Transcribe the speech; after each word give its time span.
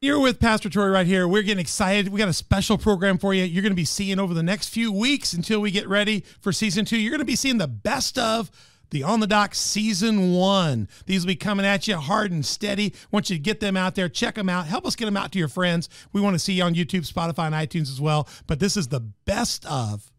You're 0.00 0.20
with 0.20 0.38
Pastor 0.38 0.70
Troy 0.70 0.86
right 0.86 1.08
here. 1.08 1.26
We're 1.26 1.42
getting 1.42 1.60
excited. 1.60 2.10
We 2.10 2.20
got 2.20 2.28
a 2.28 2.32
special 2.32 2.78
program 2.78 3.18
for 3.18 3.34
you. 3.34 3.42
You're 3.42 3.64
going 3.64 3.72
to 3.72 3.76
be 3.76 3.84
seeing 3.84 4.20
over 4.20 4.32
the 4.32 4.44
next 4.44 4.68
few 4.68 4.92
weeks 4.92 5.32
until 5.32 5.58
we 5.58 5.72
get 5.72 5.88
ready 5.88 6.24
for 6.40 6.52
season 6.52 6.84
two. 6.84 6.96
You're 6.96 7.10
going 7.10 7.18
to 7.18 7.24
be 7.24 7.34
seeing 7.34 7.58
the 7.58 7.66
best 7.66 8.16
of 8.16 8.48
the 8.90 9.02
On 9.02 9.18
the 9.18 9.26
Dock 9.26 9.56
season 9.56 10.34
one. 10.34 10.88
These 11.06 11.24
will 11.24 11.32
be 11.32 11.36
coming 11.36 11.66
at 11.66 11.88
you 11.88 11.96
hard 11.96 12.30
and 12.30 12.46
steady. 12.46 12.94
I 12.94 13.06
want 13.10 13.28
you 13.28 13.34
to 13.34 13.42
get 13.42 13.58
them 13.58 13.76
out 13.76 13.96
there, 13.96 14.08
check 14.08 14.36
them 14.36 14.48
out, 14.48 14.66
help 14.66 14.86
us 14.86 14.94
get 14.94 15.06
them 15.06 15.16
out 15.16 15.32
to 15.32 15.38
your 15.40 15.48
friends. 15.48 15.88
We 16.12 16.20
want 16.20 16.34
to 16.34 16.38
see 16.38 16.52
you 16.52 16.62
on 16.62 16.76
YouTube, 16.76 17.12
Spotify, 17.12 17.46
and 17.46 17.54
iTunes 17.56 17.90
as 17.90 18.00
well. 18.00 18.28
But 18.46 18.60
this 18.60 18.76
is 18.76 18.86
the 18.86 19.00
best 19.00 19.66
of, 19.66 20.12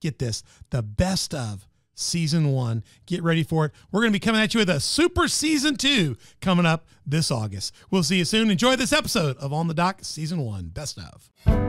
get 0.00 0.20
this, 0.20 0.44
the 0.70 0.82
best 0.82 1.34
of 1.34 1.66
season 1.98 2.52
one. 2.52 2.84
Get 3.06 3.22
ready 3.22 3.42
for 3.42 3.66
it. 3.66 3.72
We're 3.90 4.00
going 4.00 4.12
to 4.12 4.16
be 4.16 4.24
coming 4.24 4.40
at 4.40 4.54
you 4.54 4.58
with 4.58 4.70
a 4.70 4.80
super 4.80 5.28
season 5.28 5.76
two 5.76 6.16
coming 6.40 6.66
up 6.66 6.86
this 7.06 7.30
August. 7.30 7.74
We'll 7.90 8.02
see 8.02 8.18
you 8.18 8.24
soon. 8.24 8.50
Enjoy 8.50 8.76
this 8.76 8.92
episode 8.92 9.36
of 9.38 9.52
On 9.52 9.68
the 9.68 9.74
Dock 9.74 10.00
season 10.02 10.40
one. 10.40 10.68
Best 10.68 10.98
of. 10.98 11.67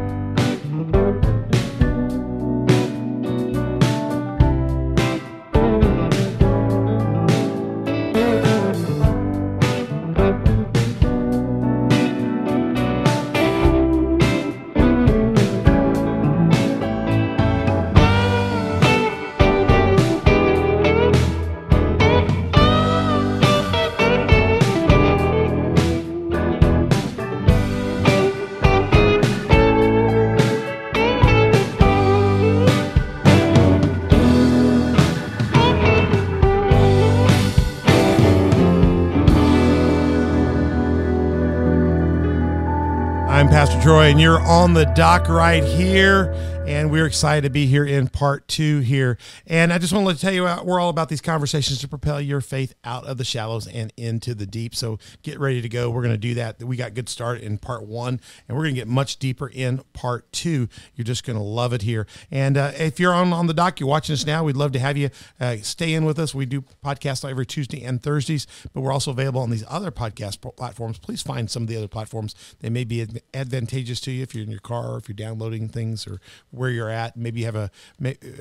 Troy, 43.89 44.11
and 44.11 44.21
you're 44.21 44.39
on 44.41 44.75
the 44.75 44.85
dock 44.85 45.27
right 45.27 45.63
here. 45.63 46.31
And 46.69 46.91
we're 46.91 47.07
excited 47.07 47.41
to 47.45 47.49
be 47.49 47.65
here 47.65 47.83
in 47.83 48.09
part 48.09 48.47
two 48.47 48.81
here. 48.81 49.17
And 49.47 49.73
I 49.73 49.79
just 49.79 49.91
want 49.91 50.07
to 50.07 50.21
tell 50.21 50.31
you, 50.31 50.43
we're 50.43 50.79
all 50.79 50.89
about 50.89 51.09
these 51.09 51.19
conversations 51.19 51.79
to 51.79 51.87
propel 51.87 52.21
your 52.21 52.41
faith 52.41 52.75
out 52.83 53.07
of 53.07 53.17
the 53.17 53.23
shallows 53.23 53.65
and 53.65 53.91
into 53.97 54.35
the 54.35 54.45
deep. 54.45 54.75
So 54.75 54.99
get 55.23 55.39
ready 55.39 55.63
to 55.63 55.67
go. 55.67 55.89
We're 55.89 56.03
going 56.03 56.13
to 56.13 56.19
do 56.19 56.35
that. 56.35 56.61
We 56.61 56.77
got 56.77 56.93
good 56.93 57.09
start 57.09 57.41
in 57.41 57.57
part 57.57 57.87
one, 57.87 58.21
and 58.47 58.55
we're 58.55 58.65
going 58.65 58.75
to 58.75 58.81
get 58.81 58.87
much 58.87 59.17
deeper 59.17 59.47
in 59.47 59.81
part 59.93 60.31
two. 60.31 60.69
You're 60.93 61.05
just 61.05 61.25
going 61.25 61.39
to 61.39 61.43
love 61.43 61.73
it 61.73 61.81
here. 61.81 62.05
And 62.29 62.55
uh, 62.55 62.71
if 62.77 62.99
you're 62.99 63.15
on, 63.15 63.33
on 63.33 63.47
the 63.47 63.53
dock, 63.55 63.79
you're 63.79 63.89
watching 63.89 64.13
us 64.13 64.27
now, 64.27 64.43
we'd 64.43 64.55
love 64.55 64.71
to 64.73 64.79
have 64.79 64.95
you 64.95 65.09
uh, 65.39 65.55
stay 65.63 65.95
in 65.95 66.05
with 66.05 66.19
us. 66.19 66.35
We 66.35 66.45
do 66.45 66.61
podcasts 66.85 67.27
every 67.27 67.47
Tuesday 67.47 67.83
and 67.83 67.99
Thursdays, 67.99 68.45
but 68.75 68.81
we're 68.81 68.93
also 68.93 69.09
available 69.09 69.41
on 69.41 69.49
these 69.49 69.65
other 69.67 69.89
podcast 69.89 70.39
platforms. 70.55 70.99
Please 70.99 71.23
find 71.23 71.49
some 71.49 71.63
of 71.63 71.67
the 71.67 71.77
other 71.77 71.87
platforms. 71.87 72.35
They 72.59 72.69
may 72.69 72.83
be 72.83 73.07
advantageous 73.33 73.99
to 74.01 74.11
you 74.11 74.21
if 74.21 74.35
you're 74.35 74.43
in 74.43 74.51
your 74.51 74.59
car 74.59 74.93
or 74.93 74.97
if 74.99 75.09
you're 75.09 75.15
downloading 75.15 75.67
things 75.67 76.05
or 76.05 76.21
where 76.59 76.69
you're 76.69 76.89
at. 76.89 77.15
Maybe 77.15 77.39
you 77.39 77.45
have 77.45 77.55
a, 77.55 77.71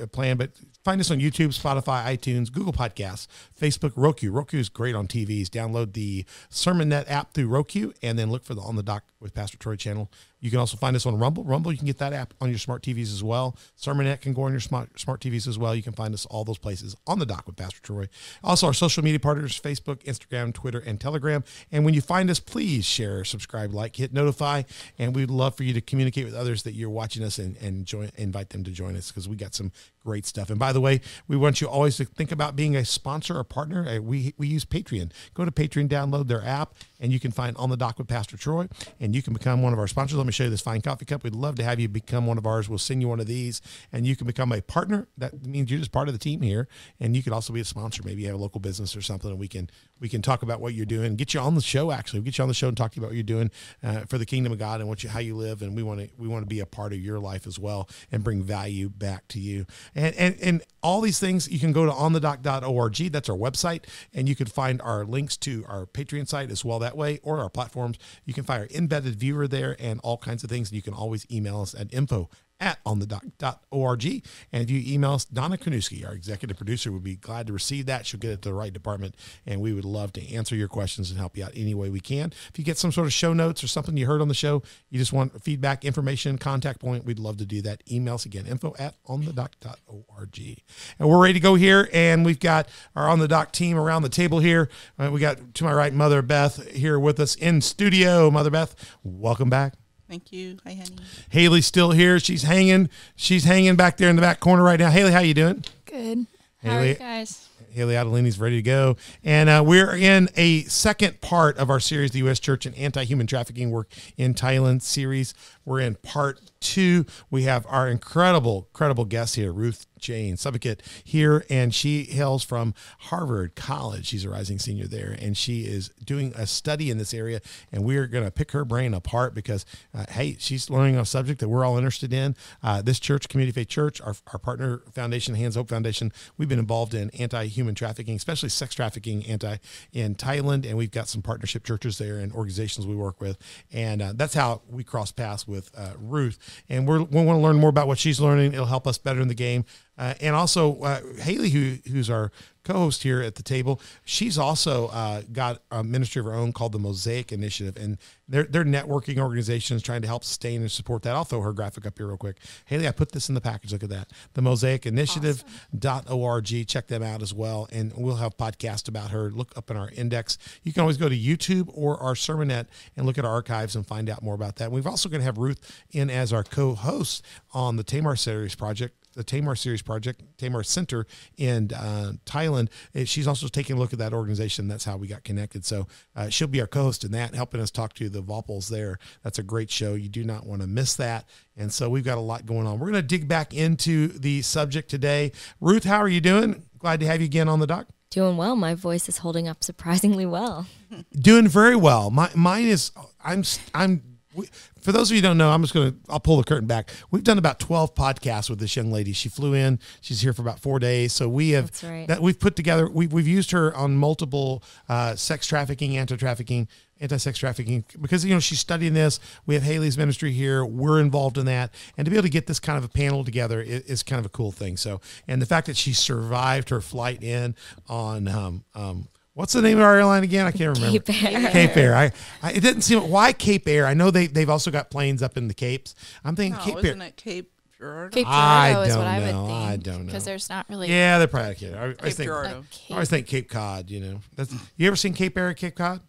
a 0.01 0.07
plan, 0.07 0.37
but 0.37 0.51
find 0.83 0.99
us 0.99 1.09
on 1.09 1.19
YouTube, 1.19 1.57
Spotify, 1.57 2.05
iTunes, 2.05 2.51
Google 2.51 2.73
Podcasts, 2.73 3.27
Facebook, 3.59 3.93
Roku. 3.95 4.29
Roku 4.29 4.59
is 4.59 4.67
great 4.67 4.93
on 4.93 5.07
TVs. 5.07 5.47
Download 5.47 5.93
the 5.93 6.25
SermonNet 6.51 7.09
app 7.09 7.33
through 7.33 7.47
Roku 7.47 7.93
and 8.03 8.19
then 8.19 8.29
look 8.29 8.43
for 8.43 8.53
the 8.53 8.61
On 8.61 8.75
the 8.75 8.83
Dock 8.83 9.05
with 9.19 9.33
Pastor 9.33 9.57
Troy 9.57 9.75
channel. 9.75 10.09
You 10.39 10.49
can 10.49 10.59
also 10.59 10.77
find 10.77 10.95
us 10.95 11.05
on 11.05 11.17
Rumble. 11.19 11.43
Rumble, 11.43 11.71
you 11.71 11.77
can 11.77 11.87
get 11.87 11.97
that 11.97 12.13
app 12.13 12.33
on 12.39 12.49
your 12.49 12.57
smart 12.57 12.81
TVs 12.81 13.11
as 13.13 13.23
well. 13.23 13.57
SermonNet 13.77 14.21
can 14.21 14.33
go 14.33 14.43
on 14.43 14.51
your 14.51 14.61
smart 14.61 14.97
smart 14.99 15.19
TVs 15.19 15.47
as 15.47 15.57
well. 15.57 15.75
You 15.75 15.83
can 15.83 15.93
find 15.93 16.13
us 16.13 16.25
all 16.27 16.45
those 16.45 16.57
places 16.57 16.95
on 17.05 17.19
the 17.19 17.25
dock 17.25 17.45
with 17.45 17.57
Pastor 17.57 17.81
Troy. 17.81 18.07
Also, 18.43 18.67
our 18.67 18.73
social 18.73 19.03
media 19.03 19.19
partners: 19.19 19.59
Facebook, 19.59 20.03
Instagram, 20.03 20.53
Twitter, 20.53 20.79
and 20.79 20.99
Telegram. 20.99 21.43
And 21.71 21.83
when 21.83 21.93
you 21.93 22.01
find 22.01 22.29
us, 22.29 22.39
please 22.39 22.85
share, 22.85 23.25
subscribe, 23.25 23.73
like, 23.73 23.97
hit 23.97 24.13
notify, 24.13 24.63
and 24.97 25.13
we'd 25.15 25.29
love 25.29 25.55
for 25.55 25.63
you 25.63 25.73
to 25.73 25.81
communicate 25.81 26.25
with 26.25 26.35
others 26.35 26.63
that 26.63 26.73
you're 26.73 26.89
watching 26.89 27.23
us 27.23 27.37
and 27.37 27.57
and 27.57 27.85
join, 27.85 28.09
invite 28.15 28.49
them 28.49 28.63
to 28.63 28.71
join 28.71 28.95
us 28.95 29.11
because 29.11 29.27
we 29.27 29.35
got 29.35 29.53
some 29.53 29.71
great 30.05 30.25
stuff. 30.25 30.49
And 30.49 30.57
by 30.57 30.71
the 30.71 30.81
way, 30.81 31.01
we 31.27 31.35
want 31.35 31.59
you 31.59 31.67
always 31.67 31.97
to 31.97 32.05
think 32.05 32.31
about 32.31 32.55
being 32.55 32.75
a 32.75 32.85
sponsor 32.85 33.37
or 33.37 33.43
partner. 33.43 33.85
Uh, 33.85 33.99
We 33.99 34.33
we 34.37 34.47
use 34.47 34.63
Patreon. 34.63 35.11
Go 35.33 35.43
to 35.43 35.51
Patreon, 35.51 35.89
download 35.89 36.27
their 36.27 36.43
app, 36.43 36.75
and 36.99 37.11
you 37.11 37.19
can 37.19 37.31
find 37.31 37.57
on 37.57 37.69
the 37.69 37.77
dock 37.77 37.97
with 37.97 38.07
Pastor 38.07 38.37
Troy, 38.37 38.67
and 38.99 39.08
you 39.15 39.21
can 39.21 39.33
become 39.33 39.61
one 39.61 39.73
of 39.73 39.79
our 39.79 39.87
sponsors. 39.87 40.17
Let 40.17 40.25
me 40.25 40.31
show 40.31 40.45
you 40.45 40.49
this 40.49 40.61
fine 40.61 40.81
coffee 40.81 41.05
cup. 41.05 41.23
We'd 41.23 41.35
love 41.35 41.55
to 41.55 41.63
have 41.63 41.79
you 41.79 41.87
become 41.87 42.25
one 42.25 42.37
of 42.37 42.45
ours. 42.45 42.69
We'll 42.69 42.79
send 42.79 43.01
you 43.01 43.07
one 43.07 43.19
of 43.19 43.27
these, 43.27 43.61
and 43.91 44.05
you 44.05 44.15
can 44.15 44.27
become 44.27 44.51
a 44.51 44.61
partner. 44.61 45.07
That 45.17 45.45
means 45.45 45.69
you're 45.71 45.79
just 45.79 45.91
part 45.91 46.07
of 46.07 46.13
the 46.13 46.19
team 46.19 46.41
here, 46.41 46.67
and 46.99 47.15
you 47.15 47.23
could 47.23 47.33
also 47.33 47.53
be 47.53 47.59
a 47.59 47.65
sponsor. 47.65 48.03
Maybe 48.03 48.21
you 48.21 48.27
have 48.27 48.37
a 48.37 48.41
local 48.41 48.59
business 48.59 48.95
or 48.95 49.01
something, 49.01 49.29
and 49.29 49.39
we 49.39 49.47
can 49.47 49.69
we 49.99 50.09
can 50.09 50.21
talk 50.21 50.43
about 50.43 50.61
what 50.61 50.73
you're 50.73 50.85
doing, 50.85 51.15
get 51.15 51.33
you 51.33 51.39
on 51.39 51.55
the 51.55 51.61
show. 51.61 51.91
Actually, 51.91 52.19
we'll 52.19 52.25
get 52.25 52.37
you 52.37 52.43
on 52.43 52.47
the 52.47 52.53
show 52.53 52.67
and 52.67 52.77
talk 52.77 52.91
to 52.91 52.95
you 52.97 53.01
about 53.01 53.09
what 53.09 53.15
you're 53.15 53.23
doing 53.23 53.51
uh, 53.83 54.01
for 54.01 54.17
the 54.17 54.25
kingdom 54.25 54.51
of 54.51 54.59
God 54.59 54.79
and 54.79 54.89
what 54.89 55.03
you 55.03 55.09
how 55.09 55.19
you 55.19 55.35
live, 55.35 55.61
and 55.61 55.75
we 55.75 55.83
want 55.83 55.99
to 55.99 56.09
we 56.17 56.27
want 56.27 56.43
to 56.43 56.47
be 56.47 56.59
a 56.59 56.65
part 56.65 56.93
of 56.93 56.99
your 56.99 57.19
life 57.19 57.47
as 57.47 57.59
well 57.59 57.89
and 58.11 58.23
bring 58.23 58.41
value 58.41 58.89
back 58.89 59.27
to 59.29 59.39
you. 59.39 59.65
And 59.95 60.15
and 60.15 60.37
and 60.41 60.61
all 60.81 61.01
these 61.01 61.19
things 61.19 61.49
you 61.49 61.59
can 61.59 61.73
go 61.73 61.85
to 61.85 61.91
onthedock.org. 61.91 62.95
That's 63.11 63.29
our 63.29 63.37
website, 63.37 63.85
and 64.13 64.29
you 64.29 64.35
can 64.35 64.47
find 64.47 64.81
our 64.81 65.05
links 65.05 65.37
to 65.37 65.65
our 65.67 65.85
Patreon 65.85 66.27
site 66.27 66.51
as 66.51 66.63
well 66.63 66.79
that 66.79 66.95
way, 66.97 67.19
or 67.23 67.39
our 67.39 67.49
platforms. 67.49 67.97
You 68.25 68.33
can 68.33 68.43
find 68.43 68.61
our 68.61 68.67
embedded 68.75 69.15
viewer 69.15 69.47
there 69.47 69.75
and 69.79 69.99
all 70.01 70.17
kinds 70.17 70.43
of 70.43 70.49
things. 70.49 70.69
And 70.69 70.75
you 70.75 70.81
can 70.81 70.93
always 70.93 71.25
email 71.31 71.61
us 71.61 71.75
at 71.75 71.93
info 71.93 72.29
at 72.59 72.83
onthedock.org. 72.83 74.05
And 74.51 74.63
if 74.63 74.69
you 74.69 74.93
email 74.93 75.13
us, 75.13 75.25
Donna 75.25 75.57
Kanuski, 75.57 76.05
our 76.05 76.13
executive 76.13 76.57
producer, 76.57 76.91
would 76.91 77.03
be 77.03 77.15
glad 77.15 77.47
to 77.47 77.53
receive 77.53 77.85
that. 77.85 78.05
She'll 78.05 78.19
get 78.19 78.31
it 78.31 78.41
to 78.43 78.49
the 78.49 78.55
right 78.55 78.73
department, 78.73 79.15
and 79.45 79.61
we 79.61 79.73
would 79.73 79.85
love 79.85 80.13
to 80.13 80.33
answer 80.33 80.55
your 80.55 80.67
questions 80.67 81.09
and 81.09 81.19
help 81.19 81.37
you 81.37 81.43
out 81.43 81.51
any 81.55 81.73
way 81.73 81.89
we 81.89 81.99
can. 81.99 82.33
If 82.49 82.57
you 82.57 82.65
get 82.65 82.77
some 82.77 82.91
sort 82.91 83.07
of 83.07 83.13
show 83.13 83.33
notes 83.33 83.63
or 83.63 83.67
something 83.67 83.95
you 83.97 84.05
heard 84.05 84.21
on 84.21 84.27
the 84.27 84.33
show, 84.33 84.61
you 84.89 84.99
just 84.99 85.13
want 85.13 85.41
feedback, 85.43 85.85
information, 85.85 86.37
contact 86.37 86.79
point, 86.79 87.05
we'd 87.05 87.19
love 87.19 87.37
to 87.37 87.45
do 87.45 87.61
that. 87.61 87.81
Email 87.91 88.15
us 88.15 88.25
again, 88.25 88.45
info 88.45 88.75
at 88.77 88.95
onthedock.org. 89.05 90.61
And 90.99 91.09
we're 91.09 91.21
ready 91.21 91.33
to 91.33 91.39
go 91.39 91.55
here, 91.55 91.89
and 91.93 92.25
we've 92.25 92.39
got 92.39 92.67
our 92.95 93.09
On 93.09 93.19
the 93.19 93.27
Dock 93.27 93.51
team 93.51 93.77
around 93.77 94.01
the 94.01 94.09
table 94.09 94.39
here. 94.39 94.69
Uh, 94.97 95.09
we 95.11 95.19
got 95.19 95.53
to 95.55 95.63
my 95.63 95.73
right, 95.73 95.93
Mother 95.93 96.21
Beth 96.21 96.69
here 96.71 96.99
with 96.99 97.19
us 97.19 97.35
in 97.35 97.61
studio. 97.61 98.29
Mother 98.29 98.51
Beth, 98.51 98.75
welcome 99.03 99.49
back. 99.49 99.78
Thank 100.09 100.31
you. 100.31 100.57
Hi, 100.65 100.73
honey. 100.73 100.95
Haley's 101.29 101.67
still 101.67 101.91
here. 101.91 102.19
She's 102.19 102.41
hanging. 102.43 102.89
She's 103.15 103.43
hanging 103.43 103.75
back 103.75 103.97
there 103.97 104.09
in 104.09 104.15
the 104.15 104.21
back 104.23 104.39
corner 104.39 104.63
right 104.63 104.79
now. 104.79 104.89
Haley, 104.89 105.11
how 105.11 105.19
you 105.19 105.35
doing? 105.35 105.63
Good. 105.85 106.25
How 106.63 106.69
are 106.69 106.73
Haley- 106.79 106.89
you 106.89 106.95
guys? 106.95 107.45
Haley 107.71 107.93
Adelini's 107.93 108.39
ready 108.39 108.55
to 108.55 108.61
go. 108.63 108.97
And 109.23 109.47
uh, 109.47 109.63
we're 109.63 109.95
in 109.95 110.27
a 110.35 110.63
second 110.63 111.21
part 111.21 111.55
of 111.59 111.69
our 111.69 111.79
series, 111.79 112.09
the 112.09 112.17
U.S. 112.19 112.39
Church 112.39 112.65
and 112.65 112.75
Anti-Human 112.75 113.27
Trafficking 113.27 113.69
Work 113.69 113.89
in 114.17 114.33
Thailand 114.33 114.81
series. 114.81 115.35
We're 115.65 115.81
in 115.81 115.93
part 115.95 116.41
two. 116.59 117.05
We 117.29 117.43
have 117.43 117.67
our 117.69 117.87
incredible, 117.87 118.67
incredible 118.71 119.05
guest 119.05 119.35
here, 119.35 119.51
Ruth 119.53 119.85
Jane 119.99 120.35
Subakit 120.35 120.79
here, 121.03 121.45
and 121.49 121.73
she 121.73 122.03
hails 122.05 122.43
from 122.43 122.73
Harvard 122.99 123.55
College. 123.55 124.07
She's 124.07 124.25
a 124.25 124.29
rising 124.29 124.59
senior 124.59 124.87
there, 124.87 125.15
and 125.19 125.37
she 125.37 125.61
is 125.61 125.89
doing 126.03 126.33
a 126.35 126.47
study 126.47 126.89
in 126.89 126.97
this 126.97 127.13
area. 127.13 127.41
And 127.71 127.83
we're 127.83 128.07
going 128.07 128.25
to 128.25 128.31
pick 128.31 128.51
her 128.51 128.65
brain 128.65 128.93
apart 128.93 129.33
because, 129.33 129.65
uh, 129.93 130.05
hey, 130.09 130.35
she's 130.39 130.69
learning 130.69 130.97
a 130.97 131.05
subject 131.05 131.39
that 131.39 131.49
we're 131.49 131.65
all 131.65 131.77
interested 131.77 132.13
in. 132.13 132.35
Uh, 132.63 132.81
this 132.81 132.99
church, 132.99 133.29
Community 133.29 133.53
Faith 133.53 133.67
Church, 133.67 134.01
our, 134.01 134.15
our 134.33 134.39
partner 134.39 134.81
foundation, 134.93 135.35
Hands 135.35 135.55
Hope 135.55 135.69
Foundation, 135.69 136.11
we've 136.37 136.49
been 136.49 136.59
involved 136.59 136.93
in 136.93 137.09
anti-human 137.11 137.75
trafficking, 137.75 138.15
especially 138.15 138.49
sex 138.49 138.73
trafficking, 138.73 139.25
anti 139.25 139.57
in 139.91 140.15
Thailand, 140.15 140.65
and 140.67 140.77
we've 140.77 140.91
got 140.91 141.07
some 141.07 141.21
partnership 141.21 141.63
churches 141.63 141.97
there 141.97 142.17
and 142.17 142.31
organizations 142.33 142.87
we 142.87 142.95
work 142.95 143.21
with, 143.21 143.37
and 143.71 144.01
uh, 144.01 144.13
that's 144.15 144.33
how 144.33 144.61
we 144.69 144.83
cross 144.83 145.11
paths 145.11 145.47
with 145.47 145.71
uh, 145.77 145.91
Ruth. 145.97 146.37
And 146.69 146.87
we 146.87 146.99
want 146.99 147.11
to 147.11 147.37
learn 147.37 147.57
more 147.57 147.69
about 147.69 147.87
what 147.87 147.99
she's 147.99 148.19
learning. 148.19 148.53
It'll 148.53 148.65
help 148.65 148.87
us 148.87 148.97
better 148.97 149.21
in 149.21 149.27
the 149.27 149.33
game. 149.33 149.65
Uh, 149.99 150.13
and 150.21 150.33
also 150.33 150.79
uh, 150.81 151.01
Haley, 151.19 151.49
who 151.49 151.75
who's 151.91 152.09
our 152.09 152.31
co-host 152.63 153.03
here 153.03 153.21
at 153.21 153.35
the 153.35 153.43
table, 153.43 153.81
she's 154.05 154.37
also 154.37 154.87
uh, 154.87 155.23
got 155.33 155.61
a 155.71 155.83
ministry 155.83 156.19
of 156.19 156.25
her 156.25 156.33
own 156.33 156.53
called 156.53 156.71
the 156.71 156.79
Mosaic 156.79 157.33
Initiative, 157.33 157.75
and 157.75 157.97
they're 158.25 158.45
they're 158.45 158.63
networking 158.63 159.17
organizations 159.17 159.83
trying 159.83 160.01
to 160.01 160.07
help 160.07 160.23
sustain 160.23 160.61
and 160.61 160.71
support 160.71 161.03
that. 161.03 161.15
I'll 161.15 161.25
throw 161.25 161.41
her 161.41 161.51
graphic 161.51 161.85
up 161.85 161.97
here 161.97 162.07
real 162.07 162.17
quick. 162.17 162.37
Haley, 162.65 162.87
I 162.87 162.91
put 162.91 163.11
this 163.11 163.27
in 163.27 163.35
the 163.35 163.41
package. 163.41 163.73
Look 163.73 163.83
at 163.83 163.89
that, 163.89 164.11
the 164.35 164.41
Mosaic 164.41 164.85
Initiative 164.85 165.43
dot 165.77 166.09
org. 166.09 166.45
Check 166.67 166.87
them 166.87 167.03
out 167.03 167.21
as 167.21 167.33
well, 167.33 167.67
and 167.69 167.91
we'll 167.97 168.15
have 168.15 168.37
podcasts 168.37 168.87
about 168.87 169.11
her. 169.11 169.29
Look 169.29 169.51
up 169.57 169.69
in 169.69 169.75
our 169.75 169.89
index. 169.89 170.37
You 170.63 170.71
can 170.71 170.79
always 170.79 170.97
go 170.97 171.09
to 171.09 171.17
YouTube 171.17 171.69
or 171.73 171.97
our 171.97 172.13
Sermonet 172.13 172.67
and 172.95 173.05
look 173.05 173.17
at 173.17 173.25
our 173.25 173.31
archives 173.31 173.75
and 173.75 173.85
find 173.85 174.09
out 174.09 174.23
more 174.23 174.35
about 174.35 174.55
that. 174.57 174.71
We've 174.71 174.87
also 174.87 175.09
going 175.09 175.19
to 175.19 175.25
have 175.25 175.37
Ruth 175.37 175.59
in 175.91 176.09
as 176.09 176.31
our 176.31 176.45
co-host 176.45 177.25
on 177.53 177.75
the 177.75 177.83
Tamar 177.83 178.15
Series 178.15 178.55
project 178.55 178.95
the 179.13 179.23
Tamar 179.23 179.55
Series 179.55 179.81
Project, 179.81 180.23
Tamar 180.37 180.63
Center 180.63 181.05
in 181.37 181.71
uh, 181.73 182.13
Thailand 182.25 182.69
eh, 182.95 183.05
She's 183.05 183.27
also 183.27 183.47
taking 183.47 183.75
a 183.75 183.79
look 183.79 183.93
at 183.93 183.99
that 183.99 184.13
organization. 184.13 184.67
That's 184.67 184.85
how 184.85 184.97
we 184.97 185.07
got 185.07 185.23
connected. 185.23 185.65
So 185.65 185.87
uh, 186.15 186.29
she'll 186.29 186.47
be 186.47 186.61
our 186.61 186.67
co-host 186.67 187.03
in 187.03 187.11
that, 187.11 187.33
helping 187.35 187.61
us 187.61 187.71
talk 187.71 187.93
to 187.95 188.09
the 188.09 188.21
Volpals 188.21 188.69
there. 188.69 188.99
That's 189.23 189.39
a 189.39 189.43
great 189.43 189.71
show. 189.71 189.95
You 189.95 190.09
do 190.09 190.23
not 190.23 190.45
want 190.45 190.61
to 190.61 190.67
miss 190.67 190.95
that. 190.95 191.27
And 191.57 191.73
so 191.73 191.89
we've 191.89 192.03
got 192.03 192.17
a 192.17 192.21
lot 192.21 192.45
going 192.45 192.67
on. 192.67 192.79
We're 192.79 192.91
going 192.91 193.01
to 193.01 193.07
dig 193.07 193.27
back 193.27 193.53
into 193.53 194.07
the 194.07 194.41
subject 194.41 194.89
today. 194.89 195.31
Ruth, 195.59 195.83
how 195.83 195.97
are 195.97 196.07
you 196.07 196.21
doing? 196.21 196.63
Glad 196.77 196.99
to 197.01 197.05
have 197.07 197.19
you 197.19 197.25
again 197.25 197.49
on 197.49 197.59
the 197.59 197.67
dock. 197.67 197.87
Doing 198.09 198.37
well. 198.37 198.55
My 198.55 198.73
voice 198.73 199.07
is 199.07 199.19
holding 199.19 199.47
up 199.47 199.63
surprisingly 199.63 200.25
well. 200.25 200.65
Doing 201.13 201.47
very 201.47 201.75
well. 201.75 202.09
My 202.09 202.31
mine 202.33 202.65
is. 202.65 202.91
I'm. 203.23 203.43
I'm. 203.75 204.08
We- 204.39 204.49
For 204.81 204.91
those 204.91 205.09
of 205.11 205.15
you 205.15 205.21
who 205.21 205.27
don't 205.27 205.37
know, 205.37 205.51
I'm 205.51 205.61
just 205.61 205.73
gonna. 205.73 205.93
I'll 206.07 206.19
pull 206.19 206.37
the 206.37 206.43
curtain 206.43 206.67
back. 206.67 206.89
We've 207.11 207.23
done 207.23 207.37
about 207.37 207.59
12 207.59 207.95
podcasts 207.95 208.49
with 208.49 208.59
this 208.59 208.75
young 208.75 208.91
lady. 208.91 209.11
She 209.13 209.27
flew 209.29 209.53
in. 209.53 209.79
She's 210.01 210.21
here 210.21 210.33
for 210.33 210.41
about 210.41 210.59
four 210.59 210.79
days. 210.79 211.11
So 211.13 211.27
we 211.27 211.49
have. 211.51 211.71
Right. 211.83 212.07
That 212.07 212.21
we've 212.21 212.39
put 212.39 212.55
together. 212.55 212.89
We've 212.89 213.11
we've 213.11 213.27
used 213.27 213.51
her 213.51 213.75
on 213.75 213.95
multiple 213.97 214.63
uh, 214.87 215.15
sex 215.15 215.47
trafficking, 215.47 215.97
anti 215.97 216.15
trafficking, 216.15 216.67
anti 217.01 217.17
sex 217.17 217.37
trafficking 217.37 217.83
because 218.01 218.23
you 218.23 218.33
know 218.33 218.39
she's 218.39 218.59
studying 218.59 218.93
this. 218.93 219.19
We 219.45 219.53
have 219.55 219.63
Haley's 219.63 219.97
ministry 219.97 220.31
here. 220.31 220.63
We're 220.65 220.99
involved 221.01 221.37
in 221.37 221.45
that, 221.47 221.73
and 221.97 222.05
to 222.05 222.09
be 222.11 222.15
able 222.17 222.23
to 222.23 222.29
get 222.29 222.47
this 222.47 222.59
kind 222.59 222.77
of 222.77 222.83
a 222.85 222.89
panel 222.89 223.23
together 223.25 223.61
is, 223.61 223.81
is 223.81 224.03
kind 224.03 224.19
of 224.19 224.25
a 224.25 224.29
cool 224.29 224.51
thing. 224.53 224.77
So, 224.77 225.01
and 225.27 225.41
the 225.41 225.45
fact 225.45 225.67
that 225.67 225.75
she 225.77 225.91
survived 225.91 226.69
her 226.69 226.79
flight 226.81 227.21
in 227.23 227.55
on 227.89 228.27
um 228.29 228.63
um. 228.75 229.09
What's 229.39 229.53
the 229.53 229.61
name 229.61 229.77
of 229.77 229.85
our 229.85 229.95
airline 229.95 230.23
again? 230.25 230.45
I 230.45 230.51
can't 230.51 230.77
remember. 230.77 230.99
Cape 230.99 231.23
Air. 231.23 231.49
Cape 231.51 231.77
Air. 231.77 231.95
I, 231.95 232.11
I 232.43 232.51
it 232.51 232.59
didn't 232.59 232.81
seem 232.81 233.09
why 233.09 233.31
Cape 233.31 233.69
Air. 233.69 233.85
I 233.85 233.93
know 233.93 234.11
they 234.11 234.27
they've 234.27 234.49
also 234.49 234.69
got 234.69 234.89
planes 234.91 235.23
up 235.23 235.37
in 235.37 235.47
the 235.47 235.53
Capes. 235.53 235.95
I'm 236.25 236.35
thinking 236.35 236.57
No, 236.59 236.65
Cape 236.65 236.75
Air. 236.83 236.85
isn't 236.91 237.01
it 237.01 237.15
Cape 237.15 237.51
Girardeau? 237.79 238.13
Cape 238.13 238.27
I 238.27 238.71
Girardeau 238.73 238.81
is 238.89 238.95
don't 238.95 239.05
I 239.07 239.19
would 239.19 239.31
know. 239.31 239.47
think. 239.47 239.59
I 239.69 239.77
don't 239.77 239.99
know. 240.01 240.05
Because 240.07 240.25
there's 240.25 240.49
not 240.49 240.65
really. 240.69 240.89
Yeah, 240.89 241.19
they're 241.19 241.27
probably 241.29 241.55
Cape. 241.55 241.73
I, 241.73 241.77
I 241.77 241.93
always 241.93 242.15
think 242.15 242.27
Girardeau. 242.27 242.63
I 242.89 242.93
always 242.93 243.09
think 243.09 243.27
Cape 243.27 243.49
Cod. 243.49 243.89
You 243.89 244.01
know, 244.01 244.19
that's 244.35 244.53
you 244.75 244.87
ever 244.87 244.97
seen 244.97 245.13
Cape 245.13 245.37
Air 245.37 245.49
at 245.51 245.55
Cape 245.57 245.75
Cod? 245.75 246.01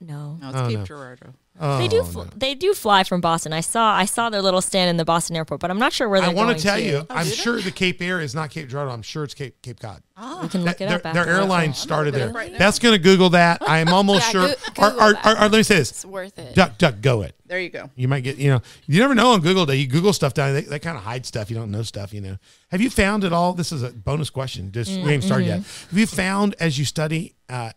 No. 0.00 0.36
No, 0.42 0.48
it's 0.48 0.58
Oh, 0.58 0.66
Cape 0.68 0.78
no. 0.78 0.84
Girardeau. 0.84 1.34
Oh, 1.58 1.78
They 1.78 1.88
do. 1.88 2.02
no. 2.14 2.24
They 2.36 2.54
do 2.54 2.74
fly 2.74 3.02
from 3.04 3.20
Boston. 3.20 3.52
I 3.52 3.60
saw. 3.60 3.94
I 3.94 4.04
saw 4.04 4.28
their 4.28 4.42
little 4.42 4.60
stand 4.60 4.90
in 4.90 4.96
the 4.98 5.04
Boston 5.04 5.36
airport, 5.36 5.60
but 5.60 5.70
I'm 5.70 5.78
not 5.78 5.92
sure 5.92 6.08
where 6.08 6.20
they're 6.20 6.30
I 6.30 6.34
want 6.34 6.56
to 6.56 6.62
tell 6.62 6.78
you, 6.78 6.98
Oh, 6.98 7.06
I'm 7.14 7.24
do 7.24 7.30
they? 7.30 7.36
sure 7.36 7.60
the 7.60 7.70
Cape 7.70 8.02
Air 8.02 8.20
is 8.20 8.34
not 8.34 8.50
Cape 8.50 8.68
Girardeau. 8.68 8.92
I'm 8.92 9.02
sure 9.02 9.24
it's 9.24 9.32
Cape 9.34 9.60
Cape 9.62 9.80
Cod. 9.80 10.02
Ah, 10.18 10.40
We 10.42 10.48
can 10.48 10.64
look 10.64 10.80
it 10.80 10.88
their, 10.88 10.96
up. 10.96 11.02
their 11.02 11.16
after. 11.22 11.30
airline 11.32 11.68
I'm 11.68 11.74
started 11.74 12.14
there. 12.14 12.30
right 12.30 12.50
now. 12.52 12.58
That's 12.58 12.78
going 12.78 12.94
to 12.94 12.98
Google 12.98 13.30
that. 13.30 13.62
I 13.68 13.78
am 13.78 13.88
almost 13.92 14.26
Yeah, 14.26 14.30
sure. 14.32 14.48
Goo- 14.48 14.54
or, 14.82 14.90
Google 14.90 15.02
or, 15.02 15.10
or- 15.24 15.36
or 15.38 15.48
let 15.48 15.52
me 15.52 15.62
say 15.62 15.76
this: 15.76 15.90
It's 15.90 16.04
worth 16.04 16.38
it. 16.38 16.54
duck, 16.54 16.78
duck, 16.78 17.00
go 17.00 17.22
it. 17.22 17.34
There 17.46 17.60
you 17.60 17.70
go. 17.70 17.90
You 17.94 18.08
might 18.08 18.20
get, 18.20 18.36
you 18.36 18.50
know, 18.50 18.60
you 18.86 19.00
never 19.00 19.14
know 19.14 19.32
on 19.32 19.40
Google 19.40 19.66
Day. 19.66 19.76
You 19.76 19.86
Google 19.86 20.12
stuff 20.12 20.34
down, 20.34 20.54
they, 20.54 20.62
they 20.62 20.78
kind 20.78 20.96
of 20.96 21.02
hide 21.02 21.26
stuff. 21.26 21.50
You 21.50 21.56
don't 21.56 21.70
know 21.70 21.82
stuff, 21.82 22.12
you 22.12 22.20
know. 22.20 22.36
Have 22.70 22.80
you 22.80 22.90
found 22.90 23.24
at 23.24 23.32
all? 23.32 23.52
This 23.52 23.72
is 23.72 23.82
a 23.82 23.90
bonus 23.90 24.30
question. 24.30 24.72
Just 24.72 24.90
we 24.90 25.02
haven't 25.02 25.22
started 25.22 25.46
yet. 25.46 25.58
Have 25.58 25.98
you 25.98 26.06
found 26.06 26.54
as 26.60 26.78
you 26.78 26.84
study 26.84 27.34
uh, 27.48 27.70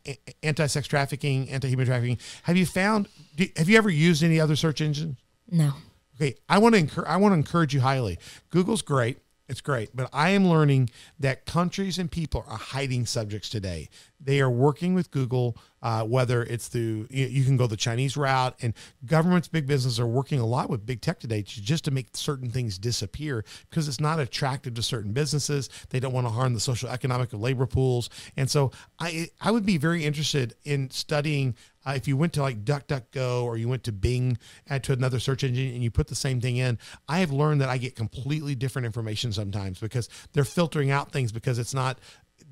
anti-sex 0.44 0.88
trafficking, 0.88 1.50
anti-human 1.50 1.86
trafficking, 1.86 2.18
have 2.44 2.58
you 2.58 2.66
found? 2.66 3.08
Do, 3.36 3.46
have 3.56 3.70
you 3.70 3.78
ever 3.78 3.90
used 3.90 4.24
any 4.24 4.40
other 4.40 4.56
search 4.56 4.82
engine? 4.82 5.18
No. 5.50 5.74
Okay, 6.16 6.36
I 6.50 6.58
want 6.58 6.76
to 6.76 6.80
encourage. 6.80 7.08
I 7.08 7.18
want 7.18 7.32
to 7.32 7.38
encourage 7.38 7.74
you 7.74 7.82
highly. 7.82 8.20
Google's 8.50 8.82
great. 8.82 9.20
It's 9.48 9.62
great, 9.62 9.96
but 9.96 10.08
I 10.14 10.30
am 10.30 10.48
learning 10.48 10.92
that 11.20 11.48
countries 11.48 11.98
and 11.98 12.12
people 12.12 12.46
are 12.48 12.58
hiding 12.58 13.08
subjects 13.08 13.50
today. 13.50 13.90
They 14.20 14.42
are 14.42 14.50
working 14.50 14.94
with 14.94 15.12
Google, 15.12 15.58
uh, 15.82 16.04
whether 16.04 16.44
it's 16.44 16.68
through 16.68 17.08
you, 17.10 17.26
you 17.28 17.44
can 17.44 17.58
go 17.58 17.68
the 17.68 17.78
Chinese 17.78 18.18
route, 18.18 18.56
and 18.62 18.74
governments, 19.06 19.48
big 19.48 19.66
business 19.66 20.00
are 20.00 20.08
working 20.08 20.40
a 20.40 20.46
lot 20.46 20.70
with 20.70 20.86
big 20.86 21.02
tech 21.02 21.20
today 21.20 21.42
to, 21.42 21.62
just 21.62 21.86
to 21.86 21.92
make 21.92 22.08
certain 22.14 22.50
things 22.50 22.78
disappear 22.78 23.46
because 23.70 23.88
it's 23.88 24.00
not 24.00 24.20
attractive 24.20 24.74
to 24.74 24.84
certain 24.84 25.14
businesses. 25.14 25.70
They 25.90 26.00
don't 26.00 26.14
want 26.14 26.28
to 26.28 26.32
harm 26.32 26.54
the 26.54 26.60
social 26.60 26.90
economic 26.90 27.32
of 27.34 27.40
labor 27.40 27.66
pools, 27.66 28.10
and 28.36 28.50
so 28.50 28.72
I 29.00 29.30
I 29.40 29.52
would 29.52 29.66
be 29.66 29.78
very 29.78 30.06
interested 30.06 30.56
in 30.64 30.90
studying 30.92 31.56
uh, 31.86 31.94
if 31.96 32.08
you 32.08 32.18
went 32.18 32.34
to 32.34 32.42
like 32.42 32.66
DuckDuckGo 32.66 33.44
or 33.44 33.58
you 33.58 33.70
went 33.70 33.84
to 33.86 33.92
Bing, 33.92 34.38
add 34.68 34.84
to 34.86 34.94
another 34.94 35.20
search 35.20 35.44
engine, 35.44 35.74
and 35.74 35.84
you 35.84 35.90
put 35.90 36.08
the 36.08 36.16
same 36.16 36.42
thing 36.42 36.58
in, 36.58 36.78
I 37.08 37.20
have 37.20 37.32
learned 37.32 37.62
that 37.62 37.70
I 37.70 37.78
get 37.78 37.96
completely 37.96 38.56
different 38.56 38.86
information 38.86 39.32
sometimes 39.32 39.80
because 39.80 40.10
they're 40.34 40.44
filtering 40.44 40.92
out 40.92 41.12
things 41.12 41.32
because 41.32 41.58
it's 41.58 41.74
not 41.74 42.00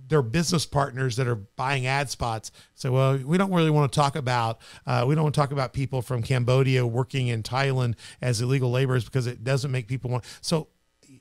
their 0.08 0.22
business 0.22 0.66
partners 0.66 1.16
that 1.18 1.28
are 1.28 1.36
buying 1.36 1.86
ad 1.86 2.10
spots. 2.10 2.52
So, 2.76 2.92
well, 2.92 3.18
we 3.18 3.38
don't 3.38 3.52
really 3.52 3.70
want 3.70 3.92
to 3.92 4.00
talk 4.00 4.16
about 4.16 4.60
uh, 4.86 5.04
we 5.08 5.16
don't 5.16 5.24
want 5.26 5.36
to 5.36 5.42
talk 5.42 5.52
about 5.52 5.74
people 5.74 6.02
from 6.02 6.24
Cambodia 6.24 6.86
working 6.86 7.28
in 7.28 7.44
Thailand 7.44 7.96
as 8.22 8.42
illegal 8.42 8.72
laborers 8.72 9.06
because 9.06 9.28
it 9.28 9.44
doesn't 9.44 9.72
make 9.72 9.88
people 9.88 10.10
want. 10.10 10.24
So, 10.42 10.68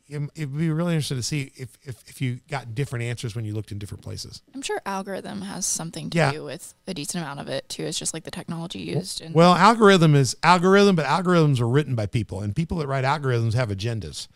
it, 0.08 0.22
it'd 0.36 0.56
be 0.56 0.70
really 0.70 0.92
interesting 0.94 1.16
to 1.16 1.22
see 1.22 1.52
if, 1.56 1.76
if 1.82 2.02
if 2.08 2.20
you 2.20 2.38
got 2.48 2.76
different 2.76 3.04
answers 3.04 3.34
when 3.34 3.44
you 3.44 3.54
looked 3.54 3.72
in 3.72 3.78
different 3.78 4.04
places. 4.04 4.40
I'm 4.54 4.62
sure 4.62 4.80
algorithm 4.86 5.42
has 5.42 5.66
something 5.66 6.10
to 6.10 6.16
Yeah. 6.18 6.30
do 6.32 6.44
with 6.44 6.74
a 6.86 6.94
decent 6.94 7.24
amount 7.24 7.40
of 7.40 7.48
it 7.48 7.68
too. 7.68 7.82
It's 7.84 7.98
just 7.98 8.14
like 8.14 8.22
the 8.22 8.30
technology 8.30 8.78
used. 8.78 9.20
And 9.20 9.34
Well, 9.34 9.54
algorithm 9.54 10.14
is 10.14 10.36
algorithm, 10.44 10.94
but 10.94 11.06
algorithms 11.06 11.60
are 11.60 11.68
written 11.68 11.96
by 11.96 12.06
people, 12.06 12.40
and 12.40 12.54
people 12.54 12.78
that 12.78 12.86
write 12.86 13.04
algorithms 13.04 13.54
have 13.54 13.68
agendas. 13.68 14.28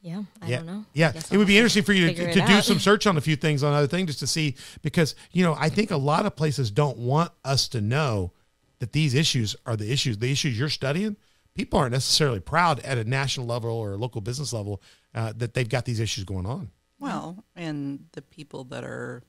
Yeah. 0.00 0.22
I 0.40 0.46
yeah, 0.48 0.56
don't 0.58 0.66
know. 0.66 0.84
yeah. 0.92 1.10
It 1.10 1.32
I'll 1.32 1.38
would 1.38 1.46
be 1.46 1.58
interesting 1.58 1.82
for 1.82 1.92
you 1.92 2.12
to, 2.12 2.32
to 2.32 2.46
do 2.46 2.52
out. 2.52 2.64
some 2.64 2.78
search 2.78 3.06
on 3.06 3.16
a 3.16 3.20
few 3.20 3.36
things 3.36 3.62
on 3.62 3.74
other 3.74 3.86
things 3.86 4.06
just 4.06 4.20
to 4.20 4.26
see 4.26 4.56
because 4.82 5.14
you 5.32 5.42
know 5.42 5.56
I 5.58 5.68
think 5.68 5.90
a 5.90 5.96
lot 5.96 6.24
of 6.24 6.36
places 6.36 6.70
don't 6.70 6.98
want 6.98 7.32
us 7.44 7.68
to 7.68 7.80
know 7.80 8.32
that 8.78 8.92
these 8.92 9.14
issues 9.14 9.56
are 9.66 9.76
the 9.76 9.90
issues. 9.92 10.18
The 10.18 10.30
issues 10.30 10.58
you're 10.58 10.68
studying, 10.68 11.16
people 11.54 11.78
aren't 11.80 11.92
necessarily 11.92 12.40
proud 12.40 12.80
at 12.80 12.96
a 12.98 13.04
national 13.04 13.46
level 13.46 13.70
or 13.70 13.92
a 13.92 13.96
local 13.96 14.20
business 14.20 14.52
level 14.52 14.80
uh, 15.14 15.32
that 15.36 15.54
they've 15.54 15.68
got 15.68 15.84
these 15.84 16.00
issues 16.00 16.24
going 16.24 16.46
on. 16.46 16.70
Well, 17.00 17.44
and 17.56 18.06
the 18.12 18.22
people 18.22 18.64
that 18.64 18.84
are 18.84 19.22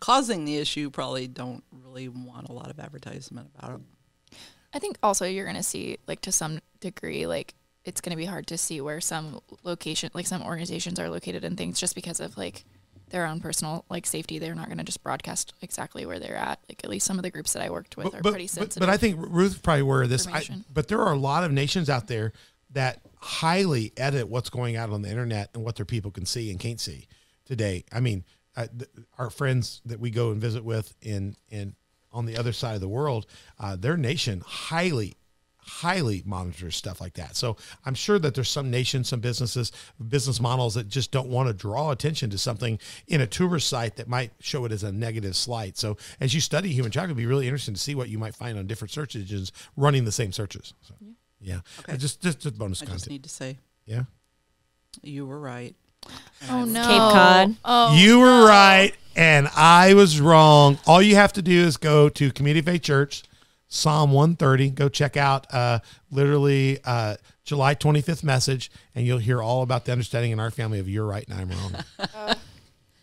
causing 0.00 0.44
the 0.44 0.56
issue 0.56 0.90
probably 0.90 1.26
don't 1.26 1.64
really 1.70 2.08
want 2.08 2.48
a 2.48 2.52
lot 2.52 2.70
of 2.70 2.78
advertisement 2.78 3.50
about 3.56 3.80
it. 3.80 4.38
I 4.74 4.78
think 4.78 4.98
also 5.02 5.24
you're 5.24 5.44
going 5.44 5.56
to 5.56 5.62
see 5.62 5.96
like 6.06 6.20
to 6.22 6.32
some 6.32 6.60
degree 6.80 7.26
like 7.26 7.54
it's 7.86 8.00
going 8.00 8.10
to 8.10 8.16
be 8.16 8.26
hard 8.26 8.46
to 8.48 8.58
see 8.58 8.80
where 8.80 9.00
some 9.00 9.40
location 9.62 10.10
like 10.12 10.26
some 10.26 10.42
organizations 10.42 11.00
are 11.00 11.08
located 11.08 11.44
and 11.44 11.56
things 11.56 11.80
just 11.80 11.94
because 11.94 12.20
of 12.20 12.36
like 12.36 12.64
their 13.10 13.24
own 13.24 13.40
personal 13.40 13.84
like 13.88 14.04
safety 14.04 14.38
they're 14.38 14.54
not 14.54 14.66
going 14.66 14.78
to 14.78 14.84
just 14.84 15.02
broadcast 15.02 15.54
exactly 15.62 16.04
where 16.04 16.18
they're 16.18 16.36
at 16.36 16.58
like 16.68 16.82
at 16.82 16.90
least 16.90 17.06
some 17.06 17.18
of 17.18 17.22
the 17.22 17.30
groups 17.30 17.52
that 17.52 17.62
i 17.62 17.70
worked 17.70 17.96
with 17.96 18.12
are 18.14 18.20
pretty 18.20 18.48
sensitive 18.48 18.80
but 18.80 18.90
I 18.90 18.96
think 18.96 19.16
Ruth 19.18 19.62
probably 19.62 19.82
aware 19.82 20.02
of 20.02 20.08
this. 20.08 20.26
I, 20.26 20.44
but 20.72 20.88
there 20.88 21.00
are 21.00 21.12
a 21.12 21.18
lot 21.18 21.44
of 21.44 21.52
nations 21.52 21.88
out 21.88 22.08
there 22.08 22.32
that 22.72 23.00
highly 23.18 23.92
edit 23.96 24.28
what's 24.28 24.50
going 24.50 24.76
out 24.76 24.90
on 24.90 25.02
the 25.02 25.08
internet 25.08 25.50
and 25.54 25.64
what 25.64 25.76
their 25.76 25.86
people 25.86 26.10
can 26.10 26.26
see 26.26 26.50
and 26.50 26.60
can't 26.60 26.80
see 26.80 27.06
today. 27.44 27.84
I 27.92 28.00
mean, 28.00 28.24
uh, 28.56 28.66
th- 28.66 28.90
our 29.18 29.30
friends 29.30 29.80
that 29.86 30.00
we 30.00 30.10
go 30.10 30.30
and 30.30 30.40
visit 30.40 30.64
with 30.64 30.94
in 31.00 31.36
in 31.48 31.74
on 32.12 32.26
the 32.26 32.36
other 32.36 32.52
side 32.52 32.74
of 32.74 32.80
the 32.80 32.88
world, 32.88 33.26
uh, 33.58 33.76
their 33.76 33.96
nation 33.96 34.42
highly 34.44 35.16
highly 35.66 36.22
monitors 36.24 36.76
stuff 36.76 37.00
like 37.00 37.14
that. 37.14 37.36
So 37.36 37.56
I'm 37.84 37.94
sure 37.94 38.18
that 38.20 38.34
there's 38.34 38.48
some 38.48 38.70
nations, 38.70 39.08
some 39.08 39.20
businesses, 39.20 39.72
business 40.08 40.40
models 40.40 40.74
that 40.74 40.88
just 40.88 41.10
don't 41.10 41.28
want 41.28 41.48
to 41.48 41.52
draw 41.52 41.90
attention 41.90 42.30
to 42.30 42.38
something 42.38 42.78
in 43.08 43.20
a 43.20 43.26
tourist 43.26 43.68
site 43.68 43.96
that 43.96 44.08
might 44.08 44.30
show 44.40 44.64
it 44.64 44.72
as 44.72 44.82
a 44.82 44.92
negative 44.92 45.34
slight. 45.36 45.76
So 45.76 45.96
as 46.20 46.34
you 46.34 46.40
study 46.40 46.70
human 46.70 46.90
trafficking, 46.92 47.16
it'd 47.16 47.18
be 47.18 47.26
really 47.26 47.46
interesting 47.46 47.74
to 47.74 47.80
see 47.80 47.94
what 47.94 48.08
you 48.08 48.18
might 48.18 48.34
find 48.34 48.58
on 48.58 48.66
different 48.66 48.92
search 48.92 49.16
engines 49.16 49.52
running 49.76 50.04
the 50.04 50.12
same 50.12 50.32
searches. 50.32 50.72
So, 50.82 50.94
yeah. 51.40 51.60
Okay. 51.80 51.92
Uh, 51.92 51.96
Just, 51.96 52.22
just 52.22 52.40
just 52.40 52.56
bonus 52.56 52.80
I 52.82 52.86
just 52.86 52.92
content. 52.92 53.10
need 53.10 53.22
to 53.24 53.28
say 53.28 53.58
yeah. 53.84 54.04
you 55.02 55.26
were 55.26 55.38
right. 55.38 55.74
Oh 56.48 56.64
no 56.64 56.82
Cape 56.82 56.98
Cod. 56.98 57.56
oh 57.64 57.94
you 57.96 58.18
were 58.20 58.26
no. 58.26 58.46
right 58.46 58.92
and 59.16 59.48
I 59.56 59.94
was 59.94 60.20
wrong. 60.20 60.78
All 60.86 61.02
you 61.02 61.16
have 61.16 61.32
to 61.34 61.42
do 61.42 61.64
is 61.64 61.76
go 61.76 62.08
to 62.10 62.30
Community 62.32 62.64
Faith 62.64 62.82
Church, 62.82 63.24
Psalm 63.68 64.12
130. 64.12 64.70
Go 64.70 64.88
check 64.88 65.16
out 65.16 65.46
uh, 65.52 65.80
literally 66.10 66.78
uh, 66.84 67.16
July 67.44 67.74
25th 67.74 68.22
message, 68.24 68.70
and 68.94 69.06
you'll 69.06 69.18
hear 69.18 69.42
all 69.42 69.62
about 69.62 69.84
the 69.84 69.92
understanding 69.92 70.30
in 70.32 70.40
our 70.40 70.50
family 70.50 70.78
of 70.78 70.88
you're 70.88 71.06
right 71.06 71.26
and 71.28 71.40
I'm 71.40 71.48
wrong. 71.50 72.36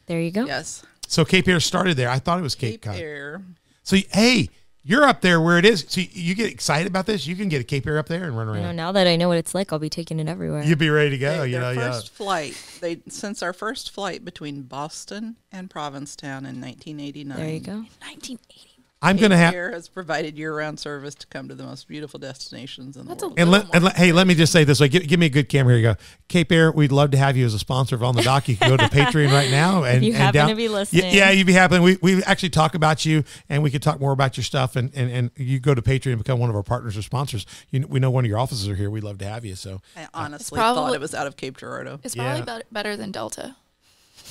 There 0.05 0.19
you 0.19 0.31
go. 0.31 0.45
Yes. 0.45 0.83
so 1.07 1.23
Cape 1.23 1.47
Air 1.47 1.61
started 1.61 1.95
there. 1.95 2.09
I 2.09 2.19
thought 2.19 2.37
it 2.37 2.41
was 2.41 2.55
Cape, 2.55 2.81
Cape 2.81 2.91
Cod. 2.91 2.95
Air. 2.99 3.41
So 3.83 3.95
hey, 4.11 4.49
you're 4.83 5.05
up 5.05 5.21
there 5.21 5.39
where 5.39 5.57
it 5.57 5.63
is. 5.63 5.85
So 5.87 6.01
you 6.01 6.35
get 6.35 6.51
excited 6.51 6.87
about 6.87 7.05
this. 7.05 7.25
You 7.25 7.37
can 7.37 7.47
get 7.47 7.61
a 7.61 7.63
Cape 7.63 7.87
Air 7.87 7.97
up 7.97 8.07
there 8.07 8.25
and 8.25 8.37
run 8.37 8.49
I 8.49 8.57
know 8.57 8.63
around. 8.65 8.75
now 8.75 8.91
that 8.91 9.07
I 9.07 9.15
know 9.15 9.29
what 9.29 9.37
it's 9.37 9.55
like, 9.55 9.71
I'll 9.71 9.79
be 9.79 9.89
taking 9.89 10.19
it 10.19 10.27
everywhere. 10.27 10.61
You'd 10.61 10.77
be 10.77 10.89
ready 10.89 11.11
to 11.11 11.17
go. 11.17 11.39
They- 11.39 11.45
you 11.47 11.51
their 11.53 11.61
know, 11.61 11.71
yeah. 11.71 11.91
first 11.93 12.09
flight. 12.09 12.61
They 12.81 12.99
since 13.07 13.41
our 13.41 13.53
first 13.53 13.91
flight 13.91 14.25
between 14.25 14.63
Boston 14.63 15.37
and 15.53 15.69
Provincetown 15.69 16.45
in 16.45 16.59
1989. 16.59 17.37
there 17.37 17.47
you 17.49 17.59
go. 17.61 17.75
1980 18.01 18.72
I'm 19.03 19.17
Cape 19.17 19.23
gonna 19.23 19.37
have. 19.37 19.53
Air 19.53 19.71
has 19.71 19.87
provided 19.89 20.37
year-round 20.37 20.79
service 20.79 21.13
to 21.15 21.27
come 21.27 21.47
to 21.49 21.55
the 21.55 21.63
most 21.63 21.87
beautiful 21.87 22.19
destinations 22.19 22.97
in 22.97 23.05
That's 23.05 23.19
the 23.21 23.25
a 23.25 23.29
world. 23.29 23.39
And 23.39 23.51
let, 23.51 23.61
and 23.73 23.73
more. 23.73 23.81
let, 23.89 23.95
hey, 23.97 24.11
let 24.11 24.25
me 24.27 24.33
just 24.35 24.51
say 24.53 24.63
this 24.63 24.79
way. 24.79 24.87
Give, 24.87 25.07
give 25.07 25.19
me 25.19 25.25
a 25.25 25.29
good 25.29 25.49
camera. 25.49 25.73
Here 25.75 25.81
you 25.89 25.95
go. 25.95 26.01
Cape 26.29 26.51
Air, 26.51 26.71
we'd 26.71 26.91
love 26.91 27.11
to 27.11 27.17
have 27.17 27.35
you 27.37 27.45
as 27.45 27.53
a 27.53 27.59
sponsor 27.59 27.95
of 27.95 28.03
On 28.03 28.15
the 28.15 28.21
Dock. 28.23 28.47
You 28.47 28.55
can 28.57 28.69
go 28.69 28.77
to 28.77 28.83
Patreon 28.89 29.31
right 29.31 29.51
now. 29.51 29.83
And, 29.83 30.03
you 30.05 30.13
and 30.13 30.21
happen 30.21 30.33
down- 30.39 30.49
to 30.49 30.55
be 30.55 30.63
Yeah, 30.63 30.69
listening. 30.69 31.13
Yeah, 31.13 31.29
you'd 31.31 31.47
be 31.47 31.53
happy. 31.53 31.79
We, 31.79 31.97
we 32.01 32.23
actually 32.23 32.49
talk 32.49 32.75
about 32.75 33.05
you 33.05 33.23
and 33.49 33.61
we 33.61 33.69
could 33.71 33.81
talk 33.83 33.99
more 33.99 34.13
about 34.13 34.37
your 34.37 34.43
stuff. 34.43 34.75
And, 34.75 34.91
and, 34.95 35.11
and 35.11 35.31
you 35.35 35.59
go 35.59 35.75
to 35.75 35.81
Patreon 35.81 36.13
and 36.13 36.17
become 36.17 36.39
one 36.39 36.49
of 36.49 36.55
our 36.55 36.63
partners 36.63 36.97
or 36.97 37.01
sponsors. 37.01 37.45
You, 37.71 37.81
know- 37.81 37.87
we 37.87 37.99
know 37.99 38.09
one 38.09 38.23
of 38.25 38.29
your 38.29 38.39
offices 38.39 38.67
are 38.69 38.75
here. 38.75 38.89
We'd 38.89 39.03
love 39.03 39.17
to 39.19 39.25
have 39.25 39.43
you. 39.45 39.55
So 39.55 39.81
I 39.97 40.07
honestly 40.13 40.55
probably- 40.57 40.81
thought 40.81 40.93
it 40.95 41.01
was 41.01 41.13
out 41.13 41.27
of 41.27 41.35
Cape 41.37 41.57
Girardeau. 41.57 41.99
it's 42.03 42.15
probably 42.15 42.43
Yeah. 42.47 42.59
better 42.71 42.95
than 42.95 43.11
delta 43.11 43.55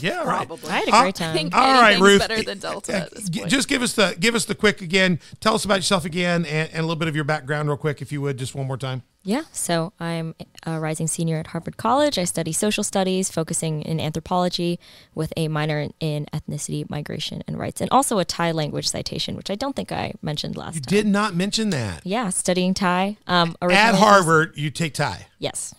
Yeah. 0.01 0.23
Probably. 0.25 0.71
I 0.71 0.79
had 0.79 0.89
a 0.89 0.95
I 0.95 1.03
great 1.03 1.15
time. 1.15 1.35
think 1.35 1.55
All 1.55 1.61
right, 1.61 1.93
anything's 1.97 2.03
Ruth. 2.03 2.19
better 2.21 2.43
than 2.43 2.59
Delta. 2.59 2.93
Yeah, 2.93 2.99
right. 2.99 3.03
I 3.03 3.05
had 3.05 3.09
a 3.09 3.11
great 3.11 3.17
time. 3.17 3.17
think 3.17 3.17
All 3.17 3.23
right, 3.23 3.23
anything's 3.23 3.23
Ruth. 3.23 3.23
better 3.23 3.23
than 3.23 3.29
Delta 3.29 3.29
at 3.29 3.31
this 3.31 3.31
point. 3.31 3.51
Just 3.51 3.69
give 3.69 3.83
us 3.83 3.93
the 3.95 4.17
give 4.19 4.35
us 4.35 4.45
the 4.47 4.55
quick 4.55 4.81
again. 4.81 5.21
Tell 5.41 5.55
us 5.55 5.65
about 5.65 5.77
yourself 5.77 6.05
again 6.05 6.45
and, 6.47 6.69
and 6.71 6.79
a 6.79 6.83
little 6.83 6.97
bit 6.97 7.09
of 7.09 7.15
your 7.15 7.25
background, 7.25 7.69
real 7.69 7.77
quick, 7.77 8.01
if 8.03 8.11
you 8.11 8.21
would, 8.23 8.39
just 8.39 8.55
one 8.55 8.67
more 8.67 8.77
time. 8.79 9.03
Yeah, 9.25 9.43
so 9.53 9.93
I'm 10.01 10.35
a 10.67 10.81
rising 10.81 11.07
senior 11.07 11.37
at 11.39 11.49
Harvard 11.49 11.77
College. 11.77 12.19
I 12.19 12.25
study 12.25 12.53
social 12.53 12.83
studies, 12.83 13.31
focusing 13.31 13.83
in 13.83 14.01
anthropology 14.01 14.81
with 15.15 15.33
a 15.37 15.47
minor 15.47 15.79
in, 15.79 15.95
in 16.01 16.27
ethnicity, 16.33 16.89
migration, 16.91 17.45
and 17.47 17.57
rights, 17.57 17.81
and 17.81 17.89
also 17.93 18.19
a 18.19 18.25
Thai 18.25 18.51
language 18.51 18.89
citation, 18.89 19.37
which 19.37 19.49
I 19.49 19.55
don't 19.55 19.77
think 19.77 19.93
I 19.93 20.15
mentioned 20.23 20.57
last 20.57 20.75
You 20.75 20.81
time. 20.81 20.91
did 20.97 21.07
not 21.07 21.37
mention 21.37 21.71
that. 21.71 22.05
Yeah, 22.05 22.31
studying 22.31 22.75
Thai. 22.75 23.17
Um, 23.29 23.55
At 23.63 23.67
originally- 23.69 23.99
Harvard, 23.99 24.53
you 24.57 24.71
take 24.71 24.95
Thai. 24.95 25.27
Yes. 25.39 25.73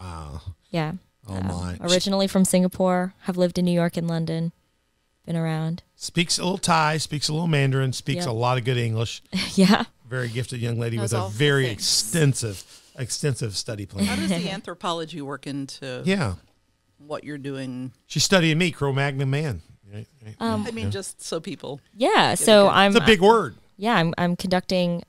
Wow. 0.00 0.40
Yeah. 0.70 0.92
Oh 1.28 1.40
my. 1.40 1.76
Originally 1.80 2.26
from 2.26 2.44
Singapore, 2.44 3.14
have 3.22 3.36
lived 3.36 3.58
in 3.58 3.64
New 3.64 3.72
York 3.72 3.96
and 3.96 4.06
London, 4.08 4.52
been 5.24 5.36
around. 5.36 5.82
Speaks 5.96 6.38
a 6.38 6.42
little 6.42 6.58
Thai, 6.58 6.98
speaks 6.98 7.28
a 7.28 7.32
little 7.32 7.48
Mandarin, 7.48 7.92
speaks 7.92 8.24
Yep. 8.26 8.28
a 8.28 8.32
lot 8.32 8.58
of 8.58 8.64
good 8.64 8.76
English. 8.76 9.22
yeah. 9.54 9.84
Very 10.08 10.28
gifted 10.28 10.60
young 10.60 10.78
lady 10.78 10.96
Knows 10.96 11.12
with 11.12 11.20
a 11.20 11.28
very 11.30 11.66
things. 11.66 11.78
extensive, 11.80 12.82
extensive 12.96 13.56
study 13.56 13.86
plan. 13.86 14.04
How 14.04 14.14
does 14.16 14.28
the 14.28 14.50
anthropology 14.52 15.20
work 15.20 15.46
into 15.48 16.02
yeah. 16.04 16.34
what 16.98 17.24
you're 17.24 17.38
doing? 17.38 17.92
She's 18.06 18.22
studying 18.22 18.58
me, 18.58 18.70
Cro 18.70 18.92
Magnon 18.92 19.28
man. 19.30 19.62
Right, 19.92 20.06
right. 20.24 20.34
Um, 20.40 20.64
I 20.66 20.70
mean, 20.72 20.90
just 20.90 21.22
so 21.22 21.40
people. 21.40 21.80
Yeah. 21.96 22.34
So 22.34 22.68
I'm. 22.68 22.90
It's 22.94 23.00
a 23.00 23.06
big 23.06 23.20
word. 23.20 23.56
yeah, 23.76 23.94
I'm, 23.94 24.14
I'm 24.18 24.36
conducting 24.36 25.02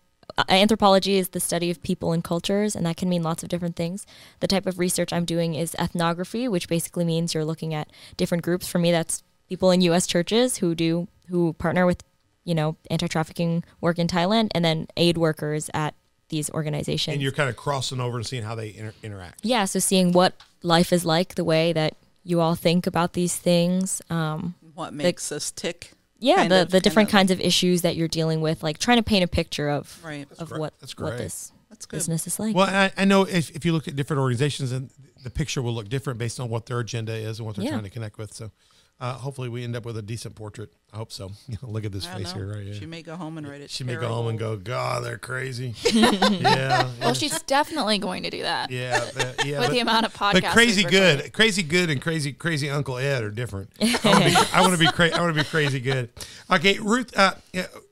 anthropology 0.49 1.17
is 1.17 1.29
the 1.29 1.39
study 1.39 1.71
of 1.71 1.81
people 1.81 2.11
and 2.13 2.23
cultures, 2.23 2.75
and 2.75 2.85
that 2.85 2.97
can 2.97 3.09
mean 3.09 3.23
lots 3.23 3.43
of 3.43 3.49
different 3.49 3.75
things. 3.75 4.05
The 4.39 4.47
type 4.47 4.65
of 4.65 4.79
research 4.79 5.11
I'm 5.13 5.25
doing 5.25 5.55
is 5.55 5.75
ethnography, 5.79 6.47
which 6.47 6.67
basically 6.67 7.05
means 7.05 7.33
you're 7.33 7.45
looking 7.45 7.73
at 7.73 7.89
different 8.17 8.43
groups. 8.43 8.67
For 8.67 8.79
me, 8.79 8.91
that's 8.91 9.23
people 9.49 9.71
in 9.71 9.81
U.S. 9.81 10.07
churches 10.07 10.57
who 10.57 10.75
do 10.75 11.07
who 11.29 11.53
partner 11.53 11.85
with, 11.85 12.03
you 12.45 12.55
know, 12.55 12.77
anti-trafficking 12.89 13.63
work 13.81 13.99
in 13.99 14.07
Thailand, 14.07 14.49
and 14.53 14.63
then 14.63 14.87
aid 14.95 15.17
workers 15.17 15.69
at 15.73 15.93
these 16.29 16.49
organizations. 16.51 17.13
And 17.13 17.21
you're 17.21 17.31
kind 17.31 17.49
of 17.49 17.55
crossing 17.55 17.99
over 17.99 18.17
and 18.17 18.25
seeing 18.25 18.43
how 18.43 18.55
they 18.55 18.75
inter- 18.75 18.93
interact. 19.03 19.39
yeah, 19.43 19.65
so 19.65 19.79
seeing 19.79 20.11
what 20.11 20.33
life 20.63 20.91
is 20.93 21.05
like, 21.05 21.35
the 21.35 21.43
way 21.43 21.73
that 21.73 21.95
you 22.23 22.41
all 22.41 22.55
think 22.55 22.85
about 22.87 23.13
these 23.13 23.37
things. 23.37 24.01
Um, 24.09 24.55
What 24.73 24.93
makes 24.93 25.31
us 25.31 25.51
tick? 25.51 25.93
Yeah, 26.19 26.47
the, 26.47 26.61
of- 26.63 26.71
the 26.71 26.79
different 26.79 27.09
kind 27.09 27.17
kinds 27.29 27.31
of 27.31 27.39
issues 27.41 27.81
that 27.83 27.95
you're 27.95 28.07
dealing 28.07 28.41
with, 28.41 28.63
like 28.63 28.77
trying 28.77 28.97
to 28.97 29.03
paint 29.03 29.23
a 29.23 29.27
picture 29.27 29.69
of 29.69 29.99
Right. 30.03 30.27
of 30.39 30.49
great. 30.49 30.59
what 30.59 30.79
That's 30.79 30.97
what 30.97 31.17
this 31.17 31.51
That's 31.69 31.85
good. 31.85 31.97
business 31.97 32.27
is 32.27 32.39
like. 32.39 32.55
Well, 32.55 32.67
I, 32.69 32.91
I 32.97 33.05
know 33.05 33.23
if, 33.23 33.49
if 33.55 33.65
you 33.65 33.73
look 33.73 33.87
at 33.87 33.95
different 33.95 34.19
organizations, 34.19 34.71
and 34.71 34.89
the 35.23 35.29
picture 35.29 35.61
will 35.61 35.73
look 35.73 35.89
different 35.89 36.19
based 36.19 36.39
on 36.39 36.49
what 36.49 36.65
their 36.67 36.79
agenda 36.79 37.13
is 37.13 37.39
and 37.39 37.45
what 37.45 37.55
they're 37.55 37.65
Yeah. 37.65 37.71
trying 37.71 37.83
to 37.83 37.89
connect 37.89 38.17
with. 38.17 38.33
So, 38.33 38.51
uh, 38.99 39.13
hopefully, 39.13 39.47
we 39.49 39.63
end 39.63 39.75
up 39.75 39.85
with 39.85 39.95
a 39.97 40.01
decent 40.01 40.33
portrait. 40.35 40.71
I 40.91 40.97
hope 40.97 41.11
so. 41.11 41.31
Look 41.61 41.85
at 41.85 41.91
this 41.91 42.07
I 42.07 42.15
face 42.17 42.33
know. 42.33 42.39
here, 42.39 42.55
right? 42.55 42.65
Yeah. 42.65 42.73
She 42.73 42.85
may 42.85 43.01
go 43.03 43.15
home 43.15 43.37
and 43.37 43.47
write 43.47 43.61
it. 43.61 43.69
She 43.69 43.83
may 43.83 43.95
go 43.95 44.07
home 44.07 44.27
and 44.27 44.39
go, 44.39 44.55
God, 44.55 45.03
they're 45.03 45.17
crazy. 45.17 45.75
yeah, 45.93 46.89
well, 47.01 47.13
she's 47.13 47.39
definitely 47.43 47.97
going 47.99 48.23
to 48.23 48.29
do 48.29 48.41
that 48.41 48.71
yeah, 48.71 49.05
but- 49.13 49.45
yeah. 49.45 49.59
with 49.59 49.67
but- 49.67 49.73
the 49.73 49.79
amount 49.79 50.05
of 50.05 50.13
podcasts. 50.13 50.41
But 50.41 50.45
crazy 50.45 50.83
good, 50.83 51.15
recorded. 51.17 51.33
crazy 51.33 51.63
good, 51.63 51.89
and 51.89 52.01
crazy 52.01 52.33
crazy 52.33 52.69
Uncle 52.69 52.97
Ed 52.97 53.23
are 53.23 53.29
different. 53.29 53.69
I 53.81 53.85
want 54.03 54.23
to 54.23 54.29
be, 54.29 54.35
I 54.53 54.61
want 54.61 54.73
to 54.73 54.79
be, 54.79 54.87
cra- 54.91 55.15
I 55.15 55.21
want 55.21 55.35
to 55.35 55.43
be 55.43 55.47
crazy 55.47 55.79
good. 55.79 56.09
Okay, 56.49 56.79
Ruth, 56.79 57.15
uh, 57.17 57.33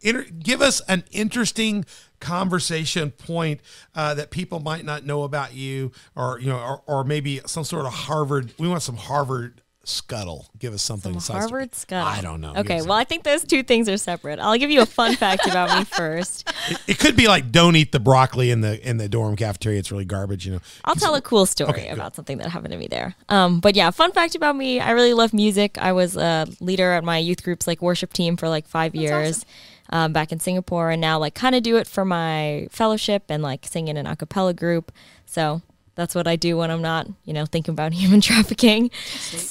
inter- 0.01 0.25
give 0.39 0.61
us 0.61 0.81
an 0.87 1.03
interesting 1.11 1.85
conversation 2.19 3.11
point 3.11 3.61
uh, 3.93 4.13
that 4.15 4.31
people 4.31 4.59
might 4.59 4.85
not 4.85 5.05
know 5.05 5.23
about 5.23 5.53
you, 5.53 5.91
or 6.15 6.39
you 6.39 6.47
know, 6.47 6.57
or, 6.59 6.81
or 6.87 7.03
maybe 7.03 7.41
some 7.45 7.63
sort 7.63 7.85
of 7.85 7.93
Harvard. 7.93 8.53
We 8.57 8.67
want 8.67 8.81
some 8.81 8.97
Harvard 8.97 9.61
scuttle. 9.87 10.47
Give 10.59 10.73
us 10.73 10.81
something. 10.81 11.13
Some 11.13 11.35
besides- 11.35 11.39
Harvard 11.51 11.75
scuttle. 11.75 12.07
I 12.07 12.21
don't 12.21 12.41
know. 12.41 12.53
Okay, 12.57 12.81
well, 12.81 12.93
I 12.93 13.03
think 13.03 13.23
those 13.23 13.43
two 13.43 13.63
things 13.63 13.87
are 13.87 13.97
separate. 13.97 14.39
I'll 14.39 14.57
give 14.57 14.69
you 14.71 14.81
a 14.81 14.85
fun 14.85 15.15
fact 15.15 15.47
about 15.47 15.77
me 15.77 15.85
first. 15.95 16.47
It, 16.69 16.81
it 16.87 16.99
could 16.99 17.15
be 17.15 17.27
like 17.27 17.51
don't 17.51 17.75
eat 17.75 17.91
the 17.91 17.99
broccoli 17.99 18.51
in 18.51 18.61
the 18.61 18.87
in 18.87 18.97
the 18.97 19.07
dorm 19.07 19.35
cafeteria. 19.35 19.79
It's 19.79 19.91
really 19.91 20.05
garbage. 20.05 20.45
You 20.45 20.53
know. 20.53 20.59
I'll 20.83 20.95
tell 20.95 21.15
a 21.15 21.21
cool 21.21 21.45
story 21.45 21.69
Okay, 21.71 21.83
good. 21.89 21.93
about 21.93 22.15
something 22.15 22.37
that 22.39 22.49
happened 22.49 22.71
to 22.73 22.77
me 22.77 22.87
there. 22.87 23.15
Um, 23.29 23.59
but 23.59 23.75
yeah, 23.75 23.89
fun 23.91 24.11
fact 24.11 24.35
about 24.35 24.55
me: 24.55 24.79
I 24.79 24.91
really 24.91 25.13
love 25.13 25.33
music. 25.33 25.77
I 25.77 25.91
was 25.93 26.17
a 26.17 26.47
leader 26.59 26.91
at 26.91 27.03
my 27.03 27.17
youth 27.17 27.43
group's 27.43 27.67
like 27.67 27.81
worship 27.81 28.13
team 28.13 28.37
for 28.37 28.49
like 28.49 28.67
five 28.67 28.95
years. 28.95 29.45
Um, 29.91 30.13
back 30.13 30.31
in 30.31 30.39
Singapore, 30.39 30.89
and 30.89 30.99
now 30.99 31.19
like 31.19 31.35
kind 31.35 31.53
of 31.53 31.61
do 31.61 31.77
it 31.77 31.85
for 31.87 32.03
my 32.03 32.67
fellowship 32.71 33.25
and 33.29 33.43
like 33.43 33.67
sing 33.67 33.87
in 33.87 33.97
an 33.97 34.07
a 34.07 34.15
cappella 34.15 34.51
group. 34.51 34.91
So 35.27 35.61
that's 35.95 36.13
what 36.13 36.27
I 36.27 36.35
do 36.35 36.57
when 36.57 36.69
I'm 36.71 36.81
not, 36.81 37.07
you 37.23 37.33
know, 37.33 37.45
thinking 37.45 37.71
about 37.73 37.93
human 38.01 38.21
trafficking. 38.21 38.91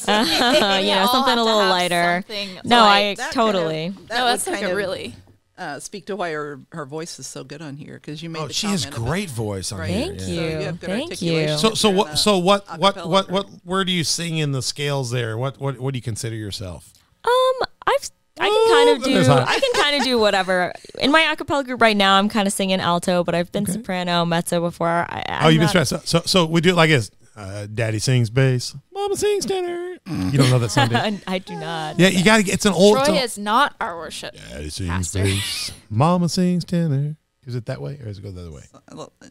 Uh, 0.06 0.24
you 0.80 0.86
Yeah, 0.86 1.04
know, 1.04 1.10
something 1.12 1.38
a 1.38 1.42
little 1.44 1.58
lighter. 1.68 2.24
No, 2.64 2.80
light. 2.82 3.10
I 3.10 3.14
That 3.14 3.32
kind 3.32 3.48
of- 3.48 3.54
totally. 3.54 3.88
that 4.08 4.18
No, 4.18 4.24
that's 4.26 4.46
like 4.46 4.56
kind 4.56 4.66
a 4.66 4.70
of, 4.72 4.76
really. 4.76 5.14
uh, 5.56 5.78
speak 5.80 6.06
to 6.06 6.16
why 6.16 6.32
her 6.32 6.60
her 6.72 6.84
voice 6.84 7.18
is 7.18 7.26
so 7.26 7.44
good 7.44 7.62
on 7.62 7.76
here 7.76 7.94
because 7.94 8.22
you 8.22 8.28
made. 8.30 8.40
Oh, 8.42 8.46
the 8.48 8.52
she 8.52 8.66
has 8.68 8.84
comment 8.84 8.98
about- 8.98 9.08
great 9.10 9.30
voice 9.30 9.72
on 9.72 9.78
Right. 9.78 9.90
here. 9.90 10.06
Thank 10.06 10.20
yeah. 10.20 10.26
So 10.26 10.32
you. 10.32 10.40
you 10.40 10.50
have 10.66 10.80
good 10.80 10.90
Thank 10.90 11.22
you. 11.22 11.48
So 11.58 11.74
so 11.74 11.90
what 11.90 12.18
so 12.18 12.38
what 12.38 12.66
what 12.78 13.06
what 13.08 13.26
group. 13.28 13.30
what 13.30 13.46
where 13.64 13.84
do 13.84 13.92
you 13.92 14.04
sing 14.04 14.36
in 14.38 14.52
the 14.52 14.62
scales 14.62 15.10
there? 15.10 15.38
What 15.38 15.60
what 15.60 15.78
what 15.78 15.92
do 15.94 15.98
you 15.98 16.02
consider 16.02 16.34
yourself? 16.36 16.92
Um, 17.24 17.68
I've 17.86 18.10
I 18.38 18.48
can 18.48 18.72
kind 18.72 18.96
of 18.96 19.26
do. 19.26 19.32
I 19.32 19.60
can 19.60 19.82
kind 19.82 19.96
of 19.96 20.02
do 20.02 20.18
whatever. 20.18 20.72
In 20.98 21.12
my 21.12 21.22
acapella 21.22 21.64
group 21.64 21.80
right 21.80 21.96
now, 21.96 22.16
I'm 22.18 22.28
kind 22.28 22.46
of 22.46 22.52
singing 22.52 22.80
alto, 22.80 23.22
but 23.22 23.34
I've 23.34 23.52
been 23.52 23.66
soprano, 23.66 24.24
mezzo 24.24 24.60
before. 24.60 24.88
I, 24.88 25.40
oh, 25.44 25.48
you've 25.48 25.60
been 25.60 25.68
stressed. 25.68 25.90
So, 25.90 26.00
so 26.04 26.22
so 26.26 26.44
we 26.46 26.60
do 26.60 26.70
it 26.70 26.76
like 26.76 26.90
this. 26.90 27.10
Uh, 27.36 27.66
Daddy 27.66 27.98
sings 27.98 28.30
bass, 28.30 28.76
Mama 28.92 29.16
sings 29.16 29.44
tenor. 29.44 29.96
You 30.06 30.38
don't 30.38 30.50
know 30.50 30.58
that 30.60 30.70
song, 30.70 30.88
do? 30.90 31.18
I 31.26 31.38
do 31.38 31.54
not. 31.54 31.98
Yeah, 31.98 32.08
you 32.08 32.24
got 32.24 32.44
to. 32.44 32.50
It's 32.50 32.64
an 32.64 32.72
old. 32.72 32.98
it's 32.98 33.08
Troy 33.08 33.16
is 33.18 33.38
not 33.38 33.74
our 33.80 33.96
worship. 33.96 34.34
Daddy 34.50 34.70
sings 34.70 34.88
pastor. 34.88 35.24
bass, 35.24 35.72
Mama 35.90 36.28
sings 36.28 36.64
tenor. 36.64 37.16
Is 37.46 37.54
it 37.54 37.66
that 37.66 37.80
way 37.80 37.94
or 37.94 38.04
does 38.06 38.18
it 38.18 38.22
go 38.22 38.30
the 38.30 38.40
other 38.40 38.52
way? 38.52 38.62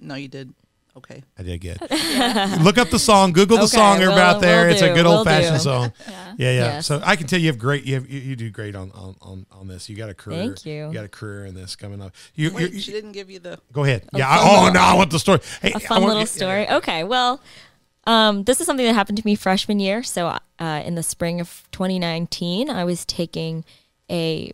No, 0.02 0.16
you 0.16 0.28
did. 0.28 0.54
Okay. 0.96 1.24
I 1.40 1.44
did 1.44 1.60
good. 1.60 1.80
Look 2.62 2.78
up 2.78 2.90
the 2.92 3.00
song. 3.00 3.34
Google 3.34 3.58
the 3.58 3.64
Okay, 3.64 3.78
song. 3.78 3.96
Everybody 3.96 4.16
will- 4.22 4.28
out 4.28 4.42
there. 4.42 4.66
will 4.68 4.74
It's 4.74 4.82
a 4.84 4.90
do, 4.90 4.94
good 4.94 5.06
will 5.06 5.14
old 5.20 5.28
fashioned 5.28 5.56
do. 5.58 5.60
song. 5.64 5.92
Yeah. 6.08 6.34
Yeah, 6.38 6.52
yeah. 6.52 6.66
Yes. 6.76 6.86
So 6.88 7.02
I 7.04 7.16
can 7.16 7.28
tell 7.28 7.40
you 7.40 7.48
have 7.48 7.58
great. 7.60 7.84
You 7.86 7.96
have, 7.96 8.10
you, 8.10 8.20
you 8.20 8.36
do 8.36 8.50
great 8.52 8.76
on, 8.76 8.92
on 8.92 9.16
on 9.22 9.46
on 9.52 9.68
this. 9.68 9.88
You 9.90 9.96
got 9.96 10.10
a 10.10 10.14
career. 10.14 10.40
Thank 10.40 10.66
you. 10.66 10.88
You 10.88 10.94
got 10.94 11.06
a 11.06 11.10
career 11.10 11.46
in 11.46 11.54
this 11.56 11.76
coming 11.76 12.02
up. 12.02 12.14
You, 12.36 12.52
Wait, 12.54 12.74
you- 12.74 12.80
she 12.80 12.92
didn't 12.92 13.12
give 13.14 13.30
you 13.30 13.40
the. 13.40 13.60
go 13.72 13.84
ahead. 13.84 14.04
A 14.14 14.18
yeah. 14.20 14.30
I, 14.30 14.38
oh 14.42 14.60
little- 14.66 14.74
no, 14.74 14.80
I 14.82 14.94
want 14.96 15.10
the 15.12 15.20
story. 15.20 15.40
Hey, 15.62 15.72
A 15.74 15.76
I 15.78 15.80
fun 15.80 16.02
want- 16.02 16.06
little 16.10 16.20
yeah, 16.22 16.26
story. 16.26 16.62
yeah. 16.64 16.78
Okay, 16.78 17.04
well, 17.04 17.40
um, 18.06 18.44
this 18.44 18.60
is 18.62 18.66
something 18.68 18.86
that 18.86 18.94
happened 18.94 19.18
to 19.20 19.26
me 19.26 19.36
freshman 19.36 19.80
year. 19.80 20.04
So 20.04 20.38
uh, 20.60 20.82
in 20.86 20.96
the 20.96 21.04
spring 21.04 21.40
of 21.40 21.64
2019, 21.72 22.70
I 22.70 22.84
was 22.84 23.06
taking 23.06 23.64
a 24.12 24.52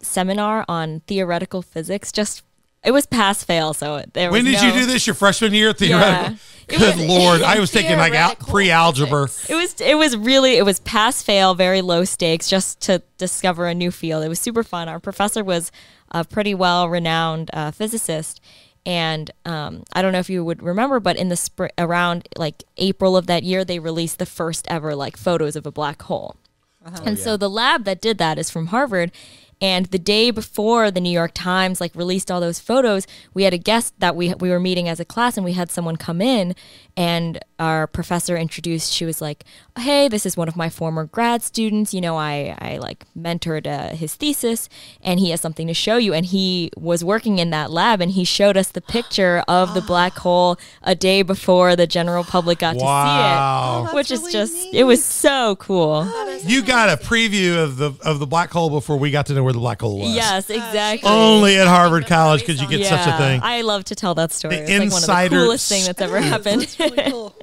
seminar 0.00 0.64
on 0.68 1.00
theoretical 1.06 1.62
physics. 1.62 2.12
Just 2.12 2.42
it 2.84 2.90
was 2.92 3.06
pass 3.06 3.42
fail, 3.44 3.72
so 3.74 4.02
there 4.12 4.30
was 4.30 4.38
When 4.38 4.44
did 4.44 4.60
no- 4.60 4.66
you 4.66 4.72
do 4.80 4.86
this? 4.86 5.06
Your 5.06 5.14
freshman 5.14 5.54
year 5.54 5.70
at 5.70 5.78
theoretical? 5.78 6.36
It 6.68 6.78
Good 6.78 6.96
was- 6.96 7.06
lord, 7.06 7.42
I 7.42 7.58
was 7.60 7.70
taking 7.70 7.96
like 7.98 8.14
out 8.14 8.38
Theoretical 8.38 8.50
pre 8.52 8.70
algebra. 8.70 9.22
It 9.48 9.54
was 9.54 9.80
it 9.80 9.96
was 9.98 10.16
really 10.16 10.56
it 10.56 10.64
was 10.64 10.80
pass 10.80 11.22
fail, 11.22 11.54
very 11.54 11.82
low 11.82 12.04
stakes, 12.04 12.48
just 12.48 12.80
to 12.82 13.02
discover 13.18 13.66
a 13.66 13.74
new 13.74 13.90
field. 13.90 14.24
It 14.24 14.28
was 14.28 14.40
super 14.40 14.62
fun. 14.62 14.88
Our 14.88 15.00
professor 15.00 15.44
was 15.44 15.70
a 16.10 16.24
pretty 16.24 16.54
well 16.54 16.88
renowned 16.88 17.50
uh, 17.52 17.70
physicist, 17.70 18.40
and 18.86 19.30
um, 19.44 19.84
I 19.92 20.00
don't 20.02 20.12
know 20.12 20.20
if 20.20 20.30
you 20.30 20.44
would 20.44 20.62
remember, 20.62 21.00
but 21.00 21.16
in 21.16 21.28
the 21.28 21.36
spring 21.36 21.70
around 21.76 22.28
like 22.36 22.64
April 22.78 23.16
of 23.16 23.26
that 23.26 23.42
year, 23.42 23.64
they 23.64 23.78
released 23.78 24.18
the 24.18 24.26
first 24.26 24.66
ever 24.70 24.94
like 24.94 25.16
photos 25.16 25.56
of 25.56 25.66
a 25.66 25.70
black 25.72 26.02
hole. 26.02 26.36
And 27.02 27.18
so 27.18 27.38
the 27.38 27.48
lab 27.48 27.84
that 27.84 28.02
did 28.02 28.18
that 28.18 28.38
is 28.38 28.50
from 28.50 28.66
Harvard. 28.66 29.10
And 29.64 29.86
the 29.86 29.98
day 29.98 30.30
before 30.30 30.90
the 30.90 31.00
New 31.00 31.08
York 31.08 31.30
Times 31.32 31.80
like 31.80 31.94
released 31.94 32.30
all 32.30 32.38
those 32.38 32.60
photos, 32.60 33.06
we 33.32 33.44
had 33.44 33.54
a 33.54 33.58
guest 33.58 33.94
that 33.98 34.14
we 34.14 34.34
we 34.34 34.50
were 34.50 34.60
meeting 34.60 34.90
as 34.90 35.00
a 35.00 35.06
class, 35.06 35.38
and 35.38 35.44
we 35.44 35.54
had 35.54 35.70
someone 35.70 35.96
come 35.96 36.20
in, 36.20 36.54
and 36.96 37.40
our 37.58 37.86
professor 37.86 38.36
introduced. 38.36 38.92
She 38.92 39.04
was 39.04 39.20
like, 39.20 39.44
"Hey, 39.78 40.06
this 40.06 40.24
is 40.24 40.36
one 40.36 40.46
of 40.46 40.56
my 40.56 40.68
former 40.68 41.04
grad 41.06 41.42
students. 41.42 41.92
You 41.92 42.00
know, 42.00 42.16
I 42.16 42.56
I 42.60 42.76
like 42.78 43.04
mentored 43.18 43.66
uh, 43.66 43.96
his 43.96 44.14
thesis, 44.14 44.68
and 45.02 45.18
he 45.18 45.30
has 45.30 45.40
something 45.40 45.66
to 45.66 45.74
show 45.74 45.96
you." 45.96 46.14
And 46.14 46.26
he 46.26 46.70
was 46.76 47.02
working 47.02 47.38
in 47.38 47.50
that 47.50 47.70
lab, 47.72 48.00
and 48.00 48.12
he 48.12 48.24
showed 48.24 48.56
us 48.56 48.68
the 48.68 48.80
picture 48.80 49.42
of 49.48 49.74
the 49.74 49.80
black 49.80 50.12
hole 50.18 50.56
a 50.82 50.94
day 50.94 51.22
before 51.22 51.74
the 51.74 51.86
general 51.86 52.22
public 52.22 52.60
got 52.60 52.76
Wow. 52.76 52.76
to 52.76 53.08
see 53.08 53.80
it, 53.80 53.84
that's 53.84 53.94
which 53.94 54.10
is 54.12 54.20
really 54.20 54.32
just 54.32 54.54
neat. 54.54 54.74
it 54.74 54.84
was 54.84 55.04
so 55.04 55.56
cool. 55.56 56.04
You 56.44 56.62
got 56.62 56.88
a 56.90 56.96
preview 57.02 57.62
of 57.62 57.76
the 57.78 57.92
of 58.04 58.20
the 58.20 58.26
black 58.26 58.52
hole 58.52 58.70
before 58.70 58.96
we 58.96 59.10
got 59.10 59.26
to 59.26 59.32
know 59.34 59.42
where 59.42 59.52
the 59.52 59.58
black 59.58 59.80
hole 59.80 59.98
was. 59.98 60.14
Yes, 60.14 60.50
exactly. 60.50 61.08
Only 61.10 61.58
at 61.58 61.66
Harvard 61.66 62.06
College 62.06 62.44
Maurice 62.46 62.60
could 62.60 62.60
you 62.60 62.78
get 62.78 62.80
yeah, 62.84 63.04
such 63.04 63.14
a 63.14 63.18
thing. 63.18 63.40
I 63.42 63.62
love 63.62 63.84
to 63.84 63.94
tell 63.94 64.14
that 64.16 64.32
story. 64.32 64.56
The 64.56 64.62
it's 64.62 64.70
like 64.70 64.78
one 64.78 64.86
of 64.88 64.94
insider 64.94 65.36
the 65.38 65.44
coolest 65.44 65.68
things 65.68 65.86
that's 65.86 66.00
ever 66.00 66.20
happened. 66.20 66.76
That's 66.88 66.96
really 66.96 67.10
cool. 67.10 67.34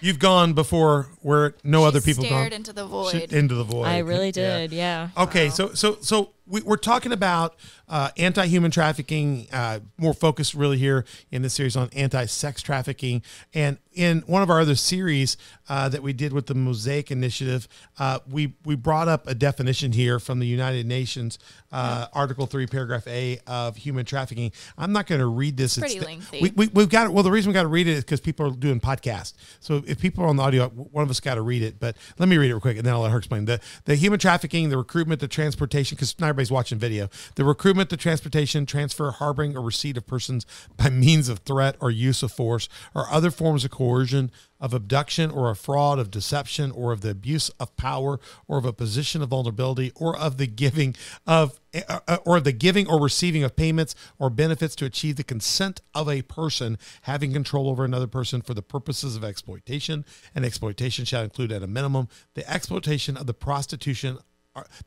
You've 0.00 0.18
gone 0.20 0.52
before 0.52 1.08
where 1.22 1.54
no 1.64 1.84
other 1.84 2.00
people 2.00 2.22
stared 2.24 2.50
gone? 2.52 2.56
into 2.56 2.72
the 2.72 2.86
Sh- 2.86 2.90
void. 2.90 3.32
Into 3.32 3.54
the 3.56 3.64
void. 3.64 3.86
I 3.86 3.98
really 3.98 4.26
Yeah. 4.28 4.58
did. 4.58 4.72
Yeah. 4.72 5.08
Okay, 5.16 5.50
so 5.50 5.74
so 5.74 5.98
so 6.00 6.30
we, 6.48 6.62
we're 6.62 6.76
talking 6.76 7.12
about 7.12 7.56
uh, 7.88 8.10
anti-human 8.16 8.70
trafficking, 8.70 9.46
uh, 9.52 9.80
more 9.96 10.14
focused 10.14 10.54
really 10.54 10.78
here 10.78 11.04
in 11.30 11.42
this 11.42 11.54
series 11.54 11.76
on 11.76 11.88
anti-sex 11.94 12.62
trafficking, 12.62 13.22
and 13.54 13.78
in 13.92 14.20
one 14.26 14.42
of 14.42 14.50
our 14.50 14.60
other 14.60 14.76
series 14.76 15.36
uh, 15.68 15.88
that 15.88 16.02
we 16.02 16.12
did 16.12 16.32
with 16.32 16.46
the 16.46 16.54
Mosaic 16.54 17.10
Initiative, 17.10 17.66
uh, 17.98 18.20
we 18.30 18.54
we 18.64 18.76
brought 18.76 19.08
up 19.08 19.26
a 19.26 19.34
definition 19.34 19.92
here 19.92 20.18
from 20.20 20.38
the 20.38 20.46
United 20.46 20.86
Nations, 20.86 21.38
uh, 21.72 22.06
Article 22.12 22.46
Three, 22.46 22.66
Paragraph 22.66 23.06
A 23.08 23.40
of 23.46 23.76
human 23.76 24.04
trafficking. 24.04 24.52
I'm 24.76 24.92
not 24.92 25.06
going 25.06 25.20
to 25.20 25.26
read 25.26 25.56
this. 25.56 25.76
Pretty 25.78 25.96
It's- 25.96 26.06
lengthy. 26.06 26.40
We, 26.40 26.50
we, 26.54 26.68
we've 26.68 26.88
got 26.88 27.06
it. 27.06 27.12
Well, 27.12 27.24
the 27.24 27.30
reason 27.30 27.50
we 27.50 27.54
got 27.54 27.62
to 27.62 27.68
read 27.68 27.88
it 27.88 27.92
is 27.92 28.04
because 28.04 28.20
people 28.20 28.46
are 28.46 28.50
doing 28.50 28.80
podcasts. 28.80 29.32
So 29.60 29.82
if 29.86 29.98
people 30.00 30.22
are 30.24 30.28
on 30.28 30.36
the 30.36 30.42
audio, 30.42 30.68
one 30.68 31.02
of 31.02 31.10
us 31.10 31.18
got 31.20 31.34
to 31.34 31.42
read 31.42 31.62
it. 31.62 31.80
But 31.80 31.96
let 32.18 32.28
me 32.28 32.38
read 32.38 32.50
it 32.50 32.54
real 32.54 32.60
quick, 32.60 32.76
and 32.76 32.86
then 32.86 32.94
I'll 32.94 33.00
let 33.00 33.10
her 33.10 33.18
explain 33.18 33.46
the 33.46 33.60
the 33.84 33.96
human 33.96 34.18
trafficking, 34.20 34.68
the 34.68 34.78
recruitment, 34.78 35.20
the 35.20 35.28
transportation. 35.28 35.96
Because 35.96 36.12
everybody's 36.38 36.52
watching 36.52 36.78
video. 36.78 37.08
The 37.34 37.44
recruitment, 37.44 37.90
the 37.90 37.96
transportation, 37.96 38.64
transfer, 38.64 39.10
harboring, 39.10 39.56
or 39.56 39.60
receipt 39.60 39.96
of 39.96 40.06
persons 40.06 40.46
by 40.76 40.88
means 40.88 41.28
of 41.28 41.40
threat 41.40 41.74
or 41.80 41.90
use 41.90 42.22
of 42.22 42.30
force 42.30 42.68
or 42.94 43.08
other 43.10 43.32
forms 43.32 43.64
of 43.64 43.72
coercion, 43.72 44.30
of 44.60 44.72
abduction 44.72 45.32
or 45.32 45.50
a 45.50 45.56
fraud, 45.56 45.98
of 45.98 46.12
deception 46.12 46.70
or 46.70 46.92
of 46.92 47.00
the 47.00 47.10
abuse 47.10 47.48
of 47.60 47.76
power 47.76 48.20
or 48.46 48.58
of 48.58 48.64
a 48.64 48.72
position 48.72 49.20
of 49.20 49.30
vulnerability 49.30 49.90
or 49.96 50.16
of 50.16 50.36
the 50.36 50.46
giving 50.46 50.94
of 51.26 51.58
uh, 51.88 52.18
or 52.24 52.38
of 52.38 52.44
the 52.44 52.52
giving 52.52 52.88
or 52.88 53.00
receiving 53.00 53.44
of 53.44 53.54
payments 53.54 53.94
or 54.18 54.30
benefits 54.30 54.74
to 54.74 54.86
achieve 54.86 55.16
the 55.16 55.24
consent 55.24 55.82
of 55.94 56.08
a 56.08 56.22
person 56.22 56.78
having 57.02 57.32
control 57.32 57.68
over 57.68 57.84
another 57.84 58.06
person 58.06 58.40
for 58.40 58.54
the 58.54 58.62
purposes 58.62 59.16
of 59.16 59.22
exploitation 59.22 60.04
and 60.34 60.46
exploitation 60.46 61.04
shall 61.04 61.22
include 61.22 61.52
at 61.52 61.62
a 61.62 61.66
minimum 61.66 62.08
the 62.34 62.50
exploitation 62.50 63.16
of 63.16 63.26
the 63.26 63.34
prostitution 63.34 64.18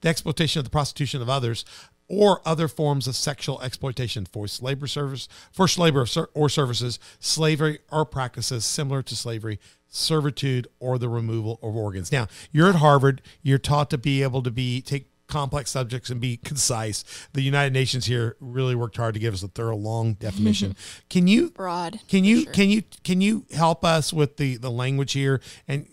the 0.02 0.10
exploitation 0.10 0.60
of 0.60 0.66
the 0.66 0.72
prostitution 0.72 1.22
of 1.22 1.30
others 1.30 1.66
or 2.08 2.42
other 2.46 2.68
forms 2.68 3.08
of 3.08 3.16
sexual 3.16 3.62
exploitation, 3.62 4.26
forced 4.26 4.62
labor 4.62 4.86
service, 4.86 5.30
forced 5.52 5.80
labor 5.80 6.06
or 6.34 6.50
services, 6.50 7.00
slavery 7.20 7.80
or 7.90 8.04
practices 8.06 8.66
similar 8.66 9.02
to 9.02 9.16
slavery, 9.16 9.60
servitude, 9.88 10.68
or 10.80 10.98
the 10.98 11.08
removal 11.08 11.58
of 11.64 11.74
organs. 11.76 12.12
Now, 12.12 12.28
you're 12.52 12.68
at 12.68 12.76
Harvard. 12.76 13.22
You're 13.42 13.58
taught 13.58 13.90
to 13.92 13.98
be 13.98 14.24
able 14.24 14.44
to 14.44 14.52
be 14.52 14.82
take 14.82 15.08
complex 15.28 15.72
subjects 15.72 16.10
and 16.10 16.20
be 16.20 16.38
concise. 16.44 17.06
The 17.32 17.42
United 17.42 17.72
Nations 17.72 18.06
here 18.06 18.36
really 18.42 18.76
worked 18.76 18.98
hard 18.98 19.14
to 19.14 19.20
give 19.20 19.34
us 19.34 19.42
a 19.42 19.48
thorough, 19.48 19.78
long 19.78 20.14
definition. 20.20 20.76
Can 21.10 21.28
you 21.28 21.52
Broad, 21.52 22.02
Can 22.10 22.26
you 22.26 22.44
sure. 22.44 22.54
can 22.54 22.70
you 22.70 22.84
can 23.04 23.22
you 23.22 23.46
help 23.54 23.86
us 23.86 24.12
with 24.12 24.38
the 24.38 24.58
the 24.58 24.70
language 24.72 25.14
here 25.14 25.40
and 25.68 25.88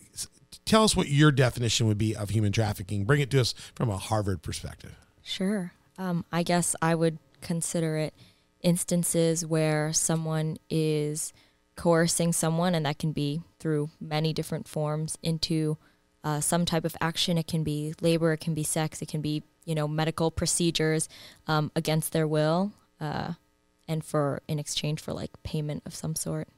tell 0.69 0.85
us 0.85 0.95
what 0.95 1.09
your 1.09 1.33
definition 1.33 1.87
would 1.87 1.99
be 1.99 2.15
of 2.15 2.31
human 2.31 2.53
trafficking? 2.53 3.05
Bring 3.05 3.21
it 3.21 3.31
to 3.31 3.41
us 3.41 3.55
from 3.75 3.91
a 3.91 3.97
Harvard 3.97 4.43
perspective. 4.43 4.95
Sure. 5.23 5.73
Um, 5.99 6.25
I 6.31 6.43
guess 6.43 6.77
I 6.81 6.95
would 6.95 7.19
consider 7.41 7.97
it 7.97 8.15
instances 8.63 9.45
where 9.45 9.93
someone 9.93 10.59
is 10.71 11.33
coercing 11.77 12.33
someone, 12.33 12.75
and 12.75 12.87
that 12.87 12.99
can 12.99 13.13
be 13.13 13.43
through 13.59 13.91
many 14.01 14.33
different 14.33 14.69
forms, 14.69 15.17
into 15.23 15.79
uh, 16.25 16.41
some 16.41 16.65
type 16.65 16.85
of 16.85 16.97
action. 17.01 17.39
It 17.39 17.47
can 17.47 17.63
be 17.63 17.95
labor, 18.01 18.33
it 18.33 18.41
can 18.41 18.55
be 18.55 18.65
sex, 18.65 19.01
it 19.01 19.09
can 19.09 19.21
be 19.21 19.43
you 19.65 19.75
know 19.75 19.87
medical 19.87 20.31
procedures 20.31 21.09
um, 21.47 21.71
against 21.77 22.13
their 22.13 22.27
will, 22.27 22.73
uh, 23.01 23.35
and 23.87 24.05
for 24.05 24.43
in 24.49 24.59
exchange 24.59 25.01
for 25.01 25.13
like 25.13 25.31
payment 25.43 25.83
of 25.87 25.95
some 25.95 26.15
sort. 26.17 26.49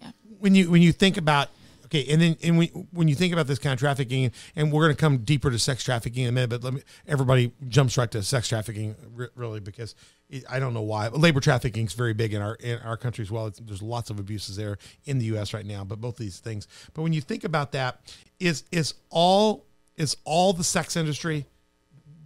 Yeah. 0.00 0.12
When 0.38 0.54
you 0.54 0.70
when 0.70 0.82
you 0.82 0.92
think 0.92 1.16
about 1.16 1.48
okay, 1.88 2.06
and 2.12 2.20
then 2.20 2.36
and 2.42 2.58
when 2.58 2.68
when 2.92 3.08
you 3.08 3.14
think 3.14 3.32
about 3.32 3.46
this 3.46 3.58
kind 3.58 3.72
of 3.72 3.78
trafficking, 3.78 4.30
and 4.54 4.72
we're 4.72 4.84
going 4.84 4.94
to 4.94 5.00
come 5.00 5.18
deeper 5.18 5.50
to 5.50 5.58
sex 5.58 5.82
trafficking 5.82 6.24
in 6.24 6.28
a 6.28 6.32
minute, 6.32 6.50
but 6.50 6.62
let 6.62 6.74
me 6.74 6.82
everybody 7.06 7.52
jumps 7.68 7.96
right 7.96 8.10
to 8.10 8.22
sex 8.22 8.48
trafficking 8.48 8.94
really 9.34 9.60
because 9.60 9.94
it, 10.28 10.44
I 10.48 10.58
don't 10.58 10.74
know 10.74 10.82
why 10.82 11.08
labor 11.08 11.40
trafficking 11.40 11.86
is 11.86 11.94
very 11.94 12.14
big 12.14 12.34
in 12.34 12.42
our 12.42 12.54
in 12.56 12.78
our 12.80 12.96
country 12.96 13.22
as 13.22 13.30
well. 13.30 13.46
It's, 13.46 13.58
there's 13.60 13.82
lots 13.82 14.10
of 14.10 14.18
abuses 14.18 14.56
there 14.56 14.78
in 15.04 15.18
the 15.18 15.26
U.S. 15.26 15.54
right 15.54 15.66
now, 15.66 15.84
but 15.84 16.00
both 16.00 16.16
these 16.16 16.38
things. 16.38 16.68
But 16.94 17.02
when 17.02 17.12
you 17.12 17.20
think 17.20 17.44
about 17.44 17.72
that, 17.72 18.00
is 18.38 18.64
is 18.70 18.94
all 19.10 19.66
is 19.96 20.16
all 20.24 20.52
the 20.52 20.64
sex 20.64 20.96
industry 20.96 21.46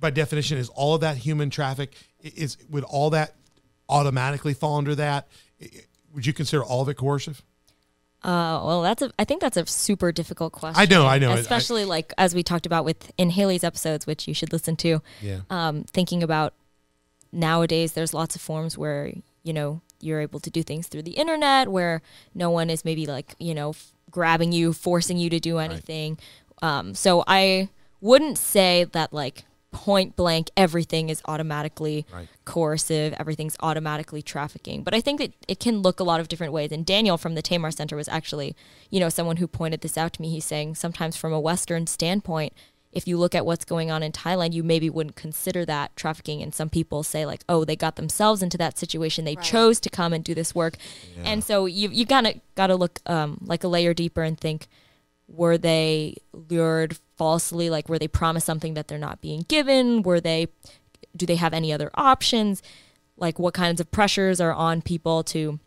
by 0.00 0.10
definition 0.10 0.58
is 0.58 0.68
all 0.70 0.94
of 0.96 1.00
that 1.00 1.16
human 1.16 1.48
traffic 1.48 1.94
is 2.20 2.58
would 2.68 2.84
all 2.84 3.10
that 3.10 3.34
automatically 3.88 4.54
fall 4.54 4.78
under 4.78 4.94
that? 4.94 5.28
Would 6.12 6.26
you 6.26 6.32
consider 6.32 6.62
all 6.64 6.82
of 6.82 6.88
it 6.88 6.96
coercive? 6.96 7.42
Uh, 8.24 8.62
well, 8.64 8.82
that's 8.82 9.02
a. 9.02 9.10
I 9.18 9.24
think 9.24 9.40
that's 9.40 9.56
a 9.56 9.66
super 9.66 10.12
difficult 10.12 10.52
question. 10.52 10.80
I 10.80 10.86
know, 10.86 11.06
I 11.06 11.18
know. 11.18 11.32
I- 11.32 11.38
Especially 11.38 11.84
like 11.84 12.12
as 12.18 12.34
we 12.34 12.42
talked 12.42 12.66
about 12.66 12.84
with 12.84 13.10
in 13.18 13.30
Haley's 13.30 13.64
episodes, 13.64 14.06
which 14.06 14.28
you 14.28 14.34
should 14.34 14.52
listen 14.52 14.76
to. 14.76 15.00
Yeah. 15.20 15.40
Um, 15.50 15.84
thinking 15.84 16.22
about 16.22 16.54
nowadays, 17.32 17.92
there's 17.92 18.14
lots 18.14 18.36
of 18.36 18.40
forms 18.42 18.76
where 18.78 19.12
you 19.42 19.52
know 19.52 19.80
you're 20.00 20.20
able 20.20 20.40
to 20.40 20.50
do 20.50 20.62
things 20.62 20.86
through 20.88 21.02
the 21.02 21.12
internet, 21.12 21.68
where 21.68 22.02
no 22.34 22.50
one 22.50 22.70
is 22.70 22.84
maybe 22.84 23.06
like 23.06 23.34
you 23.38 23.54
know 23.54 23.70
f- 23.70 23.92
grabbing 24.10 24.52
you, 24.52 24.72
forcing 24.72 25.16
you 25.18 25.28
to 25.30 25.40
do 25.40 25.58
anything. 25.58 26.18
Um, 26.60 26.94
so 26.94 27.24
I 27.26 27.70
wouldn't 28.00 28.38
say 28.38 28.84
that 28.92 29.12
like 29.12 29.44
point 29.72 30.14
blank 30.16 30.50
everything 30.56 31.08
is 31.08 31.20
automatically 31.24 32.06
Right. 32.12 32.28
coercive, 32.44 33.14
everything's 33.18 33.56
automatically 33.60 34.22
trafficking. 34.22 34.82
But 34.82 34.94
I 34.94 35.00
think 35.00 35.18
that 35.20 35.32
it 35.48 35.58
can 35.58 35.80
look 35.82 35.98
a 35.98 36.04
lot 36.04 36.20
of 36.20 36.28
different 36.28 36.52
ways. 36.52 36.70
And 36.70 36.84
Daniel 36.86 37.16
from 37.18 37.34
the 37.34 37.42
Tamar 37.42 37.70
Center 37.70 37.96
was 37.96 38.08
actually, 38.08 38.54
you 38.90 39.00
know, 39.00 39.08
someone 39.08 39.38
who 39.38 39.46
pointed 39.48 39.80
this 39.80 39.96
out 39.98 40.12
to 40.14 40.22
me. 40.22 40.28
He's 40.30 40.44
saying 40.44 40.74
sometimes 40.76 41.16
from 41.16 41.32
a 41.32 41.40
Western 41.40 41.86
standpoint, 41.86 42.52
if 42.92 43.08
you 43.08 43.16
look 43.16 43.34
at 43.34 43.46
what's 43.46 43.64
going 43.64 43.90
on 43.90 44.02
in 44.02 44.12
Thailand, 44.12 44.52
you 44.52 44.62
maybe 44.62 44.90
wouldn't 44.90 45.16
consider 45.16 45.64
that 45.64 45.96
trafficking. 45.96 46.42
And 46.42 46.54
some 46.54 46.68
people 46.68 47.02
say 47.02 47.24
like, 47.24 47.42
oh, 47.48 47.64
they 47.64 47.74
got 47.74 47.96
themselves 47.96 48.42
into 48.42 48.58
that 48.58 48.78
situation. 48.78 49.24
They 49.24 49.34
Right. 49.36 49.42
chose 49.44 49.80
to 49.80 49.88
come 49.88 50.12
and 50.12 50.22
do 50.22 50.34
this 50.34 50.54
work. 50.54 50.76
And 51.24 51.42
so 51.42 51.64
you 51.64 51.88
you 51.88 52.04
gotta 52.04 52.40
gotta 52.54 52.76
look 52.76 53.00
um, 53.06 53.38
like 53.46 53.64
a 53.64 53.68
layer 53.68 53.94
deeper 53.94 54.22
and 54.22 54.38
think, 54.38 54.68
were 55.32 55.56
they 55.58 56.16
lured 56.32 56.98
falsely? 57.16 57.70
Like 57.70 57.88
were 57.88 57.98
they 57.98 58.08
promised 58.08 58.46
something 58.46 58.74
that 58.74 58.88
they're 58.88 58.98
not 58.98 59.20
being 59.20 59.44
given? 59.48 60.02
Were 60.02 60.20
they 60.20 60.48
do 61.16 61.26
they 61.26 61.36
have 61.36 61.52
any 61.52 61.72
other 61.72 61.90
options? 61.94 62.62
Like 63.16 63.38
what 63.38 63.54
kinds 63.54 63.80
of 63.80 63.90
pressures 63.90 64.40
are 64.40 64.52
on 64.52 64.82
people 64.82 65.22
to 65.24 65.58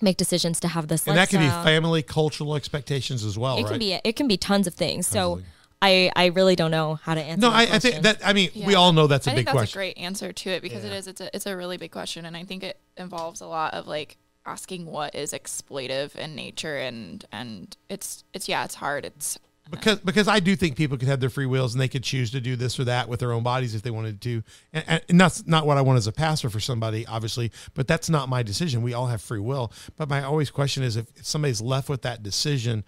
make 0.00 0.16
decisions 0.16 0.60
to 0.60 0.68
have 0.68 0.88
this 0.88 1.06
and 1.06 1.16
that 1.16 1.30
can 1.30 1.40
be 1.40 1.48
family 1.64 2.02
cultural 2.02 2.54
expectations 2.54 3.24
as 3.24 3.38
well, 3.38 3.56
it 3.56 3.62
right? 3.62 3.70
can 3.70 3.78
be 3.78 3.98
it 4.04 4.16
can 4.16 4.28
be 4.28 4.36
tons 4.36 4.66
of 4.66 4.74
things. 4.74 5.06
So 5.06 5.34
of 5.34 5.44
I 5.82 6.10
I 6.16 6.26
really 6.26 6.56
don't 6.56 6.70
know 6.70 6.94
how 6.96 7.14
to 7.14 7.20
answer. 7.22 7.40
no, 7.40 7.50
that 7.50 7.70
I, 7.70 7.76
I 7.76 7.78
think 7.78 8.02
that 8.02 8.20
I 8.24 8.32
mean 8.32 8.50
we 8.54 8.74
all 8.74 8.92
know 8.92 9.06
that's 9.06 9.26
a 9.26 9.30
I 9.30 9.34
big 9.34 9.38
think 9.38 9.46
that's 9.46 9.54
question. 9.72 9.78
a 9.78 9.80
great 9.80 9.98
answer 9.98 10.32
to 10.32 10.50
it 10.50 10.62
because 10.62 10.84
it 10.84 10.88
Yeah. 10.92 10.98
is. 10.98 11.06
It's 11.06 11.20
a 11.20 11.34
it's 11.36 11.46
a 11.46 11.56
really 11.56 11.76
big 11.76 11.90
question, 11.92 12.24
and 12.26 12.36
I 12.36 12.44
think 12.44 12.62
it 12.64 12.78
involves 12.96 13.40
a 13.40 13.46
lot 13.46 13.74
of 13.74 13.86
like 13.86 14.16
asking 14.46 14.86
what 14.86 15.14
is 15.14 15.32
exploitive 15.32 16.14
in 16.16 16.34
nature, 16.34 16.76
and 16.76 17.24
and 17.32 17.76
it's 17.88 18.24
it's 18.32 18.48
yeah, 18.48 18.64
it's 18.64 18.76
hard. 18.76 19.04
It's 19.04 19.38
because 19.70 19.98
because 19.98 20.28
I 20.28 20.40
do 20.40 20.54
think 20.54 20.76
people 20.76 20.96
could 20.96 21.08
have 21.08 21.20
their 21.20 21.30
free 21.30 21.46
wills 21.46 21.74
and 21.74 21.80
they 21.80 21.88
could 21.88 22.04
choose 22.04 22.30
to 22.30 22.40
do 22.40 22.56
this 22.56 22.78
or 22.78 22.84
that 22.84 23.08
with 23.08 23.20
their 23.20 23.32
own 23.32 23.42
bodies 23.42 23.74
if 23.74 23.82
they 23.82 23.90
wanted 23.90 24.20
to, 24.22 24.42
and, 24.72 25.02
and 25.08 25.20
that's 25.20 25.46
not 25.46 25.66
what 25.66 25.76
I 25.76 25.82
want 25.82 25.96
as 25.96 26.06
a 26.06 26.12
pastor 26.12 26.48
for 26.48 26.60
somebody, 26.60 27.06
obviously. 27.06 27.50
But 27.74 27.88
that's 27.88 28.08
not 28.08 28.28
my 28.28 28.42
decision. 28.42 28.82
We 28.82 28.94
all 28.94 29.08
have 29.08 29.20
free 29.20 29.40
will. 29.40 29.72
But 29.96 30.08
my 30.08 30.22
always 30.22 30.50
question 30.50 30.82
is 30.82 30.96
if, 30.96 31.06
if 31.16 31.26
somebody's 31.26 31.60
left 31.60 31.88
with 31.88 32.02
that 32.02 32.22
decision. 32.22 32.84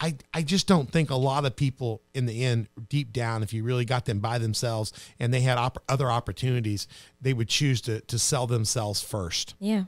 I, 0.00 0.16
I 0.32 0.42
just 0.42 0.66
don't 0.66 0.90
think 0.90 1.10
a 1.10 1.16
lot 1.16 1.44
of 1.44 1.54
people 1.54 2.00
in 2.14 2.24
the 2.24 2.42
end, 2.42 2.68
deep 2.88 3.12
down, 3.12 3.42
if 3.42 3.52
you 3.52 3.64
really 3.64 3.84
got 3.84 4.06
them 4.06 4.18
by 4.18 4.38
themselves 4.38 4.94
and 5.18 5.34
they 5.34 5.40
had 5.40 5.58
op- 5.58 5.82
other 5.88 6.10
opportunities, 6.10 6.86
they 7.20 7.34
would 7.34 7.48
choose 7.48 7.82
to, 7.82 8.00
to 8.02 8.18
sell 8.18 8.46
themselves 8.46 9.02
first. 9.02 9.56
yeah. 9.58 9.84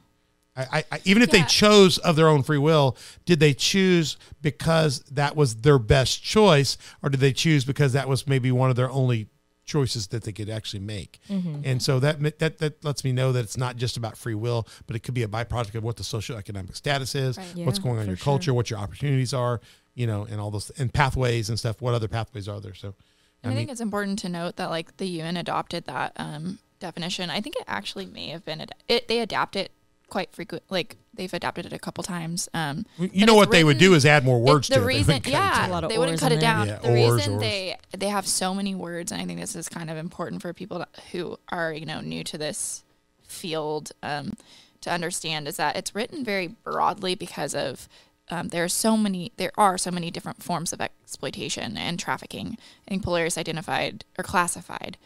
I, 0.61 0.79
I, 0.79 0.85
I 0.93 1.01
even 1.05 1.23
if 1.23 1.31
they 1.31 1.43
chose 1.45 1.99
of 1.99 2.17
their 2.17 2.29
own 2.29 2.43
free 2.43 2.59
will, 2.59 2.97
did 3.25 3.41
they 3.41 3.55
choose 3.55 4.17
because 4.43 5.01
that 5.11 5.37
was 5.37 5.57
their 5.57 5.79
best 5.79 6.23
choice, 6.23 6.77
or 7.03 7.11
did 7.11 7.21
they 7.21 7.33
choose 7.33 7.65
because 7.65 7.93
that 7.93 8.09
was 8.09 8.27
maybe 8.27 8.51
one 8.53 8.71
of 8.71 8.77
their 8.77 8.91
only 8.91 9.29
choices 9.65 10.09
that 10.09 10.25
they 10.25 10.33
could 10.33 10.51
actually 10.51 10.81
make? 10.81 11.21
And 11.29 11.83
so 11.83 12.01
that 12.01 12.39
that 12.39 12.59
that 12.59 12.85
lets 12.85 13.05
me 13.05 13.13
know 13.13 13.33
that 13.33 13.41
it's 13.41 13.57
not 13.57 13.77
just 13.77 13.97
about 13.97 14.17
free 14.17 14.35
will, 14.35 14.67
but 14.87 14.97
it 14.97 15.01
could 15.01 15.15
be 15.15 15.23
a 15.23 15.29
byproduct 15.29 15.75
of 15.75 15.85
what 15.85 15.97
the 15.97 16.03
socioeconomic 16.03 16.75
status 16.77 17.15
is, 17.15 17.39
Right. 17.39 17.67
what's 17.67 17.79
going 17.79 17.97
on 17.97 18.03
in 18.03 18.09
your 18.09 18.17
sure. 18.17 18.25
culture, 18.25 18.55
what 18.55 18.71
your 18.71 18.79
opportunities 18.79 19.33
are, 19.35 19.61
you 19.95 20.07
know, 20.07 20.27
and 20.31 20.41
all 20.41 20.51
those 20.51 20.71
and 20.71 20.93
pathways 20.93 21.49
and 21.49 21.59
stuff. 21.59 21.81
What 21.81 21.95
other 21.95 22.09
pathways 22.09 22.49
are 22.49 22.61
there? 22.61 22.75
So, 22.75 22.95
And 23.43 23.53
I, 23.53 23.57
think 23.57 23.71
it's 23.71 23.81
important 23.81 24.19
to 24.21 24.29
note 24.29 24.57
that 24.57 24.71
like 24.71 24.97
the 24.97 25.07
UN 25.07 25.37
adopted 25.37 25.85
that 25.87 26.13
um, 26.17 26.59
definition. 26.81 27.31
I 27.31 27.41
think 27.41 27.57
it 27.57 27.65
actually 27.69 28.07
may 28.07 28.29
have 28.29 28.45
been 28.45 28.61
ad- 28.61 28.75
it. 28.89 29.07
They 29.09 29.21
adapt 29.21 29.55
it 29.57 29.71
quite 30.11 30.33
frequent. 30.33 30.63
Like 30.69 30.97
they've 31.15 31.33
adapted 31.33 31.67
it 31.67 31.73
a 31.73 31.79
couple 31.79 32.05
times. 32.05 32.49
Um, 32.53 32.85
you 32.99 33.25
know 33.27 33.35
what 33.35 33.51
they 33.51 33.65
would 33.65 33.79
do 33.79 33.95
is 33.95 34.05
add 34.05 34.25
more 34.25 34.41
words 34.41 34.69
it- 34.69 34.75
to 34.75 34.81
the 34.81 34.85
it. 34.85 34.89
They 34.89 34.99
reason, 34.99 35.15
it 35.17 35.27
yeah. 35.27 35.69
A 35.69 35.71
lot 35.71 35.85
of 35.85 35.91
they 35.91 35.99
wouldn't 35.99 36.21
cut 36.21 36.33
it 36.33 36.41
down. 36.41 36.69
Yeah, 36.69 36.79
the 36.79 36.89
ors, 36.91 37.15
reason 37.15 37.35
ors. 37.35 37.41
they 37.41 37.77
they 37.97 38.09
have 38.09 38.27
so 38.27 38.55
many 38.55 38.75
words, 38.75 39.13
and 39.13 39.21
I 39.21 39.25
think 39.25 39.41
this 39.41 39.57
is 39.57 39.69
kind 39.69 39.91
of 39.91 39.97
important 39.97 40.43
for 40.43 40.53
people 40.53 40.79
that, 40.81 40.91
who 41.13 41.39
are 41.51 41.73
you 41.73 41.87
know 41.87 42.01
new 42.01 42.25
to 42.25 42.37
this 42.39 42.85
field 43.25 43.93
um, 44.03 44.35
to 44.83 44.91
understand, 44.91 45.49
is 45.49 45.57
that 45.57 45.77
it's 45.77 45.95
written 45.95 46.25
very 46.25 46.49
broadly 46.49 47.15
because 47.15 47.55
of 47.55 47.89
um, 48.31 48.49
there 48.49 48.65
are 48.65 48.69
so 48.69 48.97
many 48.97 49.33
there 49.37 49.53
are 49.57 49.77
so 49.79 49.91
many 49.91 50.11
different 50.11 50.43
forms 50.43 50.73
of 50.73 50.81
exploitation 50.81 51.77
and 51.77 51.99
trafficking. 51.99 52.57
I 52.87 52.91
think 52.91 53.05
Polaris 53.05 53.37
identified 53.39 54.05
or 54.19 54.25
classified 54.25 54.97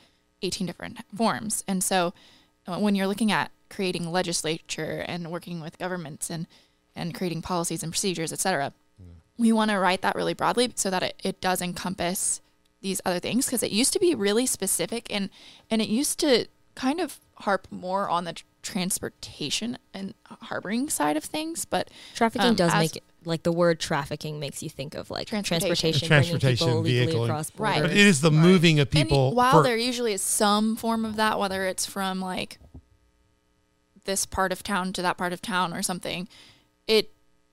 18 0.43 0.67
different 0.67 0.99
forms. 1.17 1.65
And 1.67 1.83
so 1.83 2.13
uh, 2.67 2.79
when 2.79 2.95
you're 2.95 3.07
looking 3.07 3.33
at 3.33 3.51
creating 3.75 4.11
legislature 4.13 5.05
and 5.09 5.31
working 5.31 5.61
with 5.61 5.79
governments 5.79 6.31
and 6.31 6.47
and 6.97 7.13
creating 7.13 7.43
policies 7.43 7.83
and 7.83 7.91
procedures, 7.93 8.33
et 8.33 8.39
cetera, 8.39 8.73
we 9.37 9.51
want 9.51 9.69
to 9.73 9.79
write 9.81 10.01
that 10.03 10.15
really 10.15 10.33
broadly 10.35 10.71
so 10.77 10.91
that 10.91 11.03
it, 11.03 11.21
it 11.25 11.41
does 11.41 11.61
encompass 11.61 12.41
these 12.83 13.01
other 13.05 13.19
things 13.19 13.47
because 13.47 13.65
it 13.65 13.73
used 13.73 13.93
to 13.93 13.99
be 13.99 14.15
really 14.15 14.47
specific 14.47 15.07
and 15.13 15.29
and 15.71 15.83
it 15.83 15.89
used 15.89 16.21
to 16.21 16.47
kind 16.77 17.01
of 17.01 17.19
harp 17.39 17.67
more 17.71 18.09
on 18.09 18.25
the 18.25 18.33
tr- 18.35 18.45
transportation 18.63 19.77
and 19.93 20.15
harboring 20.43 20.89
side 20.89 21.17
of 21.17 21.25
things 21.25 21.65
but 21.65 21.89
Trafficking 22.15 22.51
um, 22.51 22.55
does 22.55 22.73
make 22.75 22.97
it 22.97 23.03
like 23.25 23.43
the 23.43 23.53
word 23.53 23.81
trafficking 23.81 24.39
makes 24.39 24.63
you 24.63 24.69
think 24.69 24.95
of 24.95 25.11
like 25.11 25.27
Transportation. 25.27 25.67
transportation, 25.67 26.09
Transportation, 26.09 26.67
people 26.69 26.79
illegally 26.81 27.07
vehicle. 27.07 27.25
across 27.25 27.51
Right. 27.57 27.75
borders. 27.81 27.91
But 27.91 27.97
it 27.99 28.07
is 28.07 28.21
the 28.21 28.31
moving 28.31 28.81
of 28.81 28.89
And 28.95 29.09
people. 29.09 29.35
while 29.35 29.53
for- 29.53 29.63
there 29.63 29.77
usually 29.79 30.13
is 30.13 30.21
some 30.23 30.77
form 30.77 31.05
of 31.07 31.17
that, 31.17 31.39
whether 31.39 31.65
it's 31.67 31.87
from 31.87 32.21
like 32.21 32.59
this 34.05 34.27
part 34.27 34.53
of 34.53 34.63
town 34.63 34.93
to 34.95 35.03
that 35.03 35.17
part 35.17 35.33
of 35.33 35.43
town 35.43 35.73
or 35.73 35.83
something, 35.83 36.29
it 36.87 37.13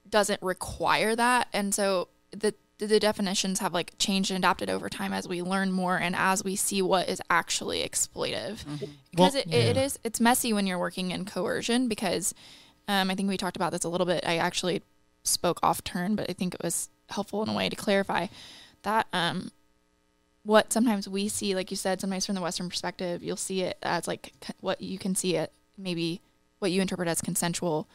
doesn't 0.09 0.41
require 0.41 1.15
that. 1.15 1.47
And 1.53 1.73
so 1.73 2.09
the 2.31 2.53
the 2.77 2.99
definitions 2.99 3.59
have 3.59 3.73
like 3.73 3.93
changed 3.99 4.31
and 4.31 4.39
adapted 4.39 4.67
over 4.67 4.89
time 4.89 5.13
as 5.13 5.27
we 5.27 5.41
learn 5.41 5.71
more 5.71 5.97
and 5.97 6.15
as 6.15 6.43
we 6.43 6.55
see 6.55 6.81
what 6.81 7.07
is 7.07 7.21
actually 7.29 7.83
exploitive. 7.87 8.65
Because 9.11 9.33
Well, 9.33 9.35
it, 9.35 9.53
it 9.53 9.75
yeah. 9.75 9.83
is 9.83 9.99
it's 10.03 10.19
messy 10.19 10.51
when 10.51 10.65
you're 10.65 10.79
working 10.79 11.11
in 11.11 11.25
coercion 11.25 11.87
because 11.87 12.33
um, 12.87 13.11
I 13.11 13.15
think 13.15 13.29
we 13.29 13.37
talked 13.37 13.55
about 13.55 13.71
this 13.71 13.83
a 13.83 13.89
little 13.89 14.07
bit. 14.07 14.23
I 14.25 14.37
actually 14.37 14.81
spoke 15.23 15.59
off 15.61 15.83
turn, 15.83 16.15
but 16.15 16.27
I 16.29 16.33
think 16.33 16.55
it 16.55 16.63
was 16.63 16.89
helpful 17.09 17.43
in 17.43 17.49
a 17.49 17.53
way 17.53 17.69
to 17.69 17.75
clarify 17.75 18.27
that 18.81 19.05
um, 19.13 19.51
what 20.43 20.73
sometimes 20.73 21.07
we 21.07 21.27
see, 21.27 21.53
like 21.53 21.69
you 21.69 21.77
said, 21.77 22.01
sometimes 22.01 22.25
from 22.25 22.35
the 22.35 22.41
Western 22.41 22.67
perspective, 22.67 23.21
you'll 23.21 23.37
see 23.37 23.61
it 23.61 23.77
as 23.83 24.07
like 24.07 24.33
what 24.59 24.81
you 24.81 24.97
can 24.97 25.13
see 25.13 25.35
it, 25.35 25.51
maybe 25.77 26.21
what 26.61 26.71
you 26.71 26.79
interpret 26.81 27.07
as 27.07 27.21
consensual 27.21 27.87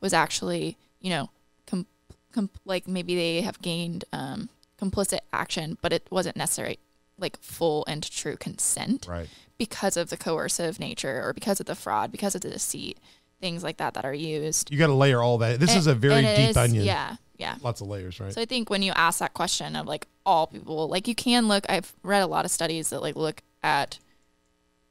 was 0.00 0.12
actually, 0.14 0.76
you 1.00 1.10
know, 1.10 1.30
com- 1.66 1.86
com- 2.32 2.50
like 2.64 2.88
maybe 2.88 3.14
they 3.14 3.42
have 3.42 3.60
gained 3.60 4.04
um, 4.12 4.48
complicit 4.80 5.18
action, 5.32 5.76
but 5.82 5.92
it 5.92 6.06
wasn't 6.10 6.36
necessary, 6.36 6.78
like 7.18 7.38
full 7.42 7.84
and 7.86 8.02
true 8.10 8.36
consent 8.36 9.06
right. 9.08 9.28
because 9.58 9.96
of 9.98 10.08
the 10.08 10.16
coercive 10.16 10.80
nature 10.80 11.22
or 11.22 11.34
because 11.34 11.60
of 11.60 11.66
the 11.66 11.74
fraud, 11.74 12.10
because 12.10 12.34
of 12.34 12.40
the 12.40 12.48
deceit, 12.50 12.98
things 13.42 13.62
like 13.62 13.76
that 13.76 13.92
that 13.92 14.06
are 14.06 14.14
used. 14.14 14.72
You 14.72 14.78
got 14.78 14.86
to 14.86 14.94
layer 14.94 15.22
all 15.22 15.36
that. 15.38 15.60
This 15.60 15.70
And- 15.70 15.78
is 15.78 15.86
a 15.86 15.94
very 15.94 16.22
deep 16.22 16.50
is- 16.50 16.56
onion. 16.56 16.84
Yeah, 16.84 17.16
yeah. 17.36 17.56
Lots 17.62 17.82
of 17.82 17.88
layers, 17.88 18.18
right? 18.20 18.32
So 18.32 18.40
I 18.40 18.46
think 18.46 18.70
when 18.70 18.80
you 18.82 18.92
ask 18.96 19.18
that 19.18 19.34
question 19.34 19.76
of 19.76 19.86
like 19.86 20.06
all 20.24 20.46
people, 20.46 20.88
like 20.88 21.06
you 21.06 21.14
can 21.14 21.46
look. 21.46 21.66
I've 21.68 21.92
read 22.02 22.22
a 22.22 22.26
lot 22.26 22.46
of 22.46 22.50
studies 22.50 22.88
that 22.88 23.02
like 23.02 23.16
look 23.16 23.42
at 23.62 23.98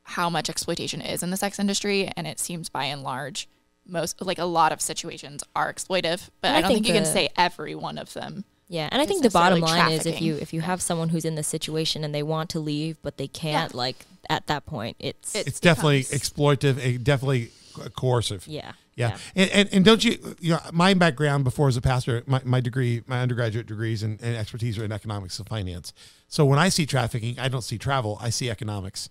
how 0.04 0.30
much 0.30 0.50
exploitation 0.50 1.02
is 1.02 1.24
in 1.24 1.30
the 1.32 1.38
sex 1.38 1.60
industry, 1.60 2.12
and 2.16 2.28
it 2.28 2.40
seems 2.40 2.70
by 2.70 2.86
and 2.86 3.04
large, 3.04 3.48
most 3.88 4.22
like 4.22 4.38
a 4.40 4.46
lot 4.46 4.72
of 4.72 4.82
situations 4.82 5.44
are 5.56 5.72
exploitive. 5.74 6.30
But 6.42 6.50
And 6.50 6.56
I 6.56 6.60
I 6.60 6.62
don't 6.62 6.72
think, 6.72 6.86
think 6.86 6.88
you 6.96 7.02
can 7.02 7.06
say 7.06 7.30
every 7.38 7.76
one 7.76 7.98
of 7.98 8.14
them. 8.14 8.46
Yeah, 8.70 8.90
and 8.92 9.02
I 9.02 9.06
think 9.06 9.24
the 9.24 9.30
bottom 9.30 9.60
line 9.60 9.92
is 9.92 10.06
if 10.06 10.22
you 10.22 10.36
if 10.36 10.54
you 10.54 10.62
have 10.62 10.82
someone 10.82 11.10
who's 11.10 11.26
in 11.26 11.36
this 11.36 11.48
situation 11.48 12.04
and 12.04 12.14
they 12.14 12.24
want 12.24 12.50
to 12.52 12.60
leave 12.60 12.98
but 13.02 13.18
they 13.18 13.28
can't, 13.28 13.72
Yeah. 13.74 13.78
like 13.78 14.06
at 14.30 14.48
that 14.48 14.66
point, 14.66 14.98
it's 15.00 15.36
It 15.36 15.48
it's 15.48 15.60
definitely 15.60 16.00
becomes- 16.04 16.22
exploitive, 16.30 16.80
eh, 16.82 16.98
definitely 17.02 17.52
co- 17.74 17.90
coercive. 17.90 18.48
yeah, 18.48 18.72
Yeah. 18.96 19.18
And, 19.36 19.50
and 19.52 19.70
and 19.74 19.86
don't 19.86 20.04
you 20.04 20.36
you 20.40 20.52
know 20.54 20.60
my 20.72 20.94
background 20.94 21.44
before 21.44 21.68
as 21.68 21.78
a 21.78 21.82
pastor, 21.82 22.24
my, 22.26 22.42
my 22.46 22.62
degree, 22.62 23.04
my 23.06 23.22
undergraduate 23.22 23.68
degrees 23.68 24.02
and, 24.02 24.20
and 24.22 24.36
expertise 24.38 24.78
are 24.80 24.86
in 24.86 24.92
economics 24.94 25.38
and 25.40 25.48
finance. 25.48 25.94
So 26.30 26.46
when 26.46 26.58
I 26.58 26.70
see 26.70 26.86
trafficking, 26.86 27.38
I 27.40 27.50
don't 27.50 27.64
see 27.64 27.78
travel, 27.78 28.18
I 28.22 28.30
see 28.32 28.50
economics. 28.50 29.10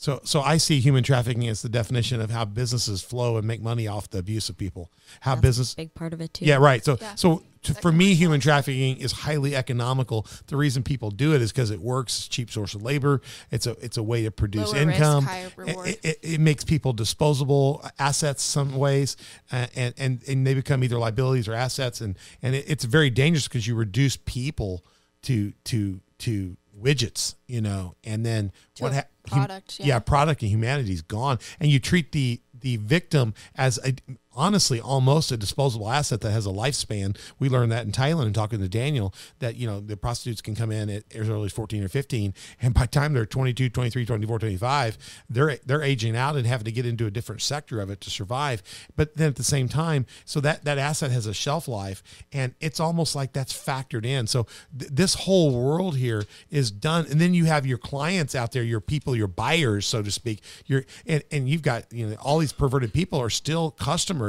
So 0.00 0.18
so 0.24 0.40
I 0.40 0.56
see 0.56 0.80
human 0.80 1.04
trafficking 1.04 1.46
as 1.46 1.60
the 1.60 1.68
definition 1.68 2.22
of 2.22 2.30
how 2.30 2.46
businesses 2.46 3.02
flow 3.02 3.36
and 3.36 3.46
make 3.46 3.60
money 3.60 3.86
off 3.86 4.08
the 4.08 4.16
abuse 4.16 4.48
of 4.48 4.56
people. 4.56 4.90
How 5.20 5.34
That's 5.34 5.42
business 5.42 5.72
a 5.74 5.76
big 5.76 5.92
part 5.94 6.14
of 6.14 6.22
it 6.22 6.32
too. 6.32 6.46
Yeah, 6.46 6.56
right. 6.56 6.82
So, 6.82 6.96
Yeah. 6.98 7.16
so 7.16 7.42
to, 7.64 7.74
for 7.74 7.92
me, 7.92 8.14
human 8.14 8.40
trafficking 8.40 8.96
is 8.96 9.12
highly 9.12 9.54
economical. 9.54 10.26
The 10.46 10.56
reason 10.56 10.82
people 10.82 11.10
do 11.10 11.34
it 11.34 11.42
is 11.42 11.52
because 11.52 11.70
it 11.70 11.80
works. 11.80 12.16
It's 12.16 12.26
a 12.28 12.30
cheap 12.30 12.50
source 12.50 12.72
of 12.74 12.82
labor. 12.82 13.20
It's 13.50 13.66
a 13.66 13.72
it's 13.84 13.98
a 13.98 14.02
way 14.02 14.22
to 14.22 14.30
produce 14.30 14.72
Lower 14.72 14.86
risk, 14.86 14.98
income. 15.00 15.24
higher 15.24 15.50
reward. 15.54 15.88
It, 15.88 16.00
it, 16.02 16.18
it 16.22 16.40
makes 16.40 16.64
people 16.64 16.94
disposable 16.94 17.84
assets 17.98 18.42
some 18.42 18.76
ways, 18.76 19.18
uh, 19.52 19.66
and 19.76 19.92
and 19.98 20.22
and 20.26 20.46
they 20.46 20.54
become 20.54 20.82
either 20.82 20.98
liabilities 20.98 21.46
or 21.46 21.52
assets. 21.52 22.00
And 22.00 22.16
and 22.40 22.54
it, 22.54 22.64
it's 22.66 22.84
very 22.86 23.10
dangerous 23.10 23.48
because 23.48 23.66
you 23.66 23.74
reduce 23.74 24.16
people 24.16 24.82
to 25.24 25.52
to 25.64 26.00
to 26.20 26.56
widgets, 26.82 27.34
you 27.46 27.60
know, 27.60 27.94
and 28.04 28.24
then 28.24 28.52
To 28.76 28.82
what 28.84 28.92
a 28.92 28.94
hap- 28.96 29.10
product, 29.26 29.78
yeah, 29.80 29.86
yeah. 29.86 29.98
product 29.98 30.42
and 30.42 30.50
humanity 30.50 30.92
is 30.92 31.02
gone, 31.02 31.38
and 31.60 31.70
you 31.70 31.78
treat 31.78 32.12
the 32.12 32.40
the 32.58 32.76
victim 32.78 33.32
as 33.54 33.78
a, 33.84 33.94
honestly 34.34 34.80
almost 34.80 35.32
a 35.32 35.36
disposable 35.36 35.90
asset 35.90 36.20
that 36.20 36.30
has 36.30 36.46
a 36.46 36.50
lifespan. 36.50 37.16
We 37.38 37.48
learned 37.48 37.72
that 37.72 37.84
in 37.84 37.92
Thailand 37.92 38.26
and 38.26 38.34
talking 38.34 38.60
to 38.60 38.68
Daniel 38.68 39.12
that 39.40 39.56
you 39.56 39.66
know 39.66 39.80
the 39.80 39.96
prostitutes 39.96 40.40
can 40.40 40.54
come 40.54 40.70
in 40.70 40.88
at 40.88 41.04
as 41.14 41.28
early 41.28 41.46
as 41.46 41.52
14 41.52 41.82
or 41.82 41.88
15 41.88 42.34
and 42.62 42.74
by 42.74 42.82
the 42.82 42.86
time 42.88 43.12
they're 43.12 43.26
22, 43.26 43.68
23, 43.68 44.06
24, 44.06 44.38
25, 44.38 44.98
they're 45.28 45.58
they're 45.66 45.82
aging 45.82 46.16
out 46.16 46.36
and 46.36 46.46
having 46.46 46.64
to 46.64 46.72
get 46.72 46.86
into 46.86 47.06
a 47.06 47.10
different 47.10 47.42
sector 47.42 47.80
of 47.80 47.90
it 47.90 48.00
to 48.02 48.10
survive. 48.10 48.62
But 48.96 49.16
then 49.16 49.28
at 49.28 49.36
the 49.36 49.44
same 49.44 49.68
time, 49.68 50.06
so 50.24 50.40
that 50.40 50.64
that 50.64 50.78
asset 50.78 51.10
has 51.10 51.26
a 51.26 51.34
shelf 51.34 51.68
life 51.68 52.02
and 52.32 52.54
it's 52.60 52.80
almost 52.80 53.16
like 53.16 53.32
that's 53.32 53.52
factored 53.52 54.06
in. 54.06 54.26
So 54.26 54.46
th- 54.78 54.90
this 54.92 55.14
whole 55.14 55.60
world 55.60 55.96
here 55.96 56.24
is 56.50 56.70
done 56.70 57.06
and 57.10 57.20
then 57.20 57.34
you 57.34 57.46
have 57.46 57.66
your 57.66 57.78
clients 57.78 58.34
out 58.34 58.52
there, 58.52 58.62
your 58.62 58.80
people, 58.80 59.16
your 59.16 59.26
buyers 59.26 59.86
so 59.86 60.02
to 60.02 60.10
speak. 60.10 60.42
Your 60.66 60.84
and 61.06 61.22
and 61.32 61.48
you've 61.48 61.62
got, 61.62 61.92
you 61.92 62.06
know, 62.06 62.16
all 62.20 62.38
these 62.38 62.52
perverted 62.52 62.92
people 62.92 63.20
are 63.20 63.30
still 63.30 63.72
customers 63.72 64.19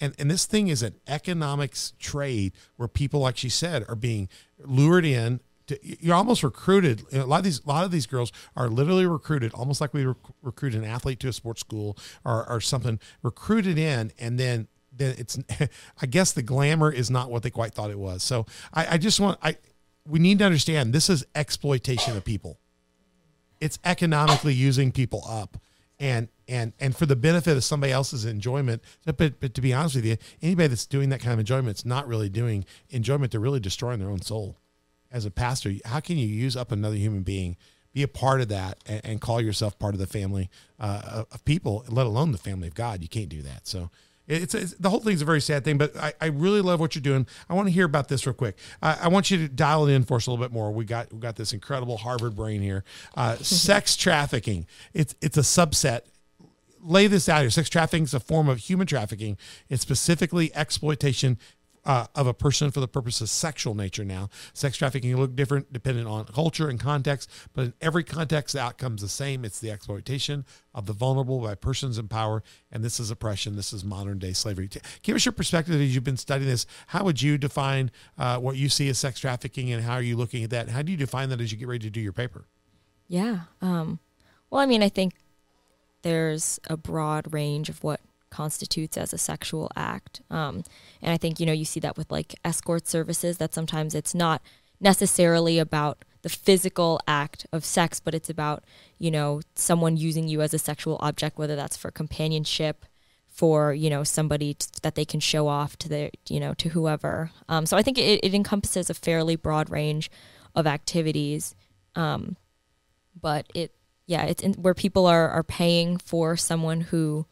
and 0.00 0.14
and 0.18 0.30
this 0.30 0.46
thing 0.46 0.68
is 0.68 0.82
an 0.82 0.94
economics 1.06 1.92
trade 1.98 2.52
where 2.76 2.88
people 2.88 3.20
like 3.20 3.36
she 3.36 3.48
said 3.48 3.84
are 3.88 3.96
being 3.96 4.28
lured 4.58 5.04
in 5.04 5.40
to, 5.66 5.78
you're 5.82 6.14
almost 6.14 6.42
recruited. 6.42 7.02
A 7.12 7.24
lot 7.24 7.38
of 7.38 7.44
these, 7.44 7.60
a 7.64 7.68
lot 7.68 7.84
of 7.84 7.90
these 7.90 8.06
girls 8.06 8.32
are 8.56 8.68
literally 8.68 9.06
recruited, 9.06 9.52
almost 9.52 9.80
like 9.80 9.92
we 9.92 10.06
rec- 10.06 10.16
recruit 10.42 10.74
an 10.74 10.84
athlete 10.84 11.20
to 11.20 11.28
a 11.28 11.32
sports 11.32 11.60
school 11.60 11.96
or, 12.24 12.48
or 12.48 12.60
something, 12.60 13.00
recruited 13.22 13.78
in, 13.78 14.12
and 14.18 14.38
then 14.38 14.68
then 14.92 15.14
it's. 15.18 15.38
I 16.02 16.06
guess 16.06 16.32
the 16.32 16.42
glamour 16.42 16.90
is 16.90 17.10
not 17.10 17.30
what 17.30 17.42
they 17.42 17.50
quite 17.50 17.74
thought 17.74 17.90
it 17.90 17.98
was. 17.98 18.22
So 18.22 18.46
I, 18.72 18.94
I 18.94 18.98
just 18.98 19.20
want 19.20 19.38
I. 19.42 19.56
We 20.06 20.20
need 20.20 20.38
to 20.38 20.44
understand 20.44 20.92
this 20.92 21.10
is 21.10 21.26
exploitation 21.34 22.16
of 22.16 22.24
people. 22.24 22.58
It's 23.60 23.78
economically 23.84 24.54
using 24.54 24.92
people 24.92 25.24
up, 25.26 25.56
and 25.98 26.28
and 26.48 26.72
and 26.78 26.96
for 26.96 27.06
the 27.06 27.16
benefit 27.16 27.56
of 27.56 27.64
somebody 27.64 27.92
else's 27.92 28.24
enjoyment. 28.24 28.82
But 29.04 29.40
but 29.40 29.54
to 29.54 29.60
be 29.60 29.72
honest 29.72 29.96
with 29.96 30.04
you, 30.04 30.16
anybody 30.42 30.68
that's 30.68 30.86
doing 30.86 31.08
that 31.10 31.20
kind 31.20 31.32
of 31.32 31.38
enjoyment 31.38 31.78
is 31.78 31.84
not 31.84 32.06
really 32.06 32.28
doing 32.28 32.64
enjoyment. 32.90 33.32
They're 33.32 33.40
really 33.40 33.60
destroying 33.60 33.98
their 33.98 34.10
own 34.10 34.22
soul 34.22 34.56
as 35.10 35.24
a 35.24 35.30
pastor, 35.30 35.72
how 35.84 36.00
can 36.00 36.18
you 36.18 36.26
use 36.26 36.56
up 36.56 36.72
another 36.72 36.96
human 36.96 37.22
being, 37.22 37.56
be 37.92 38.02
a 38.02 38.08
part 38.08 38.40
of 38.40 38.48
that, 38.48 38.78
and, 38.86 39.00
and 39.04 39.20
call 39.20 39.40
yourself 39.40 39.78
part 39.78 39.94
of 39.94 40.00
the 40.00 40.06
family 40.06 40.50
uh, 40.78 41.24
of 41.30 41.44
people, 41.44 41.84
let 41.88 42.06
alone 42.06 42.32
the 42.32 42.38
family 42.38 42.68
of 42.68 42.74
God? 42.74 43.02
You 43.02 43.08
can't 43.08 43.28
do 43.28 43.42
that. 43.42 43.66
So 43.66 43.90
it's, 44.28 44.54
it's 44.54 44.74
the 44.74 44.90
whole 44.90 45.00
thing's 45.00 45.22
a 45.22 45.24
very 45.24 45.40
sad 45.40 45.64
thing. 45.64 45.78
But 45.78 45.96
I, 45.96 46.12
I 46.20 46.26
really 46.26 46.60
love 46.60 46.80
what 46.80 46.94
you're 46.94 47.02
doing. 47.02 47.26
I 47.48 47.54
want 47.54 47.68
to 47.68 47.72
hear 47.72 47.84
about 47.84 48.08
this 48.08 48.26
real 48.26 48.34
quick. 48.34 48.56
I, 48.82 48.98
I 49.02 49.08
want 49.08 49.30
you 49.30 49.38
to 49.38 49.48
dial 49.48 49.86
it 49.86 49.92
in 49.92 50.04
for 50.04 50.16
us 50.16 50.26
a 50.26 50.30
little 50.30 50.44
bit 50.44 50.52
more. 50.52 50.72
We 50.72 50.84
got 50.84 51.12
we 51.12 51.18
got 51.18 51.36
this 51.36 51.52
incredible 51.52 51.96
Harvard 51.98 52.36
brain 52.36 52.62
here. 52.62 52.84
Uh, 53.16 53.36
sex 53.40 53.96
trafficking. 53.96 54.66
It's 54.92 55.14
it's 55.20 55.36
a 55.36 55.42
subset 55.42 56.02
lay 56.86 57.06
this 57.06 57.28
out 57.28 57.40
here. 57.40 57.50
Sex 57.50 57.68
trafficking 57.68 58.04
is 58.04 58.14
a 58.14 58.20
form 58.20 58.48
of 58.48 58.58
human 58.58 58.86
trafficking. 58.86 59.36
It's 59.68 59.82
specifically 59.82 60.54
exploitation 60.54 61.38
uh, 61.86 62.06
of 62.14 62.26
a 62.26 62.34
person 62.34 62.70
for 62.70 62.80
the 62.80 62.88
purpose 62.88 63.20
of 63.20 63.30
sexual 63.30 63.74
nature. 63.74 64.04
Now, 64.04 64.28
sex 64.52 64.76
trafficking 64.76 65.12
can 65.12 65.20
look 65.20 65.36
different 65.36 65.72
depending 65.72 66.06
on 66.06 66.24
culture 66.26 66.68
and 66.68 66.78
context, 66.78 67.30
but 67.54 67.66
in 67.66 67.74
every 67.80 68.04
context, 68.04 68.54
the 68.54 68.60
outcome's 68.60 69.02
the 69.02 69.08
same. 69.08 69.44
It's 69.44 69.60
the 69.60 69.70
exploitation 69.70 70.44
of 70.74 70.86
the 70.86 70.92
vulnerable 70.92 71.40
by 71.40 71.54
persons 71.54 71.96
in 71.96 72.08
power, 72.08 72.42
and 72.70 72.84
this 72.84 72.98
is 72.98 73.10
oppression. 73.10 73.56
This 73.56 73.72
is 73.72 73.84
modern 73.84 74.18
day 74.18 74.32
slavery. 74.32 74.68
Give 75.02 75.16
us 75.16 75.24
your 75.24 75.32
perspective 75.32 75.80
as 75.80 75.94
you've 75.94 76.04
been 76.04 76.16
studying 76.16 76.50
this. 76.50 76.66
How 76.88 77.04
would 77.04 77.22
you 77.22 77.38
define 77.38 77.90
uh, 78.18 78.38
what 78.38 78.56
you 78.56 78.68
see 78.68 78.88
as 78.88 78.98
sex 78.98 79.20
trafficking, 79.20 79.72
and 79.72 79.84
how 79.84 79.94
are 79.94 80.02
you 80.02 80.16
looking 80.16 80.42
at 80.42 80.50
that? 80.50 80.68
How 80.68 80.82
do 80.82 80.90
you 80.90 80.98
define 80.98 81.28
that 81.30 81.40
as 81.40 81.52
you 81.52 81.58
get 81.58 81.68
ready 81.68 81.86
to 81.86 81.90
do 81.90 82.00
your 82.00 82.12
paper? 82.12 82.46
Yeah. 83.08 83.40
Um, 83.62 84.00
well, 84.50 84.60
I 84.60 84.66
mean, 84.66 84.82
I 84.82 84.88
think 84.88 85.14
there's 86.02 86.58
a 86.68 86.76
broad 86.76 87.32
range 87.32 87.68
of 87.68 87.82
what 87.84 88.00
constitutes 88.36 88.96
as 88.96 89.12
a 89.12 89.18
sexual 89.18 89.70
act. 89.74 90.20
Um, 90.30 90.54
and 91.02 91.12
I 91.12 91.16
think, 91.16 91.40
you 91.40 91.46
know, 91.46 91.52
you 91.60 91.64
see 91.64 91.80
that 91.80 91.96
with 91.96 92.10
like 92.10 92.34
escort 92.44 92.86
services, 92.86 93.38
that 93.38 93.54
sometimes 93.54 93.94
it's 93.94 94.14
not 94.14 94.42
necessarily 94.80 95.58
about 95.58 96.04
the 96.22 96.28
physical 96.28 97.00
act 97.06 97.46
of 97.52 97.64
sex, 97.64 98.00
but 98.00 98.14
it's 98.14 98.30
about, 98.30 98.64
you 98.98 99.10
know, 99.10 99.40
someone 99.54 99.96
using 99.96 100.28
you 100.28 100.42
as 100.42 100.52
a 100.52 100.58
sexual 100.58 100.98
object, 101.00 101.38
whether 101.38 101.56
that's 101.56 101.76
for 101.76 101.90
companionship, 101.90 102.84
for 103.36 103.74
you 103.74 103.90
know 103.90 104.02
somebody 104.02 104.54
t- 104.54 104.66
that 104.80 104.94
they 104.94 105.04
can 105.04 105.20
show 105.20 105.46
off 105.46 105.76
to 105.76 105.88
the 105.90 106.10
you 106.28 106.40
know 106.40 106.54
to 106.54 106.70
whoever. 106.70 107.30
Um, 107.50 107.66
so 107.66 107.76
I 107.76 107.82
think 107.82 107.98
it, 107.98 108.20
it 108.24 108.34
encompasses 108.34 108.88
a 108.88 108.94
fairly 108.94 109.36
broad 109.36 109.68
range 109.68 110.10
of 110.54 110.66
activities, 110.66 111.54
um, 111.94 112.36
but 113.20 113.44
it 113.54 113.72
yeah 114.06 114.24
it's 114.24 114.42
in, 114.42 114.54
where 114.54 114.72
people 114.72 115.06
are 115.06 115.28
are 115.28 115.42
paying 115.42 115.98
for 115.98 116.34
someone 116.36 116.80
who 116.80 117.26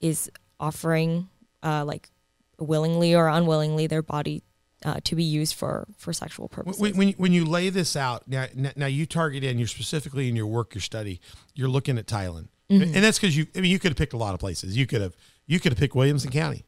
is 0.00 0.30
offering 0.60 1.28
uh, 1.62 1.84
like 1.84 2.10
willingly 2.58 3.14
or 3.14 3.28
unwillingly 3.28 3.86
their 3.86 4.02
body 4.02 4.42
uh, 4.84 5.00
to 5.04 5.16
be 5.16 5.24
used 5.24 5.54
for 5.54 5.86
for 5.96 6.12
sexual 6.12 6.48
purposes. 6.48 6.80
When, 6.80 6.96
when, 6.96 7.08
when 7.14 7.32
you 7.32 7.44
lay 7.44 7.70
this 7.70 7.96
out 7.96 8.28
now, 8.28 8.46
now 8.54 8.86
you 8.86 9.06
target 9.06 9.42
in 9.44 9.58
you're 9.58 9.68
specifically 9.68 10.28
in 10.28 10.36
your 10.36 10.46
work, 10.46 10.74
your 10.74 10.82
study, 10.82 11.20
you're 11.54 11.68
looking 11.68 11.98
at 11.98 12.06
Thailand, 12.06 12.48
and 12.68 12.94
that's 12.94 13.18
because 13.18 13.36
you. 13.36 13.46
I 13.56 13.60
mean, 13.60 13.70
you 13.70 13.78
could 13.78 13.90
have 13.92 13.98
picked 13.98 14.12
a 14.12 14.16
lot 14.18 14.34
of 14.34 14.40
places. 14.40 14.76
You 14.76 14.86
could 14.86 15.00
have 15.00 15.16
you 15.46 15.60
could 15.60 15.72
have 15.72 15.78
picked 15.78 15.94
Williamson 15.94 16.30
County. 16.30 16.64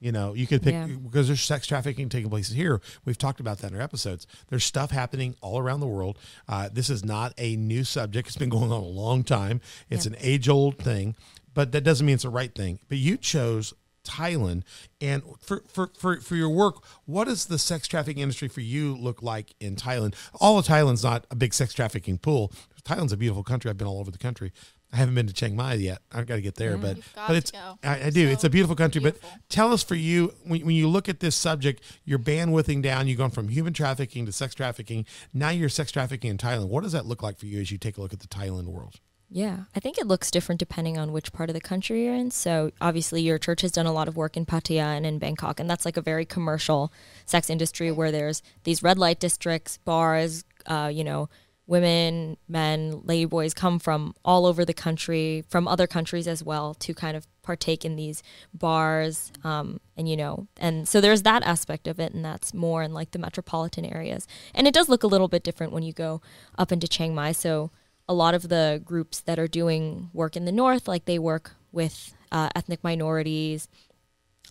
You 0.00 0.12
know, 0.12 0.32
you 0.32 0.46
could 0.46 0.62
pick 0.62 0.74
Yeah. 0.74 0.86
because 0.86 1.26
there's 1.26 1.40
sex 1.42 1.66
trafficking 1.66 2.08
taking 2.08 2.30
place 2.30 2.48
here. 2.50 2.80
We've 3.04 3.18
talked 3.18 3.40
about 3.40 3.58
that 3.58 3.72
in 3.72 3.76
our 3.76 3.82
episodes. 3.82 4.28
There's 4.48 4.62
stuff 4.62 4.92
happening 4.92 5.34
all 5.40 5.58
around 5.58 5.80
the 5.80 5.88
world. 5.88 6.20
Uh, 6.48 6.68
this 6.72 6.88
is 6.88 7.04
not 7.04 7.34
a 7.36 7.56
new 7.56 7.82
subject. 7.82 8.28
It's 8.28 8.36
been 8.36 8.48
going 8.48 8.70
on 8.70 8.80
a 8.80 8.86
long 8.86 9.24
time. 9.24 9.60
It's 9.90 10.06
Yeah. 10.06 10.12
an 10.12 10.18
age 10.20 10.48
old 10.48 10.78
thing, 10.78 11.16
but 11.58 11.72
that 11.72 11.80
doesn't 11.80 12.06
mean 12.06 12.14
it's 12.14 12.22
the 12.22 12.30
right 12.30 12.54
thing. 12.54 12.78
But 12.88 12.98
you 12.98 13.16
chose 13.16 13.74
Thailand, 14.04 14.62
and 15.00 15.24
for, 15.40 15.64
for 15.66 15.90
for 15.98 16.20
for 16.20 16.36
your 16.36 16.50
work, 16.50 16.84
what 17.04 17.24
does 17.24 17.46
the 17.46 17.58
sex 17.58 17.88
trafficking 17.88 18.22
industry 18.22 18.46
for 18.46 18.60
you 18.60 18.96
look 18.96 19.24
like 19.24 19.56
in 19.58 19.74
Thailand? 19.74 20.14
All 20.40 20.56
of 20.56 20.68
Thailand's 20.68 21.02
not 21.02 21.26
a 21.32 21.34
big 21.34 21.52
sex 21.52 21.74
trafficking 21.74 22.16
pool. 22.16 22.52
Thailand's 22.84 23.12
a 23.12 23.16
beautiful 23.16 23.42
country. 23.42 23.72
I've 23.72 23.76
been 23.76 23.88
all 23.88 23.98
over 23.98 24.12
the 24.12 24.18
country. 24.18 24.52
I 24.92 24.98
haven't 24.98 25.16
been 25.16 25.26
to 25.26 25.32
Chiang 25.32 25.56
Mai 25.56 25.74
yet. 25.74 25.98
I've 26.12 26.26
got 26.26 26.36
to 26.36 26.42
get 26.42 26.54
there, 26.54 26.78
but 26.78 26.98
but 27.16 27.34
it's. 27.34 27.50
I, 27.82 28.04
I 28.04 28.10
do. 28.10 28.26
So 28.26 28.32
it's 28.34 28.44
a 28.44 28.50
beautiful 28.50 28.76
country. 28.76 29.00
beautiful. 29.00 29.28
But 29.28 29.48
tell 29.48 29.72
us 29.72 29.82
for 29.82 29.96
you 29.96 30.32
when, 30.44 30.64
when 30.64 30.76
you 30.76 30.86
look 30.86 31.08
at 31.08 31.18
this 31.18 31.34
subject, 31.34 31.82
you're 32.04 32.20
bandwidthing 32.20 32.82
down. 32.82 33.08
You've 33.08 33.18
gone 33.18 33.32
from 33.32 33.48
human 33.48 33.72
trafficking 33.72 34.26
to 34.26 34.32
sex 34.32 34.54
trafficking. 34.54 35.06
Now 35.34 35.50
you're 35.50 35.70
sex 35.70 35.90
trafficking 35.90 36.30
in 36.30 36.38
Thailand. 36.38 36.68
What 36.68 36.84
does 36.84 36.92
that 36.92 37.04
look 37.04 37.20
like 37.20 37.36
for 37.36 37.46
you 37.46 37.60
as 37.60 37.72
you 37.72 37.78
take 37.78 37.98
a 37.98 38.00
look 38.00 38.12
at 38.12 38.20
the 38.20 38.28
Thailand 38.28 38.66
world? 38.66 39.00
Yeah, 39.30 39.64
I 39.76 39.80
think 39.80 39.98
it 39.98 40.06
looks 40.06 40.30
different 40.30 40.58
depending 40.58 40.96
on 40.96 41.12
which 41.12 41.32
part 41.32 41.50
of 41.50 41.54
the 41.54 41.60
country 41.60 42.04
you're 42.04 42.14
in. 42.14 42.30
So 42.30 42.70
obviously, 42.80 43.20
your 43.20 43.38
church 43.38 43.60
has 43.60 43.72
done 43.72 43.86
a 43.86 43.92
lot 43.92 44.08
of 44.08 44.16
work 44.16 44.36
in 44.36 44.46
Pattaya 44.46 44.96
and 44.96 45.04
in 45.04 45.18
Bangkok, 45.18 45.60
and 45.60 45.68
that's 45.68 45.84
like 45.84 45.98
a 45.98 46.02
very 46.02 46.24
commercial 46.24 46.92
sex 47.26 47.50
industry 47.50 47.92
where 47.92 48.10
there's 48.10 48.42
these 48.64 48.82
red 48.82 48.98
light 48.98 49.20
districts, 49.20 49.78
bars, 49.84 50.44
uh, 50.66 50.90
you 50.92 51.04
know, 51.04 51.28
women, 51.66 52.38
men, 52.48 53.02
lady 53.04 53.26
boys 53.26 53.52
come 53.52 53.78
from 53.78 54.14
all 54.24 54.46
over 54.46 54.64
the 54.64 54.72
country, 54.72 55.44
from 55.50 55.68
other 55.68 55.86
countries 55.86 56.26
as 56.26 56.42
well, 56.42 56.72
to 56.72 56.94
kind 56.94 57.14
of 57.14 57.26
partake 57.42 57.84
in 57.84 57.96
these 57.96 58.22
bars, 58.54 59.30
um, 59.44 59.78
and 59.94 60.08
you 60.08 60.16
know, 60.16 60.46
and 60.56 60.88
so 60.88 61.02
there's 61.02 61.22
that 61.22 61.42
aspect 61.42 61.86
of 61.86 62.00
it, 62.00 62.14
and 62.14 62.24
that's 62.24 62.54
more 62.54 62.82
in 62.82 62.94
like 62.94 63.10
the 63.10 63.18
metropolitan 63.18 63.84
areas, 63.84 64.26
and 64.54 64.66
it 64.66 64.72
does 64.72 64.88
look 64.88 65.02
a 65.02 65.06
little 65.06 65.28
bit 65.28 65.44
different 65.44 65.74
when 65.74 65.82
you 65.82 65.92
go 65.92 66.22
up 66.56 66.72
into 66.72 66.88
Chiang 66.88 67.14
Mai. 67.14 67.32
So 67.32 67.70
a 68.08 68.14
lot 68.14 68.34
of 68.34 68.48
the 68.48 68.80
groups 68.84 69.20
that 69.20 69.38
are 69.38 69.48
doing 69.48 70.10
work 70.12 70.36
in 70.36 70.44
the 70.44 70.52
north, 70.52 70.88
like 70.88 71.04
they 71.04 71.18
work 71.18 71.52
with 71.72 72.14
uh, 72.32 72.48
ethnic 72.56 72.82
minorities, 72.82 73.68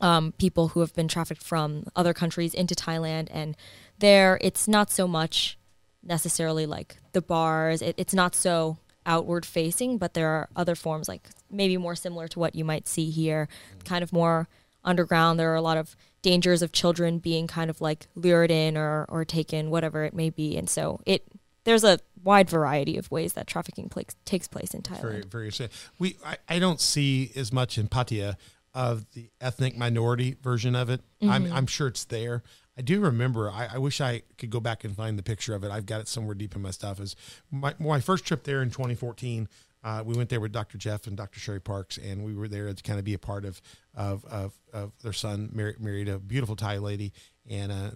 um, 0.02 0.32
people 0.34 0.70
who 0.70 0.82
have 0.82 0.93
been 0.93 1.08
trafficked 1.08 1.43
from 1.43 1.86
other 1.96 2.13
countries 2.13 2.54
into 2.54 2.76
Thailand, 2.76 3.28
and 3.32 3.58
there 4.00 4.38
it's 4.41 4.67
not 4.67 4.91
so 4.91 5.08
much 5.08 5.58
necessarily 6.04 6.65
like 6.65 6.98
the 7.13 7.22
bars. 7.22 7.82
It, 7.82 7.96
it's 7.98 8.13
not 8.13 8.36
so 8.36 8.78
outward 9.06 9.46
facing, 9.46 9.98
but 9.98 10.13
there 10.13 10.28
are 10.28 10.50
other 10.56 10.76
forms 10.76 11.08
like 11.08 11.30
maybe 11.50 11.78
more 11.78 11.96
similar 11.96 12.28
to 12.28 12.39
what 12.39 12.56
you 12.56 12.63
might 12.63 12.88
see 12.88 13.10
here, 13.10 13.48
kind 13.86 14.04
of 14.04 14.13
more 14.13 14.48
underground. 14.84 15.39
There 15.39 15.52
are 15.52 15.56
a 15.56 15.62
lot 15.62 15.78
of 15.78 15.96
dangers 16.22 16.62
of 16.62 16.72
children 16.72 17.20
being 17.20 17.48
kind 17.48 17.70
of 17.70 17.82
like 17.82 18.08
lured 18.15 18.52
in 18.52 18.78
or, 18.78 19.06
or 19.10 19.26
taken, 19.26 19.70
whatever 19.70 20.04
it 20.04 20.13
may 20.13 20.30
be, 20.30 20.58
and 20.58 20.70
so 20.70 21.02
it 21.06 21.24
there's 21.67 21.84
a 21.84 21.99
wide 22.23 22.49
variety 22.49 22.95
of 22.95 23.12
ways 23.12 23.34
that 23.34 23.45
trafficking 23.45 23.89
pla- 23.89 24.03
takes 24.23 24.47
place 24.47 24.73
in 24.73 24.82
Thailand. 24.82 25.01
Very, 25.01 25.21
very 25.23 25.45
interesting. 25.47 25.67
We, 25.99 26.15
I, 26.25 26.38
I 26.47 26.60
don't 26.60 26.80
see 26.80 27.30
as 27.36 27.51
much 27.51 27.77
in 27.77 27.89
Pattaya 27.89 28.38
of 28.73 29.06
the 29.12 29.30
ethnic 29.41 29.75
minority 29.75 30.38
version 30.41 30.77
of 30.77 30.89
it. 30.89 31.01
I'm, 31.21 31.51
I'm 31.51 31.67
sure 31.67 31.88
it's 31.88 32.06
there. 32.06 32.41
I 32.77 32.84
do 32.84 33.01
remember. 33.01 33.51
I, 33.51 33.67
I 33.73 33.77
wish 33.80 33.99
I 33.99 34.21
could 34.38 34.49
go 34.49 34.62
back 34.62 34.86
and 34.86 34.95
find 34.95 35.19
the 35.19 35.23
picture 35.23 35.56
of 35.56 35.65
it. 35.65 35.71
I've 35.71 35.86
got 35.86 35.99
it 35.99 36.08
somewhere 36.08 36.36
deep 36.36 36.56
in 36.56 36.62
my 36.62 36.71
stuff. 36.71 37.01
Is 37.01 37.17
my 37.51 37.73
my 37.80 37.99
first 37.99 38.23
trip 38.23 38.45
there 38.45 38.62
in 38.62 38.69
2014. 38.69 39.49
Uh, 39.84 40.03
we 40.06 40.15
went 40.15 40.30
there 40.30 40.39
with 40.39 40.53
Dr. 40.53 40.77
Jeff 40.77 41.06
and 41.06 41.17
Dr. 41.17 41.39
Sherry 41.39 41.60
Parks, 41.60 41.97
and 41.97 42.23
we 42.23 42.34
were 42.34 42.47
there 42.47 42.71
to 42.71 42.84
kind 42.84 42.97
of 42.99 43.03
be 43.03 43.13
a 43.13 43.19
part 43.19 43.43
of 43.45 43.62
of 43.93 44.23
of, 44.25 44.53
of 44.71 44.91
their 45.01 45.13
son 45.13 45.49
married, 45.53 45.82
married 45.82 46.08
a 46.08 46.17
beautiful 46.17 46.56
Thai 46.56 46.77
lady, 46.77 47.13
and 47.49 47.71
uh, 47.71 47.89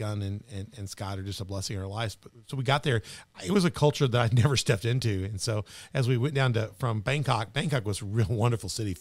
Gunn 0.00 0.22
and, 0.22 0.42
and, 0.50 0.72
and 0.78 0.88
Scott 0.88 1.18
are 1.18 1.22
just 1.22 1.42
a 1.42 1.44
blessing 1.44 1.76
in 1.76 1.82
our 1.82 1.88
lives. 1.88 2.16
But 2.16 2.32
so 2.46 2.56
we 2.56 2.64
got 2.64 2.82
there. 2.82 3.02
It 3.44 3.50
was 3.50 3.66
a 3.66 3.70
culture 3.70 4.08
that 4.08 4.20
I'd 4.20 4.34
never 4.42 4.56
stepped 4.56 4.86
into, 4.86 5.24
and 5.24 5.40
so 5.40 5.64
as 5.94 6.08
we 6.08 6.16
went 6.16 6.34
down 6.34 6.54
to 6.54 6.70
from 6.78 7.02
Bangkok, 7.02 7.52
Bangkok 7.52 7.84
was 7.84 8.00
a 8.00 8.06
real 8.06 8.26
wonderful 8.30 8.70
city. 8.70 8.96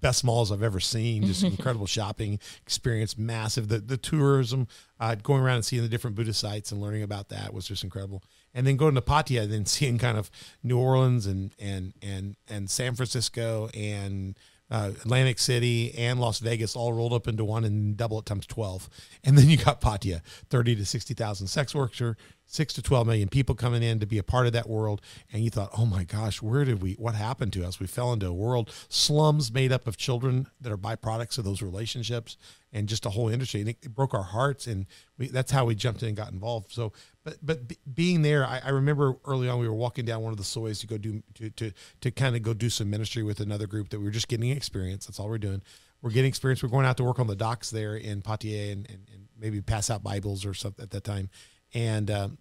Best 0.00 0.24
malls 0.24 0.50
I've 0.50 0.62
ever 0.62 0.80
seen. 0.80 1.24
Just 1.24 1.44
incredible 1.44 1.86
shopping 1.86 2.40
experience, 2.62 3.16
massive. 3.18 3.68
The 3.68 3.78
the 3.78 3.98
tourism, 3.98 4.66
uh, 4.98 5.14
going 5.16 5.42
around 5.42 5.56
and 5.56 5.64
seeing 5.64 5.82
the 5.82 5.88
different 5.88 6.16
Buddhist 6.16 6.40
sites 6.40 6.72
and 6.72 6.80
learning 6.80 7.02
about 7.02 7.28
that 7.28 7.52
was 7.52 7.68
just 7.68 7.84
incredible. 7.84 8.22
And 8.54 8.66
then 8.66 8.76
going 8.76 8.94
to 8.94 9.02
Pattaya, 9.02 9.42
and 9.42 9.52
then 9.52 9.66
seeing 9.66 9.98
kind 9.98 10.16
of 10.16 10.30
New 10.62 10.78
Orleans 10.78 11.26
and 11.26 11.54
and 11.58 11.92
and 12.02 12.36
and 12.48 12.70
San 12.70 12.94
Francisco 12.94 13.68
and 13.74 14.36
uh, 14.72 14.90
Atlantic 15.02 15.38
City 15.38 15.94
and 15.98 16.18
Las 16.18 16.38
Vegas 16.38 16.74
all 16.74 16.94
rolled 16.94 17.12
up 17.12 17.28
into 17.28 17.44
one 17.44 17.62
and 17.62 17.94
double 17.94 18.18
it 18.18 18.24
times 18.24 18.46
12. 18.46 18.88
And 19.22 19.36
then 19.36 19.50
you 19.50 19.58
got 19.58 19.82
Pattaya, 19.82 20.22
30 20.48 20.76
to 20.76 20.86
60,000 20.86 21.46
sex 21.46 21.74
workers, 21.74 22.16
6 22.46 22.74
to 22.74 22.82
12 22.82 23.06
million 23.06 23.28
people 23.28 23.54
coming 23.54 23.82
in 23.82 24.00
to 24.00 24.06
be 24.06 24.16
a 24.16 24.22
part 24.22 24.46
of 24.46 24.54
that 24.54 24.70
world. 24.70 25.02
And 25.30 25.44
you 25.44 25.50
thought, 25.50 25.68
oh 25.76 25.84
my 25.84 26.04
gosh, 26.04 26.40
where 26.40 26.64
did 26.64 26.80
we, 26.80 26.94
what 26.94 27.14
happened 27.14 27.52
to 27.52 27.66
us? 27.66 27.80
We 27.80 27.86
fell 27.86 28.14
into 28.14 28.26
a 28.26 28.32
world, 28.32 28.72
slums 28.88 29.52
made 29.52 29.72
up 29.72 29.86
of 29.86 29.98
children 29.98 30.46
that 30.58 30.72
are 30.72 30.78
byproducts 30.78 31.36
of 31.36 31.44
those 31.44 31.60
relationships 31.60 32.38
and 32.72 32.88
just 32.88 33.04
a 33.04 33.10
whole 33.10 33.28
industry. 33.28 33.60
And 33.60 33.68
it, 33.68 33.76
it 33.82 33.94
broke 33.94 34.14
our 34.14 34.22
hearts. 34.22 34.66
And 34.66 34.86
we, 35.18 35.28
that's 35.28 35.50
how 35.50 35.66
we 35.66 35.74
jumped 35.74 36.02
in 36.02 36.08
and 36.08 36.16
got 36.16 36.32
involved. 36.32 36.72
So, 36.72 36.94
but, 37.24 37.36
but 37.42 37.68
be, 37.68 37.78
being 37.92 38.22
there, 38.22 38.44
I, 38.44 38.60
I 38.64 38.68
remember 38.70 39.16
early 39.24 39.48
on, 39.48 39.58
we 39.58 39.68
were 39.68 39.74
walking 39.74 40.04
down 40.04 40.22
one 40.22 40.32
of 40.32 40.38
the 40.38 40.44
sois 40.44 40.80
to 40.80 40.86
go 40.86 40.98
do, 40.98 41.22
to, 41.34 41.50
to, 41.50 41.72
to 42.00 42.10
kind 42.10 42.34
of 42.34 42.42
go 42.42 42.52
do 42.52 42.68
some 42.68 42.90
ministry 42.90 43.22
with 43.22 43.40
another 43.40 43.66
group 43.66 43.90
that 43.90 43.98
we 43.98 44.04
were 44.04 44.10
just 44.10 44.28
getting 44.28 44.50
experience. 44.50 45.06
That's 45.06 45.20
all 45.20 45.28
we're 45.28 45.38
doing. 45.38 45.62
We're 46.00 46.10
getting 46.10 46.28
experience. 46.28 46.62
We're 46.62 46.68
going 46.68 46.86
out 46.86 46.96
to 46.96 47.04
work 47.04 47.20
on 47.20 47.28
the 47.28 47.36
docks 47.36 47.70
there 47.70 47.96
in 47.96 48.22
Pattaya 48.22 48.72
and, 48.72 48.88
and, 48.90 49.08
and 49.12 49.28
maybe 49.38 49.60
pass 49.60 49.88
out 49.88 50.02
Bibles 50.02 50.44
or 50.44 50.52
something 50.54 50.82
at 50.82 50.90
that 50.90 51.04
time. 51.04 51.30
And, 51.72 52.10
um, 52.10 52.38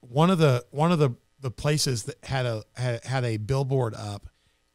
one 0.00 0.28
of 0.28 0.38
the, 0.38 0.64
one 0.70 0.92
of 0.92 0.98
the, 0.98 1.14
the 1.40 1.50
places 1.50 2.04
that 2.04 2.22
had 2.24 2.46
a, 2.46 2.64
had, 2.76 3.04
had 3.04 3.24
a 3.24 3.36
billboard 3.36 3.94
up 3.94 4.28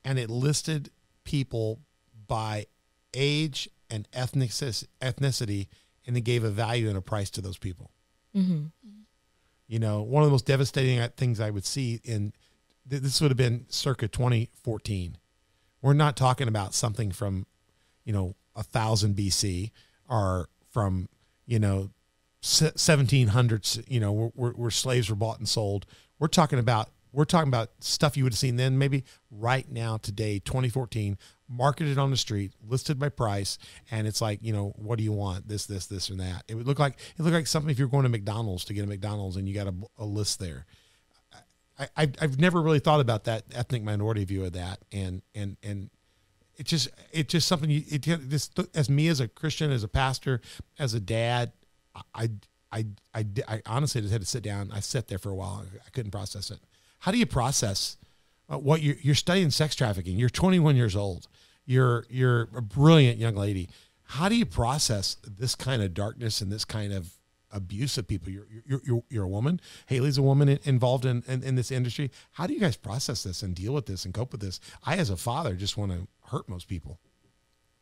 and 0.05 0.17
it 0.17 0.29
listed 0.29 0.91
people 1.23 1.81
by 2.27 2.65
age 3.13 3.69
and 3.89 4.07
ethnic 4.13 4.49
ethnicity 4.49 5.67
and 6.07 6.15
it 6.15 6.21
gave 6.21 6.43
a 6.43 6.49
value 6.49 6.87
and 6.87 6.97
a 6.97 7.01
price 7.01 7.29
to 7.31 7.41
those 7.41 7.57
people 7.57 7.91
hmm 8.33 8.65
you 9.69 9.79
know 9.79 10.01
one 10.01 10.21
of 10.21 10.27
the 10.27 10.31
most 10.31 10.45
devastating 10.45 10.99
uh, 10.99 11.07
things 11.15 11.39
i 11.39 11.49
would 11.49 11.65
see 11.65 12.01
in 12.03 12.33
th- 12.89 13.01
this 13.01 13.21
would 13.21 13.31
have 13.31 13.37
been 13.37 13.65
circa 13.69 14.09
2014 14.09 15.17
we're 15.81 15.93
not 15.93 16.17
talking 16.17 16.49
about 16.49 16.73
something 16.73 17.11
from 17.11 17.45
you 18.03 18.11
know 18.11 18.35
a 18.57 18.63
thousand 18.63 19.15
bc 19.15 19.71
or 20.09 20.49
from 20.69 21.07
you 21.45 21.59
know 21.59 21.89
1700s 22.41 23.83
you 23.87 23.99
know 23.99 24.11
where, 24.11 24.31
where, 24.35 24.51
where 24.51 24.71
slaves 24.71 25.09
were 25.09 25.15
bought 25.15 25.39
and 25.39 25.47
sold. 25.47 25.85
We're 26.19 26.27
talking 26.27 26.59
about 26.59 26.89
we're 27.11 27.25
talking 27.25 27.47
about 27.49 27.71
stuff 27.79 28.15
you 28.15 28.23
would 28.23 28.33
have 28.33 28.39
seen 28.39 28.55
then 28.55 28.77
maybe 28.77 29.03
right 29.31 29.69
now 29.69 29.97
today 29.97 30.39
2014 30.39 31.17
marketed 31.49 31.97
on 31.97 32.11
the 32.11 32.17
street 32.17 32.53
listed 32.67 32.99
by 32.99 33.09
price 33.09 33.57
and 33.89 34.07
it's 34.07 34.21
like 34.21 34.39
you 34.41 34.53
know 34.53 34.73
what 34.77 34.97
do 34.97 35.03
you 35.03 35.11
want? 35.11 35.47
This 35.47 35.65
this 35.65 35.87
this 35.87 36.09
and 36.09 36.19
that. 36.19 36.43
It 36.47 36.55
would 36.55 36.67
look 36.67 36.79
like 36.79 36.99
it 37.17 37.21
looked 37.21 37.33
like 37.33 37.47
something 37.47 37.71
if 37.71 37.79
you're 37.79 37.87
going 37.87 38.03
to 38.03 38.09
mcdonald's 38.09 38.65
to 38.65 38.73
get 38.73 38.83
a 38.83 38.87
mcdonald's 38.87 39.35
and 39.35 39.47
you 39.47 39.55
got 39.55 39.67
a, 39.67 39.73
a 39.97 40.05
list 40.05 40.39
there. 40.39 40.65
I, 41.79 41.87
I 41.97 42.11
i've 42.21 42.39
never 42.39 42.61
really 42.61 42.79
thought 42.79 42.99
about 42.99 43.23
that 43.25 43.45
ethnic 43.53 43.83
minority 43.83 44.23
view 44.25 44.45
of 44.45 44.53
that. 44.53 44.79
And 44.91 45.21
and 45.33 45.57
and 45.63 45.89
it 46.57 46.65
just 46.65 46.89
it's 47.11 47.31
just 47.31 47.47
something 47.47 47.69
you 47.69 47.83
it 47.89 48.01
just 48.01 48.59
as 48.75 48.89
me 48.89 49.07
as 49.07 49.19
a 49.19 49.27
christian 49.27 49.71
as 49.71 49.83
a 49.83 49.87
pastor 49.87 50.41
as 50.77 50.93
a 50.93 50.99
dad 50.99 51.53
i 52.13 52.29
i 52.71 52.85
i, 53.13 53.25
I 53.47 53.61
honestly 53.65 54.01
just 54.01 54.11
had 54.11 54.21
to 54.21 54.27
sit 54.27 54.43
down. 54.43 54.71
I 54.71 54.79
sat 54.79 55.07
there 55.07 55.17
for 55.17 55.29
a 55.29 55.35
while. 55.35 55.65
I 55.85 55.89
couldn't 55.91 56.11
process 56.11 56.51
it. 56.51 56.59
How 56.99 57.11
do 57.11 57.17
you 57.17 57.25
process 57.25 57.97
uh, 58.49 58.57
what 58.57 58.81
you're, 58.81 58.97
you're 59.01 59.15
studying 59.15 59.51
sex 59.51 59.75
trafficking? 59.75 60.17
You're 60.17 60.29
21 60.29 60.75
years 60.75 60.95
old 60.95 61.27
you're 61.69 62.05
you're 62.09 62.49
a 62.55 62.61
brilliant 62.63 63.19
young 63.19 63.35
lady. 63.35 63.69
How 64.03 64.27
do 64.27 64.35
you 64.35 64.45
process 64.45 65.17
this 65.23 65.53
kind 65.53 65.83
of 65.83 65.93
darkness 65.93 66.41
and 66.41 66.51
this 66.51 66.65
kind 66.65 66.91
of 66.91 67.13
abuse 67.51 67.95
of 67.99 68.07
people? 68.07 68.31
You're 68.31 68.47
you're 68.65 68.81
you're, 68.83 69.03
you're 69.09 69.23
a 69.25 69.29
woman. 69.29 69.61
Haley's 69.85 70.17
a 70.17 70.23
woman 70.23 70.49
in- 70.49 70.59
involved 70.63 71.05
in, 71.05 71.23
in 71.27 71.43
in 71.43 71.55
this 71.55 71.69
industry. 71.69 72.09
How 72.31 72.47
do 72.47 72.53
you 72.53 72.59
guys 72.59 72.75
process 72.75 73.21
this 73.21 73.43
and 73.43 73.53
deal 73.53 73.73
with 73.73 73.85
this 73.85 74.03
and 74.03 74.13
cope 74.15 74.31
with 74.31 74.41
this? 74.41 74.59
I 74.83 74.97
as 74.97 75.11
a 75.11 75.15
father 75.15 75.53
just 75.53 75.77
want 75.77 75.91
to 75.91 76.07
hurt 76.31 76.49
most 76.49 76.67
people. 76.67 76.99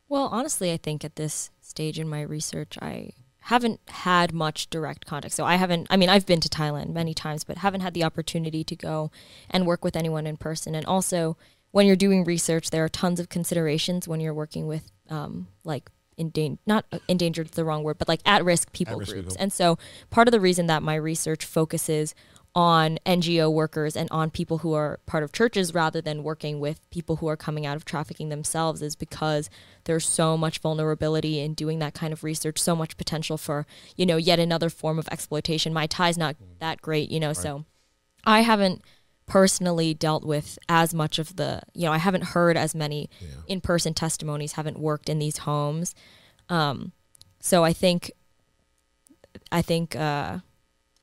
Well, 0.09 0.27
honestly, 0.31 0.73
I 0.73 0.77
think 0.77 1.05
at 1.05 1.15
this 1.15 1.49
stage 1.61 1.97
in 1.97 2.09
my 2.09 2.21
research, 2.21 2.77
I 2.81 3.11
haven't 3.39 3.79
had 3.87 4.33
much 4.33 4.69
direct 4.69 5.05
contact. 5.05 5.33
So 5.33 5.45
I 5.45 5.55
haven't, 5.55 5.87
I 5.89 5.95
mean, 5.95 6.09
I've 6.09 6.25
been 6.25 6.41
to 6.41 6.49
Thailand 6.49 6.89
many 6.89 7.13
times, 7.13 7.45
but 7.45 7.59
haven't 7.59 7.79
had 7.79 7.93
the 7.93 8.03
opportunity 8.03 8.65
to 8.65 8.75
go 8.75 9.11
and 9.49 9.65
work 9.65 9.85
with 9.85 9.95
anyone 9.95 10.27
in 10.27 10.35
person. 10.35 10.75
And 10.75 10.85
also, 10.85 11.37
when 11.71 11.85
you're 11.85 11.95
doing 11.95 12.23
research, 12.23 12.69
there 12.69 12.83
are 12.83 12.89
tons 12.89 13.19
of 13.19 13.29
considerations 13.29 14.07
when 14.07 14.19
you're 14.19 14.33
working 14.33 14.67
with, 14.67 14.91
um, 15.09 15.47
like, 15.63 15.89
endangered, 16.17 16.59
not 16.65 16.85
endangered, 17.07 17.49
the 17.49 17.63
wrong 17.63 17.83
word, 17.83 17.97
but 17.97 18.07
like 18.07 18.21
at 18.25 18.43
risk 18.43 18.71
people 18.71 18.93
At-risk 18.93 19.11
groups. 19.13 19.27
people. 19.33 19.41
And 19.41 19.53
so 19.53 19.77
part 20.09 20.27
of 20.27 20.31
the 20.31 20.39
reason 20.39 20.65
that 20.67 20.81
my 20.81 20.95
research 20.95 21.45
focuses 21.45 22.15
on 22.55 22.97
NGO 23.05 23.53
workers 23.53 23.95
and 23.95 24.09
on 24.09 24.31
people 24.31 24.59
who 24.59 24.73
are 24.73 24.99
part 25.05 25.23
of 25.23 25.31
churches 25.31 25.75
rather 25.75 26.01
than 26.01 26.23
working 26.23 26.59
with 26.59 26.89
people 26.89 27.17
who 27.17 27.27
are 27.27 27.37
coming 27.37 27.67
out 27.67 27.75
of 27.75 27.85
trafficking 27.85 28.29
themselves 28.29 28.81
is 28.81 28.95
because 28.95 29.47
there's 29.83 30.07
so 30.07 30.35
much 30.35 30.57
vulnerability 30.57 31.39
in 31.39 31.53
doing 31.53 31.77
that 31.77 31.93
kind 31.93 32.11
of 32.11 32.23
research, 32.23 32.57
so 32.59 32.75
much 32.75 32.97
potential 32.97 33.37
for, 33.37 33.67
you 33.95 34.07
know, 34.07 34.17
yet 34.17 34.39
another 34.39 34.71
form 34.71 34.97
of 34.97 35.07
exploitation. 35.09 35.71
My 35.71 35.85
Thai's 35.85 36.17
not 36.17 36.35
that 36.57 36.81
great, 36.81 37.11
you 37.11 37.19
know, 37.19 37.31
so 37.31 37.65
I 38.25 38.41
haven't 38.41 38.81
personally 39.27 39.93
dealt 39.93 40.23
with 40.23 40.57
as 40.69 40.93
much 40.93 41.19
of 41.19 41.35
the, 41.35 41.61
you 41.73 41.85
know, 41.85 41.91
I 41.91 41.97
haven't 41.97 42.23
heard 42.23 42.57
as 42.57 42.73
many 42.73 43.09
in 43.47 43.61
person 43.61 43.93
testimonies, 43.93 44.53
haven't 44.53 44.79
worked 44.79 45.09
in 45.09 45.19
these 45.19 45.39
homes. 45.39 45.93
Um, 46.49 46.93
so 47.39 47.63
I 47.63 47.73
think, 47.73 48.11
I 49.51 49.61
think, 49.61 49.95
uh, 49.95 50.39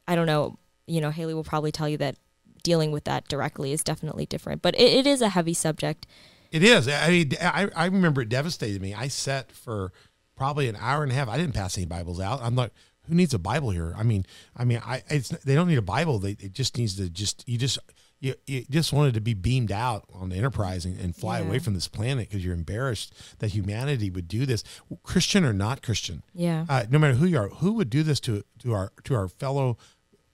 I 0.09 0.15
don't 0.17 0.27
know, 0.27 0.59
you 0.87 1.01
know, 1.01 1.11
Haley 1.11 1.35
will 1.35 1.45
probably 1.45 1.71
tell 1.71 1.89
you 1.89 1.99
that 1.99 2.17
dealing 2.63 2.93
with 2.93 3.05
that 3.05 3.29
directly 3.29 3.73
is 3.73 3.85
definitely 3.85 4.27
different, 4.27 4.63
but 4.63 4.75
it, 4.75 4.93
it 4.93 5.07
is 5.07 5.21
a 5.21 5.29
heavy 5.29 5.55
subject. 5.55 6.07
It 6.51 6.63
is. 6.63 6.89
I 6.89 7.11
mean, 7.11 7.33
I, 7.41 7.69
I 7.77 7.85
remember 7.87 8.23
it 8.23 8.31
devastated 8.31 8.81
me. 8.81 8.95
I 8.95 9.09
sat 9.09 9.53
for 9.53 9.93
probably 10.35 10.69
an 10.69 10.77
hour 10.81 11.03
and 11.03 11.13
a 11.13 11.15
half. 11.15 11.29
I 11.29 11.37
didn't 11.37 11.55
pass 11.55 11.77
any 11.77 11.87
Bibles 11.87 12.21
out. 12.21 12.41
I'm 12.43 12.57
like, 12.57 12.73
who 13.07 13.15
needs 13.15 13.35
a 13.35 13.39
Bible 13.39 13.71
here? 13.71 13.95
I 13.97 14.03
mean, 14.03 14.25
I 14.57 14.65
mean, 14.65 14.81
I 14.85 15.03
it's 15.09 15.29
they 15.29 15.55
don't 15.55 15.69
need 15.69 15.79
a 15.79 15.83
Bible. 15.83 16.19
They 16.19 16.33
it 16.41 16.53
just 16.53 16.79
needs 16.79 16.97
to 16.97 17.11
just 17.11 17.47
you 17.47 17.59
just 17.59 17.79
you, 18.25 18.35
you 18.47 18.65
just 18.71 18.93
wanted 18.93 19.15
to 19.15 19.21
be 19.21 19.35
beamed 19.35 19.71
out 19.71 20.05
on 20.13 20.29
the 20.31 20.37
Enterprise 20.37 20.85
and, 20.85 20.99
and 20.99 21.15
fly 21.15 21.39
Yeah. 21.41 21.47
away 21.47 21.59
from 21.59 21.75
this 21.75 21.89
planet 21.89 22.29
because 22.29 22.45
you're 22.45 22.55
embarrassed 22.55 23.13
that 23.41 23.49
humanity 23.49 24.09
would 24.11 24.29
do 24.29 24.47
this, 24.47 24.65
Christian 25.03 25.45
or 25.45 25.53
not 25.53 25.83
Christian. 25.83 26.23
Yeah. 26.35 26.65
Uh, 26.69 26.85
no 26.89 26.99
matter 26.99 27.15
who 27.15 27.27
you 27.27 27.39
are, 27.39 27.49
who 27.49 27.73
would 27.75 27.91
do 27.91 28.03
this 28.03 28.21
to 28.21 28.43
to 28.61 28.73
our 28.73 28.93
to 29.05 29.15
our 29.15 29.29
fellow 29.29 29.77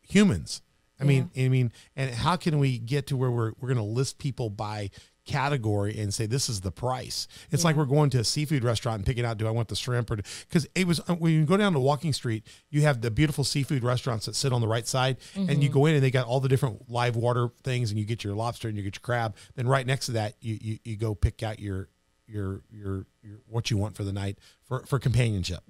humans? 0.08 0.62
I 1.00 1.04
mean, 1.04 1.30
I 1.34 1.48
mean, 1.48 1.72
and 1.96 2.14
how 2.14 2.36
can 2.36 2.58
we 2.58 2.78
get 2.78 3.06
to 3.06 3.16
where 3.16 3.30
we're 3.30 3.52
we're 3.58 3.68
going 3.68 3.78
to 3.78 3.82
list 3.82 4.18
people 4.18 4.50
by 4.50 4.90
category 5.24 5.98
and 5.98 6.12
say 6.12 6.26
this 6.26 6.48
is 6.48 6.60
the 6.60 6.70
price? 6.70 7.28
It's 7.50 7.64
like 7.64 7.76
we're 7.76 7.84
going 7.84 8.10
to 8.10 8.18
a 8.20 8.24
seafood 8.24 8.64
restaurant 8.64 8.98
and 8.98 9.06
picking 9.06 9.24
out 9.24 9.38
do 9.38 9.46
I 9.46 9.50
want 9.50 9.68
the 9.68 9.76
shrimp 9.76 10.10
or 10.10 10.16
because 10.16 10.66
it 10.74 10.86
was 10.86 11.00
uh, 11.08 11.14
when 11.14 11.32
you 11.32 11.44
go 11.44 11.56
down 11.56 11.72
to 11.72 11.80
Walking 11.80 12.12
Street, 12.12 12.46
you 12.70 12.82
have 12.82 13.00
the 13.00 13.10
beautiful 13.10 13.44
seafood 13.44 13.82
restaurants 13.84 14.26
that 14.26 14.34
sit 14.34 14.52
on 14.52 14.60
the 14.60 14.68
right 14.68 14.86
side, 14.86 15.16
and 15.34 15.62
you 15.62 15.68
go 15.68 15.86
in 15.86 15.94
and 15.94 16.02
they 16.02 16.10
got 16.10 16.26
all 16.26 16.40
the 16.40 16.48
different 16.48 16.90
live 16.90 17.16
water 17.16 17.48
things, 17.62 17.90
and 17.90 17.98
you 17.98 18.04
get 18.04 18.24
your 18.24 18.34
lobster 18.34 18.68
and 18.68 18.76
you 18.76 18.82
get 18.82 18.96
your 18.96 19.02
crab. 19.02 19.36
Then 19.54 19.66
right 19.68 19.86
next 19.86 20.06
to 20.06 20.12
that, 20.12 20.34
you 20.40 20.58
you, 20.60 20.78
you 20.84 20.96
go 20.96 21.14
pick 21.14 21.42
out 21.42 21.58
your 21.58 21.88
your 22.26 22.62
your 22.70 23.06
your 23.22 23.38
what 23.46 23.70
you 23.70 23.76
want 23.76 23.96
for 23.96 24.04
the 24.04 24.12
night 24.12 24.38
for 24.62 24.84
for 24.86 24.98
companionship 24.98 25.62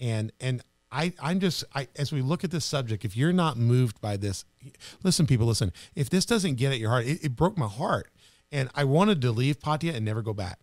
and 0.00 0.32
and 0.40 0.62
I 0.90 1.12
I'm 1.20 1.38
just 1.40 1.64
I 1.74 1.88
as 1.96 2.12
we 2.12 2.22
look 2.22 2.44
at 2.44 2.50
this 2.50 2.64
subject, 2.64 3.04
if 3.04 3.14
you're 3.16 3.32
not 3.32 3.58
moved 3.58 4.00
by 4.00 4.16
this, 4.16 4.44
listen, 5.02 5.26
people, 5.26 5.46
listen. 5.46 5.70
If 5.94 6.08
this 6.08 6.24
doesn't 6.24 6.54
get 6.54 6.72
at 6.72 6.78
your 6.78 6.88
heart, 6.90 7.04
it, 7.04 7.22
it 7.24 7.36
broke 7.36 7.58
my 7.58 7.66
heart, 7.66 8.10
and 8.54 8.70
I 8.74 8.84
wanted 8.84 9.20
to 9.22 9.32
leave 9.32 9.58
Pattaya 9.58 9.94
and 9.94 10.04
never 10.04 10.22
go 10.22 10.32
back. 10.32 10.60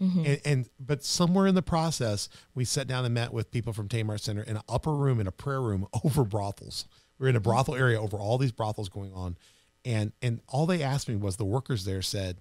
Mm-hmm. 0.00 0.24
And, 0.26 0.40
and 0.44 0.70
but 0.80 1.04
somewhere 1.04 1.46
in 1.46 1.54
the 1.54 1.62
process, 1.62 2.28
we 2.54 2.64
sat 2.64 2.86
down 2.86 3.04
and 3.04 3.14
met 3.14 3.32
with 3.32 3.50
people 3.50 3.72
from 3.72 3.88
Tamar 3.88 4.18
Center 4.18 4.42
in 4.42 4.56
an 4.56 4.62
upper 4.68 4.94
room 4.94 5.20
in 5.20 5.26
a 5.26 5.32
prayer 5.32 5.60
room 5.60 5.86
over 6.04 6.24
brothels. 6.24 6.86
We 7.18 7.26
are 7.26 7.30
in 7.30 7.36
a 7.36 7.40
brothel 7.40 7.74
area 7.74 8.00
over 8.00 8.16
all 8.16 8.38
these 8.38 8.52
brothels 8.52 8.88
going 8.88 9.12
on, 9.12 9.36
and 9.84 10.12
and 10.20 10.40
all 10.48 10.66
they 10.66 10.82
asked 10.82 11.08
me 11.08 11.16
was 11.16 11.36
the 11.36 11.44
workers 11.44 11.84
there 11.84 12.02
said, 12.02 12.38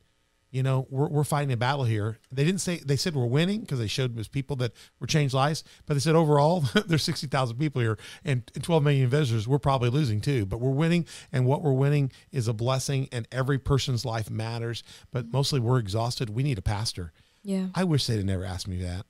you 0.56 0.64
know, 0.64 0.88
we're, 0.90 1.10
we're 1.10 1.26
fighting 1.26 1.52
a 1.52 1.58
battle 1.58 1.84
here. 1.84 2.18
They 2.32 2.46
didn't 2.46 2.62
say, 2.62 2.78
they 2.78 2.96
said 2.96 3.14
we're 3.14 3.26
winning 3.26 3.60
because 3.60 3.78
they 3.78 3.88
showed 3.88 4.18
us 4.18 4.30
people 4.30 4.56
that 4.58 4.72
were 5.02 5.08
changed 5.08 5.34
lives. 5.34 5.66
But 5.86 5.96
they 5.96 6.00
said 6.00 6.16
overall, 6.16 6.62
there's 6.88 7.04
60,000 7.04 7.58
people 7.58 7.82
here 7.82 7.98
and 8.24 8.50
12 8.62 8.82
million 8.82 9.10
visitors. 9.10 9.50
We're 9.50 9.60
probably 9.60 9.90
losing 9.90 10.22
too, 10.22 10.46
but 10.46 10.62
we're 10.62 10.72
winning. 10.72 11.08
And 11.34 11.46
what 11.46 11.62
we're 11.62 11.74
winning 11.74 12.10
is 12.32 12.48
a 12.48 12.54
blessing 12.54 13.10
and 13.12 13.28
every 13.34 13.60
person's 13.60 14.06
life 14.06 14.30
matters. 14.30 14.82
But 15.12 15.34
mostly 15.34 15.60
we're 15.60 15.78
exhausted. 15.78 16.30
We 16.30 16.42
need 16.42 16.58
a 16.58 16.62
pastor. 16.62 17.12
Yeah. 17.44 17.68
I 17.76 17.84
wish 17.84 18.08
they'd 18.08 18.24
never 18.26 18.46
asked 18.46 18.70
me 18.70 18.82
that. 18.82 19.06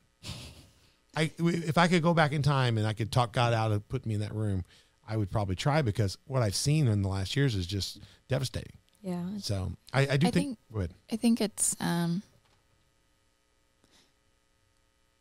I, 1.15 1.31
if 1.37 1.77
I 1.77 1.87
could 1.87 2.01
go 2.01 2.15
back 2.15 2.31
in 2.31 2.41
time 2.41 2.79
and 2.79 2.87
I 2.87 2.93
could 2.93 3.11
talk 3.11 3.33
God 3.33 3.53
out 3.53 3.71
of 3.71 3.87
putting 3.87 4.09
me 4.09 4.15
in 4.15 4.21
that 4.21 4.33
room, 4.33 4.65
I 5.07 5.15
would 5.15 5.29
probably 5.29 5.55
try 5.55 5.83
because 5.83 6.17
what 6.25 6.41
I've 6.41 6.55
seen 6.55 6.87
in 6.87 7.03
the 7.03 7.07
last 7.07 7.35
years 7.35 7.53
is 7.53 7.67
just 7.67 7.99
devastating. 8.29 8.79
Yeah. 9.05 9.23
So 9.39 9.71
I, 9.93 10.01
I 10.01 10.17
do 10.17 10.27
I 10.27 10.31
think, 10.31 10.33
think- 10.33 10.57
go 10.73 10.79
ahead. 10.79 10.91
I 11.11 11.15
think 11.15 11.39
it's 11.39 11.75
um, 11.79 12.23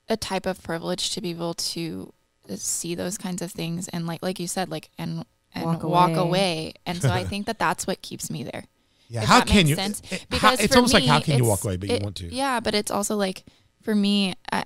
a 0.08 0.16
type 0.16 0.46
of 0.46 0.62
privilege 0.62 1.10
to 1.10 1.20
be 1.20 1.30
able 1.30 1.54
to 1.54 2.12
see 2.56 2.94
those 2.94 3.16
kinds 3.16 3.40
of 3.42 3.50
things 3.52 3.88
and 3.88 4.06
like 4.06 4.22
like 4.22 4.38
you 4.38 4.46
said 4.46 4.70
like 4.70 4.90
and 4.98 5.24
and 5.54 5.64
Walk 5.66 5.82
walk, 5.84 6.10
away. 6.10 6.18
away. 6.18 6.74
And 6.84 7.00
so 7.00 7.10
I 7.10 7.24
think 7.30 7.46
that 7.46 7.58
that's 7.60 7.86
what 7.86 8.02
keeps 8.02 8.28
me 8.30 8.42
there. 8.42 8.64
Yeah, 9.08 9.22
if 9.22 9.28
how 9.28 9.38
that 9.40 9.46
can 9.48 9.56
makes 9.58 9.68
you? 9.68 9.76
sense. 9.76 10.02
it- 10.10 10.20
how- 10.20 10.26
Because 10.30 10.60
it's 10.60 10.72
for 10.72 10.78
almost 10.78 10.94
like 10.94 11.04
how 11.04 11.20
can 11.20 11.36
you 11.38 11.44
walk 11.44 11.62
away, 11.64 11.76
but 11.76 11.88
you 11.90 11.98
want 12.02 12.16
to. 12.16 12.26
Yeah, 12.34 12.60
but 12.60 12.74
it's 12.74 12.90
also 12.90 13.16
like 13.16 13.44
for 13.82 13.94
me, 13.94 14.34
I, 14.50 14.64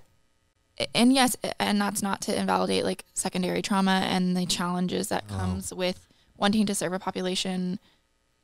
and 0.95 1.13
yes, 1.13 1.37
and 1.59 1.81
that's 1.81 2.03
not 2.03 2.21
to 2.23 2.39
invalidate 2.39 2.85
like 2.85 3.05
secondary 3.15 3.63
trauma 3.63 4.01
and 4.09 4.37
the 4.37 4.47
challenges 4.47 5.09
that 5.09 5.25
Oh. 5.31 5.37
comes 5.37 5.75
with 5.75 6.07
wanting 6.37 6.67
to 6.67 6.75
serve 6.75 6.93
a 6.93 6.99
population 7.01 7.79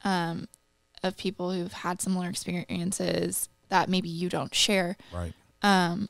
um, 0.05 0.49
of 1.05 1.17
people 1.17 1.53
who've 1.53 1.73
had 1.73 2.01
similar 2.01 2.29
experiences 2.29 3.49
that 3.69 3.89
maybe 3.89 4.09
you 4.09 4.29
don't 4.29 4.55
share. 4.55 4.97
Right. 5.13 5.33
Um, 5.63 6.09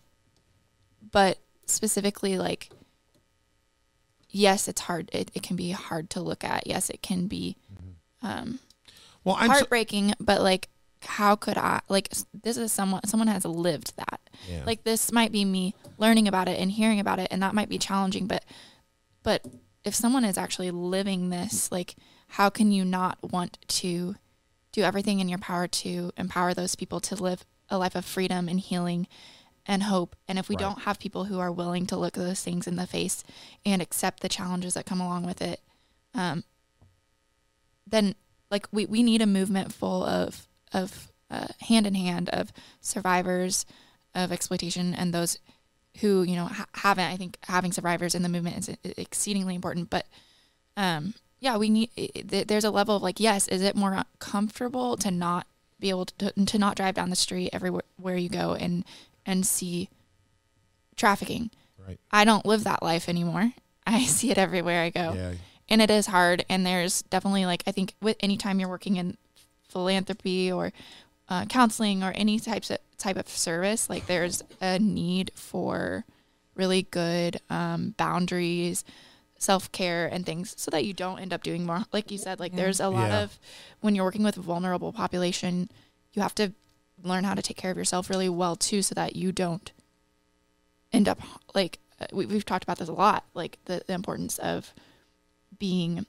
but 1.13 1.39
specifically, 1.67 2.39
like, 2.39 2.71
yes, 4.31 4.69
it's 4.69 4.83
hard. 4.83 5.11
It, 5.13 5.31
it 5.35 5.43
can 5.43 5.57
be 5.57 5.71
hard 5.71 6.11
to 6.11 6.21
look 6.21 6.45
at. 6.45 6.67
Yes, 6.67 6.91
it 6.91 7.03
can 7.03 7.27
be 7.27 7.57
um, 8.23 8.59
Well, 9.23 9.37
I'm 9.39 9.49
so, 9.49 9.55
heartbreaking. 9.55 10.15
but 10.19 10.41
like, 10.41 10.69
how 11.03 11.37
could 11.37 11.59
I? 11.59 11.81
Like, 11.89 12.09
this 12.43 12.57
is 12.57 12.73
someone. 12.73 13.05
Someone 13.07 13.29
has 13.29 13.45
lived 13.45 13.97
that. 13.97 14.21
yeah. 14.49 14.63
Like, 14.65 14.85
this 14.85 15.13
might 15.13 15.33
be 15.33 15.45
me 15.45 15.75
learning 15.99 16.27
about 16.27 16.49
it 16.49 16.59
and 16.59 16.71
hearing 16.71 16.99
about 17.01 17.19
it, 17.19 17.29
and 17.31 17.43
that 17.43 17.55
might 17.55 17.69
be 17.69 17.79
challenging. 17.79 18.27
But, 18.27 18.45
but 19.23 19.45
if 19.85 19.95
someone 19.95 20.25
is 20.25 20.39
actually 20.39 20.71
living 20.71 21.29
this, 21.29 21.71
like, 21.71 21.95
how 22.29 22.49
can 22.49 22.73
you 22.73 22.85
not 22.85 23.19
want 23.23 23.59
to 23.69 24.17
do 24.75 24.83
everything 24.83 25.21
in 25.21 25.29
your 25.29 25.39
power 25.39 25.69
to 25.69 26.11
empower 26.17 26.53
those 26.53 26.75
people 26.75 26.99
to 26.99 27.15
live 27.15 27.45
a 27.71 27.79
life 27.79 27.95
of 27.95 28.05
freedom 28.05 28.49
and 28.49 28.59
healing 28.59 29.07
and 29.65 29.85
hope. 29.85 30.17
And 30.27 30.37
if 30.39 30.49
we 30.49 30.57
Right. 30.57 30.61
don't 30.65 30.81
have 30.81 30.99
people 30.99 31.25
who 31.27 31.39
are 31.39 31.53
willing 31.53 31.87
to 31.87 31.97
look 31.97 32.15
those 32.15 32.43
things 32.43 32.67
in 32.67 32.75
the 32.75 32.87
face 32.87 33.23
and 33.65 33.81
accept 33.81 34.21
the 34.21 34.29
challenges 34.29 34.75
that 34.75 34.85
come 34.85 35.01
along 35.01 35.25
with 35.25 35.41
it, 35.41 35.61
um, 36.13 36.43
then 37.87 38.15
like 38.51 38.67
we, 38.73 38.85
we 38.87 39.03
need 39.03 39.23
a 39.23 39.27
movement 39.27 39.73
full 39.73 40.05
of 40.05 40.49
of 40.73 41.13
uh, 41.31 41.47
hand 41.61 41.87
in 41.87 41.95
hand 41.95 42.29
of 42.31 42.53
survivors 42.81 43.65
of 44.15 44.33
exploitation 44.33 44.93
and 44.95 45.15
those 45.15 45.39
who 46.01 46.25
you 46.25 46.35
know 46.35 46.47
ha- 46.47 46.67
haven't. 46.75 47.07
I 47.13 47.17
think 47.17 47.39
having 47.45 47.73
survivors 47.73 48.15
in 48.15 48.23
the 48.23 48.29
movement 48.29 48.69
is 48.69 48.77
exceedingly 48.99 49.55
important, 49.55 49.89
but 49.89 50.07
um, 50.77 51.15
yeah, 51.45 51.57
we 51.59 51.69
need. 51.69 51.91
There's 52.49 52.65
a 52.65 52.71
level 52.71 52.97
of 52.97 53.03
like, 53.03 53.21
yes, 53.21 53.47
is 53.49 53.61
it 53.63 53.77
more 53.77 54.03
comfortable 54.19 54.97
to 54.97 55.11
not 55.11 55.47
be 55.79 55.91
able 55.91 56.07
to 56.07 56.33
to 56.33 56.59
not 56.59 56.77
drive 56.77 56.95
down 56.95 57.11
the 57.11 57.17
street 57.17 57.51
everywhere 57.53 57.83
where 57.97 58.17
you 58.17 58.29
go 58.31 58.55
and 58.55 58.85
and 59.27 59.47
see 59.47 59.89
trafficking? 60.97 61.51
right. 61.87 61.99
I 62.11 62.25
don't 62.25 62.47
live 62.47 62.65
that 62.65 62.83
life 62.83 63.09
anymore. 63.09 63.53
I 63.87 64.05
see 64.07 64.31
it 64.31 64.39
everywhere 64.39 64.83
I 64.83 64.91
go, 64.91 65.13
Yeah. 65.15 65.33
and 65.69 65.83
it 65.83 65.91
is 65.91 66.07
hard. 66.07 66.45
And 66.49 66.65
there's 66.65 67.03
definitely 67.03 67.45
like 67.47 67.63
I 67.67 67.73
think 67.73 67.95
with 68.01 68.17
any 68.21 68.37
time 68.37 68.59
you're 68.59 68.69
working 68.69 68.97
in 68.97 69.17
philanthropy 69.69 70.51
or 70.51 70.73
uh, 71.29 71.45
counseling 71.47 72.03
or 72.03 72.13
any 72.13 72.39
types 72.41 72.71
of 72.71 72.79
type 72.97 73.17
of 73.17 73.29
service, 73.29 73.91
like 73.91 74.07
there's 74.07 74.43
a 74.63 74.79
need 74.79 75.31
for 75.35 76.05
really 76.55 76.83
good 76.83 77.39
um, 77.51 77.95
boundaries, 77.99 78.85
self 79.45 79.71
care, 79.73 80.07
and 80.07 80.25
things, 80.27 80.55
so 80.57 80.71
that 80.71 80.85
you 80.85 80.93
don't 80.93 81.19
end 81.21 81.33
up 81.33 81.43
doing 81.43 81.65
more. 81.67 81.85
Like 81.93 82.11
you 82.11 82.19
said, 82.19 82.41
like 82.41 82.53
Yeah. 82.53 82.59
there's 82.63 82.81
a 82.81 82.89
lot 82.89 83.11
Yeah. 83.11 83.21
of 83.23 83.39
when 83.81 83.95
you're 83.95 84.05
working 84.05 84.25
with 84.25 84.37
a 84.37 84.41
vulnerable 84.41 84.93
population, 84.93 85.69
you 86.15 86.23
have 86.23 86.35
to 86.37 86.53
learn 87.03 87.25
how 87.25 87.35
to 87.35 87.43
take 87.43 87.57
care 87.57 87.71
of 87.71 87.77
yourself 87.77 88.09
really 88.09 88.29
well 88.29 88.57
too, 88.57 88.81
so 88.83 88.95
that 88.95 89.15
you 89.17 89.31
don't 89.33 89.73
end 90.93 91.09
up 91.09 91.19
like 91.55 91.79
uh, 92.01 92.07
we, 92.13 92.27
we've 92.27 92.45
talked 92.45 92.65
about 92.65 92.79
this 92.79 92.89
a 92.89 92.93
lot, 92.93 93.25
like 93.35 93.59
the, 93.67 93.83
the 93.87 93.93
importance 93.95 94.39
of 94.39 94.73
being 95.59 96.07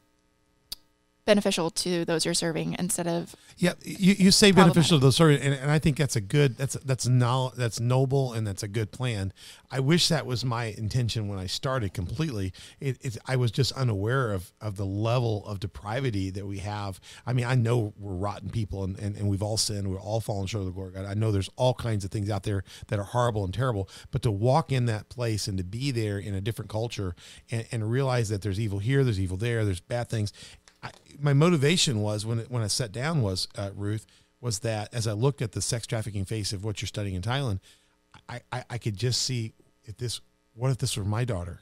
beneficial 1.26 1.72
to 1.72 2.06
those 2.06 2.24
you're 2.24 2.34
serving 2.34 2.76
instead 2.78 3.08
of 3.08 3.36
Yeah, 3.58 3.74
you, 3.84 4.14
you 4.14 4.32
say 4.32 4.52
beneficial 4.52 5.00
to 5.00 5.06
the 5.06 5.12
serving 5.12 5.42
and, 5.42 5.54
and 5.56 5.72
I 5.72 5.80
think 5.80 5.98
that's 5.98 6.16
a 6.16 6.22
good 6.22 6.58
that's 6.58 6.76
that's 6.86 7.08
no, 7.08 7.52
that's 7.58 7.80
noble 7.80 8.34
and 8.34 8.46
that's 8.46 8.64
a 8.64 8.68
good 8.68 8.92
plan. 8.92 9.34
I 9.72 9.80
wish 9.80 10.08
that 10.10 10.26
was 10.26 10.46
my 10.46 10.66
intention 10.66 11.28
when 11.28 11.40
I 11.40 11.48
started 11.48 11.94
completely. 11.94 12.54
It, 12.80 12.98
it 13.02 13.18
I 13.28 13.36
was 13.36 13.52
just 13.52 13.72
unaware 13.72 14.34
of 14.34 14.54
of 14.62 14.78
the 14.78 14.86
level 14.86 15.46
of 15.48 15.60
depravity 15.60 16.30
that 16.30 16.46
we 16.46 16.60
have. 16.60 17.00
I 17.26 17.34
mean, 17.34 17.46
I 17.46 17.56
know 17.56 17.94
we're 17.98 18.14
rotten 18.14 18.52
people 18.52 18.84
and, 18.84 18.98
and, 19.00 19.16
and 19.16 19.28
we've 19.28 19.44
all 19.44 19.58
sinned. 19.58 19.90
We're 19.90 20.00
all 20.00 20.22
fallen 20.22 20.46
short 20.46 20.62
of 20.62 20.68
the 20.68 20.74
glory 20.74 20.90
of 20.90 20.96
God. 20.96 21.06
I 21.06 21.16
know 21.16 21.32
there's 21.32 21.50
all 21.56 21.74
kinds 21.74 22.06
of 22.06 22.12
things 22.12 22.30
out 22.30 22.44
there 22.44 22.64
that 22.88 23.00
are 23.00 23.04
horrible 23.04 23.44
and 23.44 23.54
terrible, 23.54 23.90
but 24.12 24.22
to 24.22 24.32
walk 24.32 24.72
in 24.72 24.86
that 24.86 25.10
place 25.10 25.48
and 25.48 25.58
to 25.58 25.64
be 25.64 25.90
there 25.92 26.20
in 26.20 26.36
a 26.36 26.42
different 26.42 26.70
culture 26.70 27.16
and, 27.50 27.66
and 27.72 27.90
realize 27.90 28.30
that 28.30 28.44
there's 28.44 28.60
evil 28.60 28.80
here, 28.80 29.04
there's 29.04 29.20
evil 29.20 29.38
there, 29.38 29.66
there's 29.66 29.80
bad 29.80 30.08
things. 30.08 30.32
I, 30.86 30.92
my 31.20 31.34
motivation 31.34 32.02
was 32.02 32.26
when 32.26 32.40
it, 32.40 32.52
when 32.52 32.62
I 32.62 32.68
sat 32.68 32.92
down 32.92 33.22
was 33.22 33.48
uh, 33.58 33.72
Ruth 33.76 34.06
was 34.40 34.60
that 34.60 34.94
as 34.94 35.08
I 35.08 35.14
looked 35.14 35.42
at 35.42 35.54
the 35.54 35.62
sex 35.62 35.88
trafficking 35.88 36.26
face 36.26 36.54
of 36.54 36.64
what 36.64 36.82
you're 36.82 36.88
studying 36.88 37.16
in 37.16 37.24
Thailand, 37.24 37.60
I, 38.30 38.42
I, 38.52 38.64
I 38.70 38.78
could 38.78 38.96
just 38.96 39.24
see 39.24 39.54
if 39.84 39.98
this 39.98 40.22
what 40.54 40.72
if 40.72 40.78
this 40.78 40.96
were 40.96 41.04
my 41.04 41.26
daughter. 41.26 41.62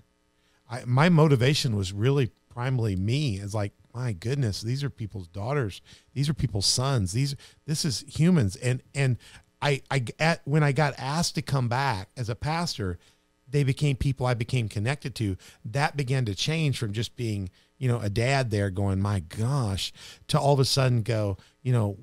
I, 0.69 0.83
my 0.85 1.09
motivation 1.09 1.75
was 1.75 1.93
really 1.93 2.31
primarily 2.49 2.95
me. 2.95 3.37
It's 3.37 3.53
like 3.53 3.71
my 3.93 4.11
goodness, 4.11 4.61
these 4.61 4.83
are 4.83 4.89
people's 4.89 5.27
daughters. 5.27 5.81
These 6.13 6.27
are 6.27 6.33
people's 6.33 6.65
sons. 6.65 7.13
These 7.13 7.35
this 7.65 7.85
is 7.85 8.03
humans. 8.07 8.57
And 8.57 8.83
and 8.93 9.17
I 9.61 9.81
I 9.89 10.03
at, 10.19 10.41
when 10.43 10.63
I 10.63 10.73
got 10.73 10.93
asked 10.97 11.35
to 11.35 11.41
come 11.41 11.69
back 11.69 12.09
as 12.17 12.27
a 12.27 12.35
pastor, 12.35 12.97
they 13.49 13.63
became 13.63 13.95
people 13.95 14.25
I 14.25 14.33
became 14.33 14.67
connected 14.67 15.15
to. 15.15 15.37
That 15.63 15.95
began 15.95 16.25
to 16.25 16.35
change 16.35 16.77
from 16.77 16.91
just 16.91 17.15
being 17.15 17.49
you 17.83 17.89
know, 17.89 17.99
a 17.99 18.09
dad 18.09 18.49
there 18.49 18.69
going, 18.69 19.01
my 19.01 19.19
gosh, 19.19 19.91
to 20.29 20.39
all 20.39 20.53
of 20.53 20.59
a 20.61 20.63
sudden 20.63 21.01
go, 21.01 21.35
you 21.63 21.73
know, 21.73 21.97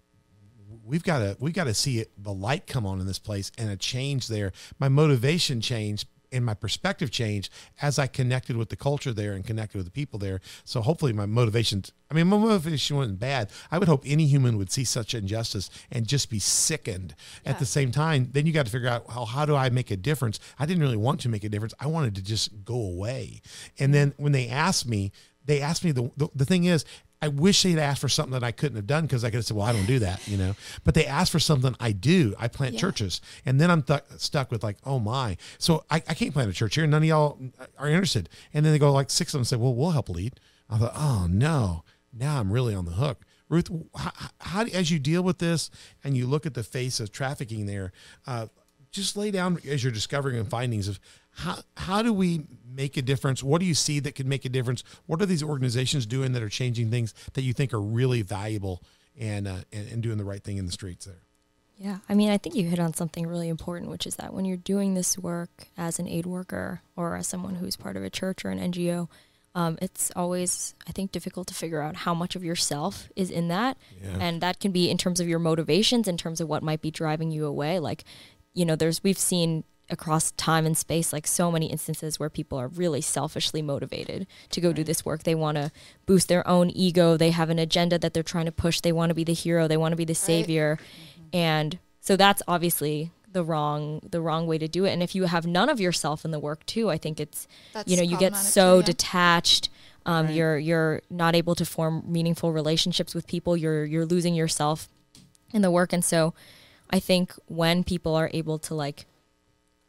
we've 0.85 1.03
got 1.03 1.21
to 1.21 1.39
we've 1.41 1.55
got 1.55 1.65
to 1.65 1.73
see 1.73 2.01
it, 2.01 2.11
the 2.23 2.35
light 2.35 2.67
come 2.67 2.85
on 2.85 3.01
in 3.01 3.07
this 3.07 3.19
place 3.19 3.51
and 3.57 3.71
a 3.71 3.79
change 3.79 4.29
there. 4.29 4.53
My 4.79 4.91
motivation 4.91 5.63
changed 5.63 6.07
and 6.33 6.45
my 6.45 6.53
perspective 6.53 7.11
changed 7.11 7.51
as 7.81 7.99
I 7.99 8.09
connected 8.09 8.59
with 8.59 8.69
the 8.69 8.77
culture 8.77 9.13
there 9.13 9.33
and 9.33 9.43
connected 9.43 9.79
with 9.79 9.87
the 9.87 9.91
people 9.91 10.19
there. 10.19 10.41
So 10.65 10.83
hopefully 10.83 11.15
my 11.15 11.25
motivation, 11.27 11.83
I 12.11 12.15
mean, 12.15 12.27
my 12.27 12.37
motivation 12.37 12.97
wasn't 12.97 13.19
bad. 13.19 13.51
I 13.71 13.79
would 13.79 13.89
hope 13.89 14.03
any 14.05 14.27
human 14.27 14.59
would 14.59 14.71
see 14.71 14.85
such 14.85 15.15
injustice 15.15 15.71
and 15.91 16.07
just 16.07 16.31
be 16.31 16.39
sickened. 16.39 17.15
Yeah. 17.43 17.53
At 17.53 17.59
the 17.59 17.67
same 17.67 17.91
time, 17.91 18.29
then 18.33 18.47
you 18.47 18.53
got 18.53 18.67
to 18.67 18.73
figure 18.73 18.89
out 18.89 19.11
how, 19.11 19.25
how 19.25 19.47
do 19.47 19.57
I 19.57 19.71
make 19.71 19.91
a 19.91 19.97
difference? 19.97 20.41
I 20.59 20.67
didn't 20.67 20.83
really 20.83 20.97
want 20.97 21.21
to 21.21 21.29
make 21.29 21.43
a 21.43 21.49
difference. 21.49 21.75
I 21.81 21.87
wanted 21.87 22.15
to 22.17 22.23
just 22.23 22.65
go 22.65 22.77
away. 22.77 23.41
And 23.79 23.95
then 23.95 24.13
when 24.19 24.33
they 24.33 24.49
asked 24.49 24.87
me, 24.87 25.13
they 25.45 25.61
asked 25.61 25.85
me 25.85 25.93
the, 25.93 26.11
the, 26.17 26.29
the 26.35 26.45
thing 26.45 26.65
is 26.65 26.85
I 27.23 27.29
wish 27.29 27.63
they'd 27.63 27.79
asked 27.79 28.01
for 28.01 28.09
something 28.09 28.33
that 28.33 28.45
I 28.45 28.51
couldn't 28.51 28.77
have 28.77 28.87
done 28.87 29.05
because 29.05 29.25
I 29.25 29.29
could 29.29 29.37
have 29.37 29.45
said, 29.45 29.57
"Well, 29.57 29.67
I 29.67 29.73
don't 29.73 29.87
do 29.87 29.99
that," 29.99 30.27
you 30.27 30.39
know. 30.39 30.55
But 30.85 30.95
they 30.95 31.05
asked 31.05 31.31
for 31.33 31.39
something 31.39 31.77
I 31.79 31.93
do. 31.93 32.35
I 32.39 32.49
plant 32.49 32.75
yeah. 32.75 32.81
churches, 32.81 33.21
and 33.45 33.61
then 33.61 33.71
I'm 33.71 33.83
th- 33.83 34.01
stuck 34.17 34.51
with 34.51 34.63
like, 34.63 34.79
"Oh 34.85 34.99
my!" 34.99 35.37
So 35.59 35.85
I, 35.91 35.97
I 35.97 36.15
can't 36.15 36.33
plant 36.33 36.51
a 36.51 36.55
church 36.55 36.77
here. 36.77 36.87
None 36.87 37.03
of 37.03 37.09
y'all 37.09 37.39
are 37.79 37.89
interested. 37.89 38.31
And 38.55 38.65
then 38.65 38.73
they 38.73 38.79
go 38.79 38.91
like 38.93 39.11
six 39.11 39.35
of 39.35 39.39
them 39.39 39.45
say, 39.45 39.57
"Well, 39.57 39.75
we'll 39.75 39.91
help 39.91 40.09
lead." 40.09 40.41
I 40.71 40.79
thought, 40.79 40.93
"Oh 40.95 41.27
no!" 41.29 41.85
Now 42.13 42.41
I'm 42.41 42.51
really 42.51 42.75
on 42.75 42.87
the 42.87 42.93
hook. 42.93 43.27
Ruth, 43.51 43.69
how, 43.95 44.13
how 44.39 44.63
as 44.63 44.91
you 44.91 44.99
deal 44.99 45.23
with 45.23 45.39
this 45.39 45.71
and 46.03 46.17
you 46.17 46.27
look 46.27 46.47
at 46.47 46.55
the 46.55 46.63
face 46.63 47.01
of 47.01 47.13
trafficking 47.13 47.67
there, 47.67 47.93
uh, 48.27 48.47
just 48.93 49.17
lay 49.17 49.31
down 49.31 49.59
as 49.69 49.85
you're 49.85 49.93
discovering 49.93 50.37
and 50.37 50.49
findings 50.49 50.89
of 50.89 50.99
how 51.33 51.59
how 51.77 52.03
do 52.03 52.13
we 52.13 52.43
make 52.67 52.97
a 52.97 53.03
difference? 53.03 53.43
What 53.43 53.61
do 53.61 53.67
you 53.67 53.75
see 53.75 54.01
that 54.01 54.15
could 54.15 54.27
make 54.27 54.45
a 54.45 54.49
difference? 54.49 54.85
What 55.07 55.21
are 55.23 55.27
these 55.27 55.43
organizations 55.43 56.07
doing 56.07 56.33
that 56.33 56.43
are 56.43 56.49
changing 56.49 56.91
things 56.91 57.15
that 57.35 57.43
you 57.43 57.53
think 57.53 57.73
are 57.73 57.81
really 57.81 58.23
valuable 58.23 58.83
and 59.19 59.47
uh, 59.49 59.57
and, 59.73 59.89
and 59.91 60.03
doing 60.03 60.19
the 60.19 60.25
right 60.25 60.43
thing 60.43 60.57
in 60.57 60.67
the 60.67 60.73
streets 60.73 61.07
there? 61.07 61.23
Yeah, 61.79 61.99
I 62.11 62.15
mean, 62.15 62.29
I 62.29 62.37
think 62.37 62.57
you 62.57 62.69
hit 62.69 62.79
on 62.79 62.93
something 62.93 63.27
really 63.27 63.49
important, 63.49 63.91
which 63.91 64.07
is 64.07 64.17
that 64.17 64.35
when 64.35 64.45
you're 64.45 64.59
doing 64.59 64.93
this 64.93 65.17
work 65.17 65.69
as 65.79 65.99
an 65.99 66.07
aid 66.09 66.27
worker 66.27 66.83
or 66.95 67.17
as 67.17 67.27
someone 67.27 67.55
who's 67.55 67.75
part 67.75 67.97
of 67.97 68.05
a 68.05 68.11
church 68.11 68.45
or 68.45 68.51
an 68.51 68.59
NGO, 68.59 69.09
um, 69.55 69.79
it's 69.81 70.13
always, 70.15 70.75
I 70.87 70.93
think, 70.93 71.11
difficult 71.11 71.47
to 71.49 71.55
figure 71.55 71.81
out 71.81 71.97
how 71.97 72.13
much 72.13 72.37
of 72.37 72.45
yourself 72.45 73.09
is 73.17 73.31
in 73.31 73.49
that. 73.49 73.79
Yeah. 73.99 74.19
And 74.21 74.41
that 74.43 74.61
can 74.61 74.73
be 74.73 74.91
in 74.91 74.99
terms 74.99 75.21
of 75.21 75.29
your 75.29 75.39
motivations, 75.39 76.07
in 76.07 76.19
terms 76.19 76.43
of 76.43 76.49
what 76.49 76.63
might 76.63 76.83
be 76.83 76.91
driving 76.91 77.31
you 77.31 77.47
away. 77.47 77.79
Like, 77.79 78.05
you 78.53 78.67
know, 78.67 78.77
there's, 78.77 79.03
we've 79.03 79.19
seen 79.19 79.65
across 79.91 80.31
time 80.33 80.67
and 80.67 80.77
space 80.77 81.13
like 81.13 81.27
so 81.27 81.51
many 81.51 81.67
instances 81.67 82.19
where 82.19 82.31
people 82.31 82.59
are 82.59 82.69
really 82.69 83.01
selfishly 83.01 83.63
motivated 83.63 84.27
to 84.51 84.61
go 84.61 84.69
right. 84.69 84.77
do 84.77 84.85
this 84.85 85.05
work 85.05 85.23
they 85.23 85.35
want 85.35 85.57
to 85.57 85.71
boost 86.07 86.29
their 86.29 86.47
own 86.47 86.71
ego 86.71 87.17
they 87.17 87.31
have 87.31 87.51
an 87.51 87.59
agenda 87.59 87.99
that 87.99 88.15
they're 88.15 88.23
trying 88.23 88.47
to 88.47 88.53
push 88.53 88.81
they 88.81 88.93
want 88.93 89.11
to 89.11 89.15
be 89.15 89.25
the 89.25 89.35
hero 89.35 89.67
they 89.69 89.77
want 89.77 89.93
to 89.93 89.97
be 89.97 90.05
the 90.05 90.15
savior 90.15 90.79
right. 90.79 90.89
mm-hmm. 90.89 91.37
and 91.37 91.79
so 92.01 92.17
that's 92.17 92.43
obviously 92.49 93.11
the 93.33 93.45
wrong 93.45 94.01
the 94.11 94.21
wrong 94.21 94.47
way 94.47 94.59
to 94.59 94.69
do 94.69 94.85
it 94.85 94.91
and 94.91 95.03
if 95.03 95.15
you 95.15 95.25
have 95.25 95.47
none 95.47 95.69
of 95.69 95.81
yourself 95.81 96.25
in 96.25 96.31
the 96.31 96.39
work 96.39 96.65
too 96.67 96.91
i 96.91 96.99
think 96.99 97.21
it's 97.21 97.47
that's 97.73 97.89
you 97.91 97.97
know 97.97 98.03
you 98.03 98.17
get 98.17 98.37
so 98.37 98.77
too, 98.77 98.81
yeah. 98.81 98.87
detached 98.87 99.69
um, 100.07 100.27
right. 100.27 100.35
you're 100.35 100.59
you're 100.59 101.03
not 101.11 101.35
able 101.35 101.55
to 101.55 101.65
form 101.65 102.03
meaningful 102.07 102.53
relationships 102.53 103.15
with 103.15 103.27
people 103.27 103.57
you're 103.57 103.85
you're 103.85 104.07
losing 104.07 104.35
yourself 104.35 104.89
in 105.53 105.63
the 105.63 105.71
work 105.71 105.93
and 105.93 106.05
so 106.05 106.35
i 106.91 106.99
think 106.99 107.33
when 107.47 107.85
people 107.85 108.15
are 108.15 108.31
able 108.33 108.59
to 108.59 108.75
like 108.75 109.07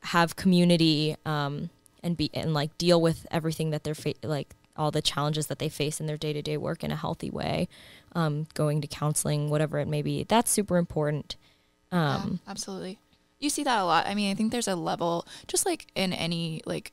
have 0.03 0.35
community 0.35 1.15
um, 1.25 1.69
and 2.03 2.17
be 2.17 2.29
and 2.33 2.53
like 2.53 2.77
deal 2.77 3.01
with 3.01 3.25
everything 3.31 3.69
that 3.69 3.83
they're 3.83 3.95
fa- 3.95 4.13
like 4.23 4.55
all 4.75 4.91
the 4.91 5.01
challenges 5.01 5.47
that 5.47 5.59
they 5.59 5.69
face 5.69 5.99
in 5.99 6.05
their 6.05 6.17
day-to-day 6.17 6.57
work 6.57 6.83
in 6.83 6.91
a 6.91 6.95
healthy 6.95 7.29
way 7.29 7.67
um, 8.13 8.47
going 8.53 8.81
to 8.81 8.87
counseling 8.87 9.49
whatever 9.49 9.77
it 9.79 9.87
may 9.87 10.01
be. 10.01 10.23
That's 10.23 10.49
super 10.49 10.77
important. 10.77 11.35
Um, 11.91 12.39
yeah, 12.45 12.51
absolutely. 12.51 12.99
You 13.39 13.49
see 13.49 13.63
that 13.63 13.79
a 13.79 13.85
lot. 13.85 14.05
I 14.07 14.15
mean 14.15 14.31
i 14.31 14.35
think 14.35 14.51
there's 14.51 14.67
a 14.67 14.75
level 14.75 15.27
just 15.47 15.65
like 15.65 15.87
in 15.95 16.13
any 16.13 16.61
like 16.65 16.91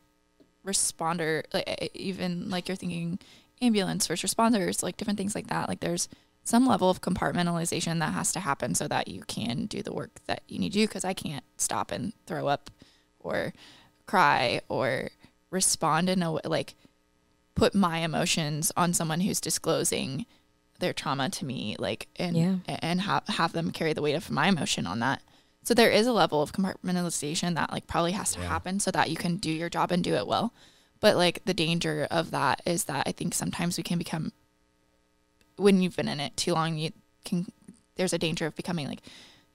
responder 0.69 1.43
like 1.55 1.91
even 1.95 2.51
like 2.51 2.69
you're 2.69 2.77
thinking 2.77 3.19
ambulance 3.63 4.07
first 4.07 4.25
responders 4.25 4.83
like 4.83 4.97
different 4.97 5.19
things 5.19 5.35
like 5.35 5.47
that 5.49 5.69
like 5.69 5.81
there's 5.81 6.09
some 6.45 6.67
level 6.67 6.91
of 6.91 7.01
compartmentalization 7.01 7.99
that 7.99 8.13
has 8.13 8.33
to 8.33 8.41
happen 8.41 8.75
so 8.75 8.87
that 8.87 9.09
you 9.09 9.23
can 9.27 9.67
do 9.67 9.83
the 9.83 9.93
work 9.93 10.21
that 10.27 10.43
you 10.49 10.59
need 10.59 10.73
to 10.73 10.81
do 10.81 10.87
because 10.87 11.05
i 11.05 11.13
can't 11.15 11.45
stop 11.57 11.91
and 11.91 12.13
throw 12.27 12.47
up 12.47 12.71
or 13.21 13.53
cry 14.07 14.61
or 14.69 15.11
respond 15.51 16.09
in 16.09 16.23
a 16.23 16.33
way 16.33 16.41
like 16.45 16.75
put 17.55 17.75
my 17.75 17.99
emotions 17.99 18.71
on 18.77 18.95
someone 18.95 19.21
who's 19.21 19.41
disclosing 19.41 20.27
their 20.79 20.93
trauma 20.93 21.29
to 21.29 21.45
me 21.45 21.75
like 21.79 22.07
and 22.17 22.37
yeah. 22.37 22.57
and 22.81 23.01
have 23.03 23.27
have 23.29 23.53
them 23.53 23.71
carry 23.71 23.93
the 23.93 24.03
weight 24.03 24.15
of 24.15 24.31
my 24.31 24.49
emotion 24.49 24.87
on 24.87 25.01
that 25.01 25.23
so 25.65 25.75
there 25.75 25.91
is 25.91 26.07
a 26.07 26.13
level 26.13 26.41
of 26.41 26.53
compartmentalization 26.53 27.55
that 27.55 27.73
like 27.73 27.87
probably 27.87 28.13
has 28.13 28.33
to 28.33 28.41
yeah. 28.41 28.49
happen 28.49 28.79
so 28.79 28.91
that 28.91 29.11
you 29.11 29.17
can 29.17 29.37
do 29.37 29.51
your 29.51 29.69
job 29.69 29.91
and 29.91 30.05
do 30.05 30.15
it 30.15 30.27
well 30.27 30.53
but 31.01 31.17
like 31.17 31.45
the 31.45 31.55
danger 31.55 32.07
of 32.11 32.31
that 32.31 32.63
is 32.65 32.85
that 32.85 33.07
i 33.07 33.13
think 33.13 33.35
sometimes 33.35 33.77
we 33.77 33.83
can 33.83 33.99
become 33.99 34.33
when 35.57 35.81
you've 35.81 35.97
been 35.97 36.09
in 36.09 36.21
it 36.21 36.37
too 36.37 36.55
long 36.55 36.79
you 36.79 36.91
can 37.25 37.51
there's 37.97 38.13
a 38.13 38.19
danger 38.19 38.47
of 38.47 38.55
becoming 38.55 38.87
like 38.87 39.03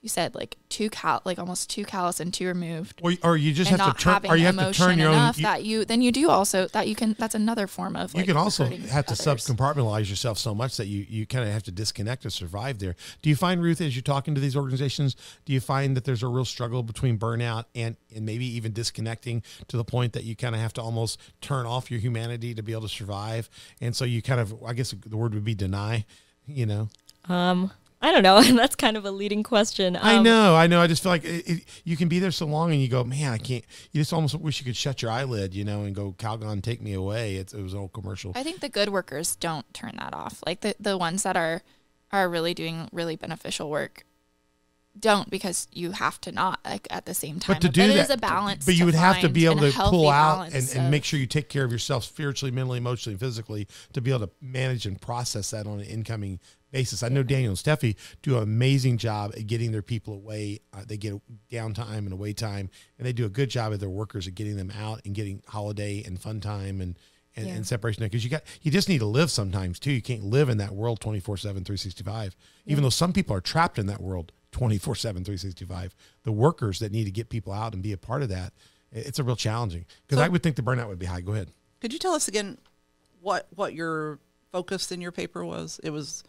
you 0.04 0.10
said 0.10 0.36
like 0.36 0.58
too 0.68 0.90
cal 0.90 1.22
like 1.24 1.40
almost 1.40 1.70
too 1.70 1.86
callous 1.86 2.20
and 2.20 2.34
too 2.34 2.46
removed. 2.46 3.00
Or, 3.02 3.14
or 3.24 3.38
you 3.38 3.54
just 3.54 3.72
have 3.72 3.96
to 3.96 4.04
turn 4.04 4.26
or 4.28 4.36
you 4.36 4.46
have 4.46 4.58
to 4.58 4.74
turn 4.74 5.00
your 5.00 5.10
own 5.10 5.32
you, 5.38 5.44
that 5.44 5.64
you 5.64 5.86
then 5.86 6.02
you 6.02 6.12
do 6.12 6.30
also 6.30 6.68
that 6.68 6.90
you 6.90 6.94
can 6.94 7.16
that's 7.18 7.34
another 7.34 7.68
form 7.68 7.96
of 7.96 8.14
you 8.14 8.20
like, 8.20 8.28
can 8.28 8.36
also 8.36 8.66
have 8.66 9.06
to 9.06 9.16
sub 9.16 9.38
compartmentalize 9.38 10.10
yourself 10.10 10.38
so 10.38 10.54
much 10.54 10.76
that 10.76 10.88
you 10.88 11.06
you 11.10 11.26
kind 11.26 11.48
of 11.48 11.54
have 11.54 11.64
to 11.64 11.72
disconnect 11.72 12.24
to 12.24 12.30
survive 12.30 12.80
there. 12.80 12.98
Do 13.22 13.30
you 13.30 13.38
find 13.38 13.62
ruth 13.64 13.80
as 13.80 13.96
you're 13.96 14.04
talking 14.04 14.36
to 14.36 14.42
these 14.42 14.58
organizations 14.58 15.16
do 15.46 15.54
you 15.54 15.62
find 15.62 15.96
that 15.96 16.04
there's 16.04 16.22
a 16.22 16.28
real 16.28 16.46
struggle 16.46 16.84
between 16.84 17.18
burnout 17.18 17.66
and 17.74 17.96
and 18.14 18.26
maybe 18.26 18.46
even 18.46 18.74
disconnecting 18.74 19.42
to 19.70 19.78
the 19.78 19.86
point 19.86 20.12
that 20.14 20.26
you 20.26 20.36
kind 20.36 20.54
of 20.54 20.60
have 20.60 20.74
to 20.74 20.82
almost 20.82 21.18
turn 21.40 21.66
off 21.66 21.90
your 21.90 22.02
humanity 22.02 22.54
to 22.54 22.62
be 22.62 22.74
able 22.74 22.82
to 22.82 22.90
survive? 22.90 23.50
And 23.80 23.96
so 23.96 24.04
you 24.04 24.22
kind 24.22 24.42
of 24.42 24.62
i 24.66 24.74
guess 24.74 24.92
the 24.92 25.16
word 25.16 25.34
would 25.34 25.46
be 25.46 25.56
deny 25.56 26.06
you 26.46 26.66
know? 26.66 26.90
Um 27.30 27.72
I 28.04 28.12
don't 28.12 28.22
know. 28.22 28.42
That's 28.58 28.76
kind 28.76 28.98
of 28.98 29.06
a 29.06 29.12
leading 29.12 29.44
question. 29.44 29.96
Um, 29.96 30.02
I 30.04 30.22
know, 30.22 30.56
I 30.56 30.68
know. 30.68 30.82
I 30.82 30.88
just 30.88 31.02
feel 31.02 31.12
like 31.12 31.24
it, 31.24 31.50
it, 31.50 31.66
you 31.86 31.96
can 31.96 32.10
be 32.10 32.20
there 32.20 32.32
so 32.32 32.46
long, 32.46 32.72
and 32.72 32.82
you 32.82 32.90
go, 32.90 33.04
man, 33.06 33.32
I 33.32 33.38
can't. 33.38 33.64
You 33.94 34.02
just 34.02 34.12
almost 34.12 34.36
wish 34.36 34.60
you 34.60 34.66
could 34.66 34.76
shut 34.76 35.02
your 35.02 35.10
eyelid, 35.10 35.56
you 35.56 35.64
know, 35.64 35.84
and 35.84 35.96
go, 35.96 36.14
Calgon, 36.18 36.62
take 36.62 36.82
me 36.82 36.94
away. 36.94 37.38
It's, 37.38 37.54
it 37.54 37.62
was 37.64 37.74
an 37.74 37.80
old 37.80 37.94
commercial. 37.94 38.34
I 38.36 38.44
think 38.44 38.60
the 38.60 38.70
good 38.70 38.90
workers 38.90 39.38
don't 39.38 39.74
turn 39.74 39.96
that 40.00 40.14
off. 40.14 40.44
Like 40.46 40.62
the 40.62 40.76
the 40.80 40.98
ones 40.98 41.24
that 41.24 41.38
are 41.38 41.64
are 42.12 42.30
really 42.30 42.54
doing 42.54 42.90
really 42.92 43.16
beneficial 43.16 43.70
work 43.70 44.04
don't 45.00 45.30
because 45.30 45.68
you 45.72 45.92
have 45.92 46.22
to 46.22 46.32
not 46.32 46.60
like 46.64 46.88
at 46.92 47.06
the 47.06 47.14
same 47.14 47.40
time. 47.40 47.56
But 47.56 47.62
to 47.62 47.70
do 47.70 47.88
but 47.88 48.08
that, 48.08 48.18
a 48.18 48.18
balance. 48.18 48.66
But 48.66 48.76
you 48.76 48.86
would 48.86 48.94
have 48.94 49.22
to 49.22 49.30
be 49.30 49.46
able 49.46 49.62
to 49.62 49.72
pull 49.72 50.10
out 50.10 50.54
and, 50.54 50.70
and 50.76 50.92
make 50.92 51.04
sure 51.04 51.20
you 51.20 51.26
take 51.26 51.50
care 51.50 51.64
of 51.64 51.72
yourself 51.72 52.04
spiritually, 52.04 52.52
mentally, 52.52 52.78
emotionally, 52.78 53.18
physically 53.18 53.68
to 53.94 54.02
be 54.02 54.12
able 54.12 54.28
to 54.28 54.34
manage 54.42 54.86
and 54.86 55.02
process 55.02 55.52
that 55.52 55.66
on 55.66 55.80
an 55.80 55.86
incoming 55.86 56.40
basis. 56.74 57.02
I 57.04 57.08
know 57.08 57.24
Daniel 57.24 57.52
and 57.52 57.58
Steffi 57.58 57.96
do 58.22 58.36
an 58.36 58.44
amazing 58.44 58.98
job 58.98 59.32
at 59.38 59.48
getting 59.48 59.72
their 59.72 59.82
people 59.82 60.16
away. 60.16 60.60
Uh, 60.74 60.84
they 60.86 60.98
get 60.98 61.14
downtime 61.50 62.00
and 62.00 62.12
away 62.12 62.34
time, 62.34 62.70
and 62.98 63.08
they 63.08 63.14
do 63.14 63.26
a 63.26 63.30
good 63.30 63.50
job 63.50 63.72
of 63.72 63.80
their 63.80 63.90
workers 63.90 64.28
at 64.28 64.36
getting 64.36 64.58
them 64.58 64.72
out 64.78 65.00
and 65.06 65.16
getting 65.16 65.42
holiday 65.48 66.04
and 66.06 66.20
fun 66.20 66.42
time 66.42 66.82
and 66.82 66.98
and, 67.36 67.48
Yeah. 67.48 67.54
and 67.56 67.66
separation 67.66 68.04
because 68.04 68.24
you 68.24 68.30
got 68.30 68.44
you 68.62 68.70
just 68.70 68.88
need 68.90 69.00
to 69.00 69.06
live 69.08 69.32
sometimes 69.32 69.80
too. 69.80 69.92
You 69.92 70.02
can't 70.04 70.24
live 70.26 70.50
in 70.50 70.58
that 70.58 70.72
world 70.74 71.00
24 71.00 71.38
7, 71.38 71.64
365. 71.64 72.36
Even 72.68 72.84
though 72.84 72.90
some 72.92 73.12
people 73.14 73.36
are 73.36 73.42
trapped 73.42 73.80
in 73.80 73.88
that 73.88 74.02
world 74.02 74.32
24 74.52 74.94
7, 74.96 75.24
365. 75.24 75.96
The 76.24 76.32
workers 76.32 76.78
that 76.80 76.92
need 76.92 77.06
to 77.06 77.12
get 77.12 77.30
people 77.30 77.52
out 77.54 77.74
and 77.74 77.82
be 77.82 77.92
a 77.92 77.98
part 77.98 78.22
of 78.22 78.30
that, 78.30 78.54
it's 78.92 79.18
a 79.18 79.24
real 79.24 79.36
challenging 79.36 79.86
because 80.06 80.18
So- 80.20 80.24
I 80.24 80.28
would 80.28 80.44
think 80.44 80.58
the 80.58 80.62
burnout 80.62 80.88
would 80.90 81.00
be 81.00 81.08
high. 81.08 81.22
Go 81.22 81.32
ahead. 81.34 81.50
Could 81.82 81.92
you 81.94 81.98
tell 81.98 82.14
us 82.14 82.28
again 82.28 82.58
what 83.22 83.48
what 83.56 83.74
your 83.74 84.20
focus 84.52 84.92
in 84.92 85.02
your 85.02 85.12
paper 85.12 85.44
was? 85.44 85.80
It 85.84 85.90
was 85.90 86.24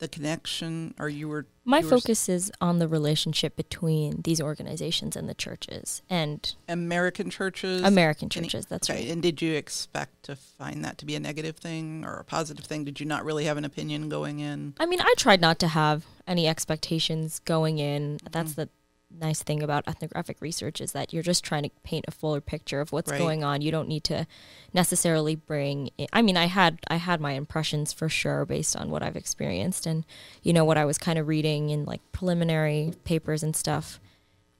the 0.00 0.08
connection, 0.08 0.94
or 0.98 1.08
you 1.08 1.28
were 1.28 1.46
My 1.64 1.78
you 1.78 1.84
were 1.84 1.90
focus 1.90 2.28
is 2.28 2.50
on 2.60 2.78
the 2.78 2.88
relationship 2.88 3.54
between 3.54 4.22
these 4.22 4.40
organizations 4.40 5.14
and 5.14 5.28
the 5.28 5.34
churches 5.34 6.02
and 6.10 6.54
American 6.68 7.30
churches, 7.30 7.82
American 7.82 8.28
churches. 8.28 8.66
That's 8.66 8.90
okay, 8.90 9.04
right. 9.04 9.10
and 9.12 9.22
did 9.22 9.40
you 9.40 9.54
expect 9.54 10.24
to 10.24 10.34
find 10.34 10.84
that 10.84 10.98
to 10.98 11.06
be 11.06 11.14
a 11.14 11.20
negative 11.20 11.56
thing 11.56 12.04
or 12.04 12.16
a 12.16 12.24
positive 12.24 12.64
thing? 12.64 12.84
Did 12.84 12.98
you 12.98 13.06
not 13.06 13.24
really 13.24 13.44
have 13.44 13.56
an 13.56 13.64
opinion 13.64 14.08
going 14.08 14.40
in? 14.40 14.74
I 14.80 14.86
mean, 14.86 15.00
I 15.00 15.14
tried 15.16 15.40
not 15.40 15.58
to 15.60 15.68
have 15.68 16.04
any 16.26 16.48
expectations 16.48 17.40
going 17.40 17.78
in. 17.78 18.18
That's 18.30 18.52
mm. 18.52 18.56
the 18.56 18.68
nice 19.10 19.42
thing 19.42 19.62
about 19.62 19.86
ethnographic 19.88 20.40
research 20.40 20.80
is 20.80 20.92
that 20.92 21.12
you're 21.12 21.22
just 21.22 21.44
trying 21.44 21.64
to 21.64 21.70
paint 21.82 22.04
a 22.08 22.10
fuller 22.10 22.40
picture 22.40 22.80
of 22.80 22.92
what's 22.92 23.10
Right. 23.10 23.18
going 23.18 23.42
on. 23.44 23.60
You 23.60 23.70
don't 23.70 23.88
need 23.88 24.04
to 24.04 24.26
necessarily 24.72 25.34
bring. 25.34 25.90
In, 25.98 26.06
I 26.12 26.22
mean, 26.22 26.36
I 26.36 26.46
had 26.46 26.78
I 26.88 26.96
had 26.96 27.20
my 27.20 27.32
impressions 27.32 27.92
for 27.92 28.08
sure 28.08 28.44
based 28.46 28.76
on 28.76 28.90
what 28.90 29.02
I've 29.02 29.16
experienced 29.16 29.86
and 29.86 30.04
you 30.42 30.52
know 30.52 30.64
what 30.64 30.78
I 30.78 30.84
was 30.84 30.96
kind 30.98 31.18
of 31.18 31.28
reading 31.28 31.70
in 31.70 31.84
like 31.84 32.00
preliminary 32.12 32.92
papers 33.04 33.42
and 33.42 33.54
stuff. 33.56 34.00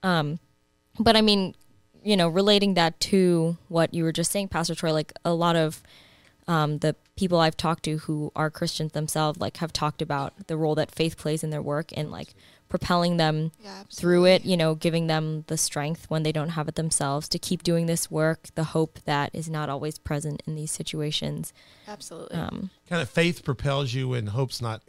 Um, 0.02 0.38
but 0.98 1.16
I 1.16 1.20
mean, 1.20 1.54
you 2.02 2.16
know, 2.16 2.28
relating 2.28 2.74
that 2.74 2.98
to 3.00 3.56
what 3.68 3.94
you 3.94 4.04
were 4.04 4.12
just 4.12 4.32
saying, 4.32 4.48
Pastor 4.48 4.74
Troy, 4.74 4.92
like 4.92 5.12
a 5.24 5.32
lot 5.34 5.54
of 5.56 5.82
um, 6.48 6.78
the 6.78 6.96
people 7.16 7.38
I've 7.38 7.56
talked 7.56 7.84
to 7.84 7.98
who 7.98 8.32
are 8.34 8.50
Christians 8.50 8.92
themselves, 8.92 9.38
like 9.38 9.58
have 9.58 9.72
talked 9.72 10.02
about 10.02 10.48
the 10.48 10.56
role 10.56 10.74
that 10.74 10.90
faith 10.90 11.16
plays 11.16 11.44
in 11.44 11.50
their 11.50 11.62
work 11.62 11.90
and 11.96 12.10
like 12.10 12.34
propelling 12.70 13.18
them 13.18 13.52
Yeah, 13.62 13.82
through 13.92 14.24
it, 14.24 14.44
you 14.46 14.56
know, 14.56 14.74
giving 14.74 15.06
them 15.08 15.44
the 15.48 15.58
strength 15.58 16.06
when 16.08 16.22
they 16.22 16.32
don't 16.32 16.50
have 16.50 16.68
it 16.68 16.76
themselves 16.76 17.28
to 17.28 17.38
keep 17.38 17.62
doing 17.62 17.84
this 17.84 18.10
work, 18.10 18.48
the 18.54 18.64
hope 18.64 19.00
that 19.04 19.34
is 19.34 19.50
not 19.50 19.68
always 19.68 19.98
present 19.98 20.42
in 20.46 20.54
these 20.54 20.70
situations. 20.70 21.52
Absolutely. 21.86 22.36
Um, 22.38 22.70
kind 22.88 23.02
of 23.02 23.10
faith 23.10 23.44
propels 23.44 23.92
you 23.92 24.14
and 24.14 24.30
hope's 24.30 24.62
not 24.62 24.80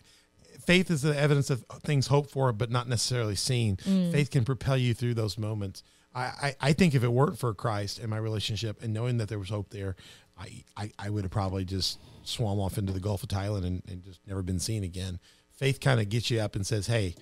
faith 0.66 0.92
is 0.92 1.02
the 1.02 1.18
evidence 1.20 1.50
of 1.50 1.66
things 1.84 2.08
hoped 2.08 2.30
for 2.32 2.54
but 2.54 2.70
not 2.70 2.88
necessarily 2.88 3.36
seen. 3.36 3.76
Faith 3.78 4.30
can 4.32 4.46
propel 4.46 4.78
you 4.78 4.94
through 4.94 5.16
those 5.16 5.38
moments. 5.38 5.84
I, 6.14 6.22
I, 6.22 6.56
I 6.62 6.74
think 6.74 6.94
if 6.94 7.04
it 7.04 7.12
weren't 7.12 7.40
for 7.40 7.54
christ 7.54 7.98
and 8.00 8.10
my 8.10 8.18
relationship 8.18 8.84
and 8.84 8.94
knowing 8.94 9.18
that 9.18 9.30
there 9.30 9.40
was 9.40 9.48
hope 9.50 9.70
there 9.70 9.96
i, 10.38 10.64
I, 10.76 10.92
I 11.00 11.10
would 11.10 11.24
have 11.24 11.32
probably 11.32 11.64
just 11.64 12.00
swam 12.24 12.60
off 12.60 12.78
into 12.78 12.92
the 12.92 13.00
gulf 13.00 13.24
of 13.24 13.30
thailand 13.30 13.66
and, 13.66 13.82
and 13.88 14.04
just 14.04 14.20
never 14.28 14.42
been 14.44 14.60
seen 14.60 14.84
again. 14.84 15.20
Faith 15.56 15.80
kind 15.80 16.00
of 16.02 16.10
gets 16.10 16.30
you 16.30 16.40
up 16.42 16.56
and 16.56 16.68
says 16.68 16.88
hey 16.88 17.16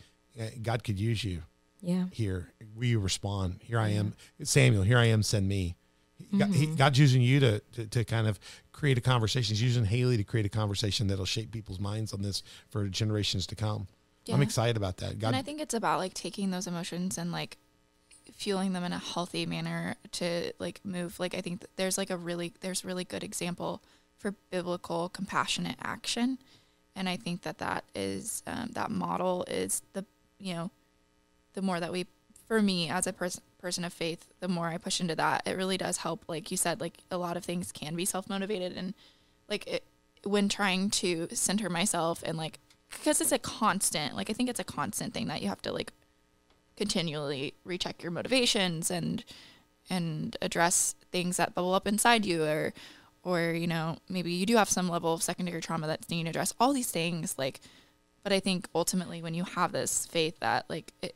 god 0.61 0.83
could 0.83 0.99
use 0.99 1.23
you 1.23 1.43
yeah. 1.81 2.05
here 2.11 2.49
will 2.75 2.85
you 2.85 2.99
respond 2.99 3.59
here 3.63 3.79
i 3.79 3.89
am 3.89 4.13
samuel 4.43 4.83
here 4.83 4.97
i 4.97 5.05
am 5.05 5.23
send 5.23 5.47
me 5.47 5.75
God, 6.37 6.49
he, 6.49 6.67
God's 6.67 6.99
using 6.99 7.21
you 7.21 7.39
to, 7.39 7.59
to 7.73 7.85
to 7.87 8.03
kind 8.03 8.27
of 8.27 8.39
create 8.73 8.97
a 8.97 9.01
conversation. 9.01 9.53
He's 9.53 9.61
using 9.61 9.85
Haley 9.85 10.17
to 10.17 10.23
create 10.23 10.45
a 10.45 10.49
conversation 10.49 11.07
that'll 11.07 11.25
shape 11.25 11.51
people's 11.51 11.79
minds 11.79 12.13
on 12.13 12.21
this 12.21 12.43
for 12.69 12.87
generations 12.87 13.47
to 13.47 13.55
come. 13.55 13.87
I'm 14.31 14.41
excited 14.41 14.77
about 14.77 14.97
that. 14.97 15.17
God, 15.17 15.29
and 15.29 15.35
I 15.35 15.41
think 15.41 15.59
it's 15.59 15.73
about 15.73 15.97
like 15.97 16.13
taking 16.13 16.51
those 16.51 16.67
emotions 16.67 17.17
and 17.17 17.31
like 17.31 17.57
fueling 18.35 18.73
them 18.73 18.83
in 18.83 18.93
a 18.93 18.99
healthy 18.99 19.45
manner 19.45 19.95
to 20.13 20.53
like 20.59 20.81
move. 20.83 21.19
Like 21.19 21.33
I 21.33 21.41
think 21.41 21.61
that 21.61 21.75
there's 21.77 21.97
like 21.97 22.09
a 22.09 22.17
really 22.17 22.53
there's 22.61 22.85
really 22.85 23.03
good 23.03 23.23
example 23.23 23.81
for 24.17 24.35
biblical 24.51 25.09
compassionate 25.09 25.77
action, 25.81 26.37
and 26.95 27.09
I 27.09 27.17
think 27.17 27.41
that 27.41 27.57
that 27.57 27.85
is 27.95 28.43
um, 28.45 28.69
that 28.73 28.91
model 28.91 29.45
is 29.47 29.81
the 29.93 30.05
you 30.39 30.53
know 30.53 30.71
the 31.53 31.61
more 31.61 31.79
that 31.79 31.91
we 31.91 32.07
for 32.47 32.61
me 32.61 32.89
as 32.89 33.05
a 33.05 33.13
person 33.13 33.43
person 33.59 33.83
of 33.83 33.93
faith 33.93 34.27
the 34.39 34.47
more 34.47 34.69
i 34.69 34.77
push 34.77 35.01
into 35.01 35.15
that. 35.15 35.43
It 35.45 35.57
really 35.57 35.77
does 35.77 35.97
help 35.97 36.23
like 36.27 36.49
you 36.49 36.57
said 36.57 36.79
like 36.79 36.99
a 37.11 37.17
lot 37.17 37.37
of 37.37 37.43
things 37.43 37.71
can 37.71 37.95
be 37.95 38.05
self-motivated 38.05 38.75
and 38.75 38.93
like 39.49 39.67
it, 39.67 39.83
when 40.23 40.49
trying 40.49 40.89
to 40.89 41.27
center 41.33 41.69
myself 41.69 42.23
and 42.25 42.37
like 42.37 42.59
because 42.89 43.21
it's 43.21 43.31
a 43.31 43.39
constant 43.39 44.15
like 44.15 44.29
i 44.29 44.33
think 44.33 44.49
it's 44.49 44.59
a 44.59 44.63
constant 44.65 45.13
thing 45.13 45.27
that 45.27 45.41
you 45.41 45.49
have 45.49 45.61
to 45.61 45.71
like 45.71 45.91
continually 46.77 47.53
recheck 47.65 48.01
your 48.01 48.11
motivations 48.11 48.89
and 48.89 49.25
and 49.89 50.37
address 50.41 50.95
things 51.11 51.37
that 51.37 51.53
bubble 51.53 51.73
up 51.73 51.87
inside 51.87 52.25
you 52.25 52.43
or 52.43 52.73
or 53.23 53.51
you 53.51 53.67
know 53.67 53.97
maybe 54.07 54.31
you 54.31 54.45
do 54.45 54.55
have 54.55 54.69
some 54.69 54.87
level 54.87 55.13
of 55.13 55.21
secondary 55.21 55.61
trauma 55.61 55.87
that's 55.87 56.09
needing 56.09 56.25
to 56.25 56.29
address 56.29 56.53
all 56.59 56.71
these 56.71 56.91
things 56.91 57.35
like 57.37 57.59
but 58.23 58.33
i 58.33 58.39
think 58.39 58.67
ultimately 58.75 59.21
when 59.21 59.33
you 59.33 59.43
have 59.43 59.71
this 59.71 60.05
faith 60.05 60.39
that 60.39 60.65
like 60.69 60.93
it, 61.01 61.15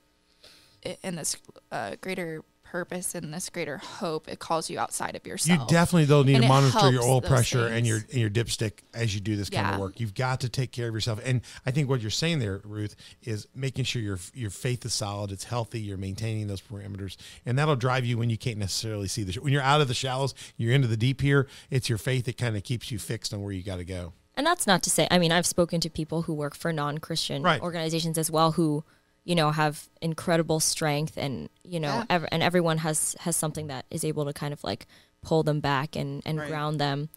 it 0.81 0.99
and 1.03 1.17
this 1.17 1.37
uh, 1.71 1.95
greater 2.01 2.43
purpose 2.73 3.13
and 3.13 3.31
this 3.31 3.51
greater 3.51 3.77
hope 3.77 4.27
it 4.27 4.39
calls 4.39 4.67
you 4.67 4.79
outside 4.79 5.15
of 5.15 5.27
yourself. 5.27 5.59
you 5.59 5.67
definitely 5.67 6.05
though 6.05 6.23
need 6.23 6.33
And 6.33 6.41
to 6.41 6.49
monitor 6.49 6.89
your 6.89 7.03
oil 7.03 7.21
pressure 7.21 7.67
and 7.67 7.85
your 7.85 7.97
and 7.97 8.19
your 8.19 8.31
dipstick 8.31 8.79
as 8.95 9.13
you 9.13 9.21
do 9.21 9.35
this 9.35 9.51
kind 9.51 9.75
of 9.75 9.79
work. 9.79 9.99
You've 9.99 10.15
got 10.15 10.39
to 10.39 10.49
take 10.49 10.71
care 10.71 10.87
of 10.87 10.93
yourself. 10.95 11.21
And 11.23 11.41
I 11.67 11.71
think 11.71 11.87
what 11.87 12.01
you're 12.01 12.09
saying 12.09 12.39
there, 12.39 12.61
Ruth, 12.63 12.95
is 13.21 13.47
making 13.53 13.85
sure 13.85 14.01
your 14.01 14.17
your 14.33 14.49
faith 14.49 14.83
is 14.85 14.93
solid, 14.95 15.31
it's 15.31 15.43
healthy, 15.43 15.81
you're 15.81 15.97
maintaining 15.97 16.47
those 16.47 16.61
parameters, 16.61 17.15
and 17.45 17.59
that'll 17.59 17.75
drive 17.75 18.05
you 18.05 18.17
when 18.17 18.31
you 18.31 18.39
can't 18.39 18.57
necessarily 18.57 19.07
see 19.07 19.21
the 19.21 19.39
when 19.39 19.53
you're 19.53 19.61
out 19.61 19.79
of 19.79 19.87
the 19.87 19.93
shallows, 19.93 20.33
you're 20.57 20.73
into 20.73 20.87
the 20.87 20.97
deep 20.97 21.21
here. 21.21 21.47
It's 21.69 21.89
your 21.89 21.99
faith 21.99 22.25
that 22.25 22.39
kind 22.39 22.57
of 22.57 22.63
keeps 22.63 22.89
you 22.89 22.97
fixed 22.97 23.35
on 23.35 23.43
where 23.43 23.53
you 23.53 23.61
got 23.61 23.77
to 23.77 23.85
go. 23.85 24.13
And 24.35 24.45
that's 24.47 24.65
not 24.65 24.81
to 24.83 24.89
say, 24.89 25.07
I 25.11 25.19
mean, 25.19 25.31
I've 25.31 25.45
spoken 25.45 25.79
to 25.81 25.89
people 25.89 26.23
who 26.23 26.33
work 26.33 26.55
for 26.55 26.73
non 26.73 26.97
Christian 26.97 27.43
Right. 27.43 27.61
organizations 27.61 28.17
as 28.17 28.31
well 28.31 28.53
who, 28.53 28.83
you 29.23 29.35
know, 29.35 29.51
have 29.51 29.87
incredible 30.01 30.59
strength 30.59 31.17
and, 31.17 31.49
you 31.63 31.79
know, 31.79 31.97
Yeah. 31.97 32.05
ev- 32.09 32.25
and 32.31 32.41
everyone 32.43 32.79
has, 32.79 33.15
has 33.21 33.35
something 33.35 33.67
that 33.67 33.85
is 33.91 34.03
able 34.03 34.25
to 34.25 34.33
kind 34.33 34.51
of 34.53 34.63
like 34.63 34.87
pull 35.21 35.43
them 35.43 35.59
back 35.59 35.95
and, 35.95 36.21
and 36.25 36.39
Right. 36.39 36.49
ground 36.49 36.79
them. 36.79 37.09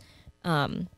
Um, 0.45 0.89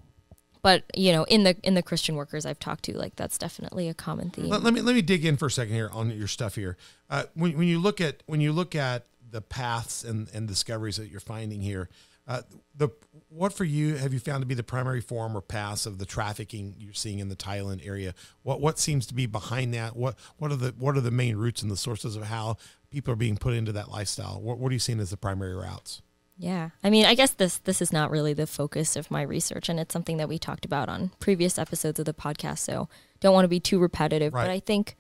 but 0.61 0.83
you 0.95 1.13
know, 1.13 1.23
in 1.25 1.45
the 1.45 1.57
in 1.63 1.75
the 1.75 1.83
Christian 1.85 2.17
workers 2.17 2.45
I've 2.45 2.59
talked 2.59 2.83
to, 2.87 2.99
like 2.99 3.15
that's 3.15 3.39
definitely 3.39 3.89
a 3.89 3.95
common 3.95 4.31
theme. 4.31 4.49
Let, 4.49 4.63
let 4.63 4.75
me 4.75 4.81
let 4.81 4.95
me 4.95 5.03
dig 5.03 5.25
in 5.25 5.37
for 5.37 5.47
a 5.47 5.51
second 5.51 5.73
here 5.75 5.89
on 5.93 6.11
your 6.11 6.27
stuff 6.27 6.57
here. 6.57 6.77
Uh, 7.09 7.23
when, 7.35 7.57
when 7.57 7.69
you 7.69 7.79
look 7.79 8.01
at 8.01 8.23
when 8.27 8.41
you 8.41 8.53
look 8.53 8.75
at 8.75 9.07
the 9.31 9.41
paths 9.41 10.03
and, 10.05 10.29
and 10.35 10.49
discoveries 10.49 10.97
that 10.97 11.11
you're 11.11 11.21
finding 11.21 11.63
here, 11.63 11.89
uh, 12.29 12.43
the 12.77 12.91
what 13.31 13.53
for 13.53 13.65
you 13.65 13.97
have 13.97 14.13
you 14.13 14.21
found 14.21 14.43
to 14.43 14.47
be 14.47 14.55
the 14.55 14.63
primary 14.63 15.01
form 15.01 15.37
or 15.37 15.41
paths 15.41 15.85
of 15.87 15.99
the 15.99 16.07
trafficking 16.07 16.75
you're 16.79 16.93
seeing 16.95 17.19
in 17.19 17.29
the 17.29 17.37
Thailand 17.37 17.85
area? 17.87 18.15
What 18.43 18.61
what 18.61 18.79
seems 18.79 19.07
to 19.07 19.15
be 19.15 19.27
behind 19.27 19.75
that? 19.75 19.97
What 19.97 20.17
what 20.37 20.53
are 20.53 20.57
the 20.57 20.75
what 20.79 20.97
are 20.97 21.01
the 21.01 21.11
main 21.11 21.37
roots 21.37 21.63
and 21.63 21.71
the 21.71 21.77
sources 21.77 22.15
of 22.17 22.25
how 22.25 22.57
people 22.91 23.13
are 23.13 23.17
being 23.17 23.37
put 23.37 23.55
into 23.55 23.73
that 23.73 23.91
lifestyle? 23.91 24.41
What 24.41 24.59
what 24.59 24.71
are 24.71 24.75
you 24.75 24.79
seeing 24.79 25.01
as 25.01 25.11
the 25.11 25.17
primary 25.17 25.55
routes? 25.55 26.03
Yeah. 26.41 26.71
I 26.85 26.91
mean, 26.91 27.05
I 27.05 27.15
guess 27.15 27.33
this 27.33 27.59
this 27.59 27.83
is 27.83 27.93
not 27.93 28.11
really 28.13 28.33
the 28.33 28.47
focus 28.47 28.95
of 28.95 29.11
my 29.11 29.23
research 29.23 29.69
and 29.69 29.81
it's 29.81 29.93
something 29.93 30.19
that 30.19 30.29
we 30.29 30.39
talked 30.39 30.65
about 30.65 30.89
on 30.89 31.11
previous 31.19 31.59
episodes 31.59 31.99
of 31.99 32.05
the 32.05 32.15
podcast, 32.15 32.59
so 32.59 32.89
don't 33.21 33.35
want 33.35 33.45
to 33.45 33.49
be 33.49 33.59
too 33.61 33.81
repetitive, 33.81 34.33
Right. 34.35 34.45
but 34.45 34.51
I 34.51 34.61
think 34.61 34.95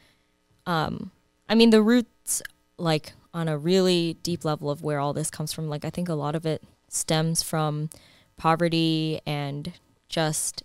um 0.66 1.12
I 1.49 1.55
mean 1.55 1.70
the 1.70 1.83
roots 1.83 2.43
like 2.79 3.12
on 3.35 3.47
a 3.49 3.57
really 3.59 4.14
deep 4.22 4.45
level 4.45 4.70
of 4.70 4.83
where 4.83 4.99
all 4.99 5.12
this 5.12 5.31
comes 5.31 5.53
from, 5.53 5.68
like 5.68 5.85
I 5.85 5.91
think 5.91 6.09
a 6.09 6.14
lot 6.14 6.35
of 6.35 6.45
it 6.47 6.62
stems 6.89 7.43
from 7.43 7.91
poverty 8.36 9.20
and 9.26 9.72
just 10.09 10.62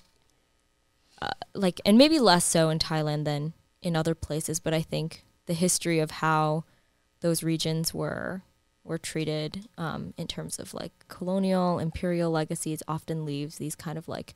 uh, 1.22 1.32
like 1.54 1.82
and 1.86 1.98
maybe 1.98 2.20
less 2.20 2.46
so 2.46 2.70
in 2.70 2.80
Thailand 2.80 3.26
than 3.26 3.54
in 3.82 3.96
other 3.96 4.16
places, 4.16 4.60
but 4.60 4.74
I 4.74 4.82
think 4.82 5.24
the 5.46 5.54
history 5.54 6.00
of 6.00 6.12
how 6.12 6.64
those 7.22 7.44
regions 7.44 7.94
were 7.94 8.44
were 8.84 8.98
treated 8.98 9.68
um, 9.78 10.14
in 10.18 10.28
terms 10.28 10.60
of 10.60 10.74
like 10.74 10.92
colonial 11.08 11.80
imperial 11.80 12.32
legacies 12.32 12.84
often 12.88 13.26
leaves 13.26 13.58
these 13.58 13.76
kind 13.76 13.98
of 13.98 14.08
like 14.08 14.34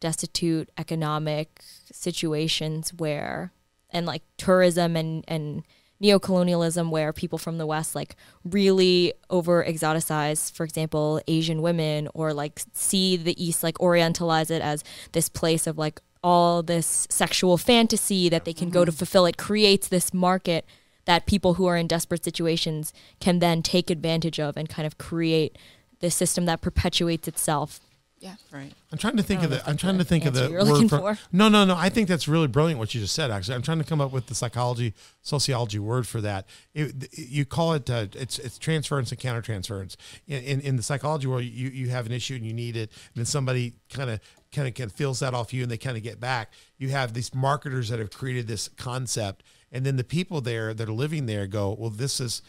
destitute 0.00 0.68
economic 0.78 1.60
situations 1.92 2.92
where 2.94 3.52
and 3.90 4.06
like 4.06 4.22
tourism 4.36 4.96
and 4.96 5.24
and 5.28 5.64
neocolonialism 6.02 6.90
where 6.90 7.12
people 7.12 7.38
from 7.38 7.58
the 7.58 7.66
west 7.66 7.94
like 7.94 8.16
really 8.44 9.12
over 9.30 9.64
exoticize 9.64 10.52
for 10.52 10.64
example 10.64 11.20
asian 11.28 11.62
women 11.62 12.08
or 12.12 12.34
like 12.34 12.60
see 12.72 13.16
the 13.16 13.42
east 13.42 13.62
like 13.62 13.76
orientalize 13.78 14.50
it 14.50 14.60
as 14.60 14.82
this 15.12 15.28
place 15.28 15.66
of 15.66 15.78
like 15.78 16.00
all 16.22 16.62
this 16.62 17.06
sexual 17.10 17.56
fantasy 17.56 18.28
that 18.28 18.44
they 18.44 18.52
can 18.52 18.70
go 18.70 18.84
to 18.84 18.90
mm-hmm. 18.90 18.98
fulfill. 18.98 19.26
It 19.26 19.36
creates 19.36 19.88
this 19.88 20.14
market 20.14 20.64
that 21.04 21.26
people 21.26 21.54
who 21.54 21.66
are 21.66 21.76
in 21.76 21.88
desperate 21.88 22.24
situations 22.24 22.92
can 23.20 23.40
then 23.40 23.62
take 23.62 23.90
advantage 23.90 24.38
of 24.38 24.56
and 24.56 24.68
kind 24.68 24.86
of 24.86 24.98
create 24.98 25.58
this 26.00 26.14
system 26.14 26.46
that 26.46 26.60
perpetuates 26.60 27.26
itself 27.26 27.80
Yeah. 28.22 28.36
Right. 28.52 28.72
I'm 28.92 28.98
trying 28.98 29.16
to 29.16 29.22
think 29.24 29.42
of 29.42 29.50
the. 29.50 29.68
I'm 29.68 29.76
trying 29.76 29.98
to 29.98 30.04
think 30.04 30.26
of 30.26 30.34
the 30.34 30.42
answer 30.42 30.52
you're 30.52 30.60
word 30.60 30.68
looking 30.68 30.88
for, 30.88 31.16
for. 31.16 31.18
No, 31.32 31.48
no, 31.48 31.64
no. 31.64 31.74
I 31.76 31.88
think 31.88 32.06
that's 32.06 32.28
really 32.28 32.46
brilliant 32.46 32.78
what 32.78 32.94
you 32.94 33.00
just 33.00 33.16
said. 33.16 33.32
Actually, 33.32 33.56
I'm 33.56 33.62
trying 33.62 33.78
to 33.78 33.84
come 33.84 34.00
up 34.00 34.12
with 34.12 34.26
the 34.26 34.34
psychology, 34.36 34.94
sociology 35.22 35.80
word 35.80 36.06
for 36.06 36.20
that. 36.20 36.46
It, 36.72 37.08
you 37.18 37.44
call 37.44 37.72
it. 37.72 37.90
Uh, 37.90 38.06
it's 38.12 38.38
it's 38.38 38.58
transference 38.58 39.10
and 39.10 39.20
countertransference. 39.20 39.96
In, 40.28 40.40
in 40.44 40.60
in 40.60 40.76
the 40.76 40.84
psychology 40.84 41.26
world, 41.26 41.42
you 41.42 41.68
you 41.70 41.88
have 41.88 42.06
an 42.06 42.12
issue 42.12 42.36
and 42.36 42.46
you 42.46 42.52
need 42.52 42.76
it, 42.76 42.92
and 42.92 43.16
then 43.16 43.24
somebody 43.24 43.74
kind 43.90 44.08
of 44.08 44.20
kind 44.52 44.68
of 44.68 44.74
kind 44.74 44.88
of 44.88 44.96
feels 44.96 45.18
that 45.18 45.34
off 45.34 45.52
you, 45.52 45.62
and 45.62 45.70
they 45.70 45.76
kind 45.76 45.96
of 45.96 46.04
get 46.04 46.20
back. 46.20 46.52
You 46.78 46.90
have 46.90 47.14
these 47.14 47.34
marketers 47.34 47.88
that 47.88 47.98
have 47.98 48.12
created 48.12 48.46
this 48.46 48.68
concept, 48.68 49.42
and 49.72 49.84
then 49.84 49.96
the 49.96 50.04
people 50.04 50.40
there 50.40 50.72
that 50.74 50.88
are 50.88 50.92
living 50.92 51.26
there 51.26 51.48
go, 51.48 51.74
well, 51.76 51.90
this 51.90 52.20
is 52.20 52.40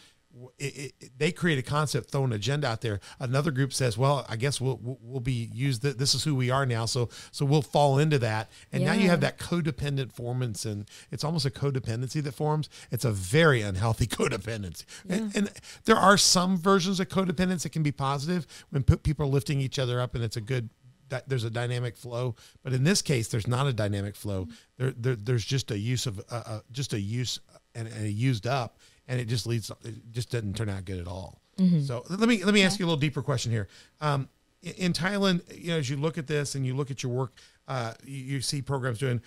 it, 0.58 0.94
it, 1.00 1.18
they 1.18 1.32
create 1.32 1.58
a 1.58 1.62
concept, 1.62 2.10
throw 2.10 2.24
an 2.24 2.32
agenda 2.32 2.66
out 2.66 2.80
there. 2.80 3.00
Another 3.20 3.50
group 3.50 3.72
says, 3.72 3.96
"Well, 3.96 4.26
I 4.28 4.36
guess 4.36 4.60
we'll 4.60 4.78
we'll, 4.82 5.20
be 5.20 5.50
used. 5.52 5.82
Th- 5.82 5.96
this 5.96 6.14
is 6.14 6.24
who 6.24 6.34
we 6.34 6.50
are 6.50 6.66
now, 6.66 6.86
so 6.86 7.08
so 7.30 7.44
we'll 7.44 7.62
fall 7.62 7.98
into 7.98 8.18
that." 8.18 8.50
And 8.72 8.84
now 8.84 8.92
you 8.92 9.08
have 9.08 9.20
that 9.20 9.38
codependent 9.38 10.12
formance, 10.12 10.66
and 10.66 10.88
it's 11.10 11.24
almost 11.24 11.46
a 11.46 11.50
codependency 11.50 12.22
that 12.22 12.34
forms. 12.34 12.68
It's 12.90 13.04
a 13.04 13.12
very 13.12 13.62
unhealthy 13.62 14.06
codependency, 14.08 14.84
and, 15.08 15.34
and 15.36 15.50
there 15.84 15.96
are 15.96 16.16
some 16.16 16.56
versions 16.56 17.00
of 17.00 17.08
codependence 17.08 17.62
that 17.62 17.70
can 17.70 17.82
be 17.82 17.92
positive 17.92 18.46
when 18.70 18.82
people 18.82 19.26
are 19.26 19.30
lifting 19.30 19.60
each 19.60 19.78
other 19.78 20.00
up, 20.00 20.14
and 20.14 20.24
it's 20.24 20.36
a 20.36 20.42
good. 20.42 20.70
That 21.10 21.28
there's 21.28 21.44
a 21.44 21.50
dynamic 21.50 21.98
flow, 21.98 22.34
but 22.62 22.72
in 22.72 22.82
this 22.82 23.02
case, 23.02 23.28
there's 23.28 23.46
not 23.46 23.66
a 23.66 23.74
dynamic 23.74 24.16
flow. 24.16 24.48
There, 24.78 24.90
there 24.96 25.14
there's 25.14 25.44
just 25.44 25.70
a 25.70 25.78
use 25.78 26.06
of 26.06 26.18
uh, 26.30 26.42
uh, 26.46 26.60
just 26.72 26.94
a 26.94 27.00
use 27.00 27.38
and, 27.74 27.88
and 27.88 28.06
a 28.06 28.10
used 28.10 28.46
up, 28.46 28.78
and 29.08 29.20
it 29.20 29.26
just 29.26 29.46
leads. 29.46 29.70
It 29.84 30.10
just 30.12 30.30
doesn't 30.30 30.56
turn 30.56 30.68
out 30.68 30.84
good 30.84 30.98
at 30.98 31.06
all. 31.06 31.40
So 31.86 32.04
let 32.10 32.28
me 32.28 32.42
let 32.44 32.52
me 32.52 32.62
ask 32.62 32.78
you 32.80 32.84
a 32.84 32.88
little 32.88 33.00
deeper 33.00 33.22
question 33.22 33.52
here. 33.52 33.68
Um, 34.00 34.28
in, 34.62 34.72
in 34.72 34.92
Thailand, 34.92 35.42
you 35.56 35.68
know, 35.68 35.78
as 35.78 35.88
you 35.88 35.96
look 35.96 36.18
at 36.18 36.26
this 36.26 36.54
and 36.56 36.66
you 36.66 36.74
look 36.74 36.90
at 36.90 37.02
your 37.02 37.12
work, 37.12 37.32
uh, 37.68 37.94
you, 38.04 38.18
you 38.18 38.40
see 38.40 38.60
programs 38.60 38.98
doing. 38.98 39.20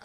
Uh, 0.00 0.04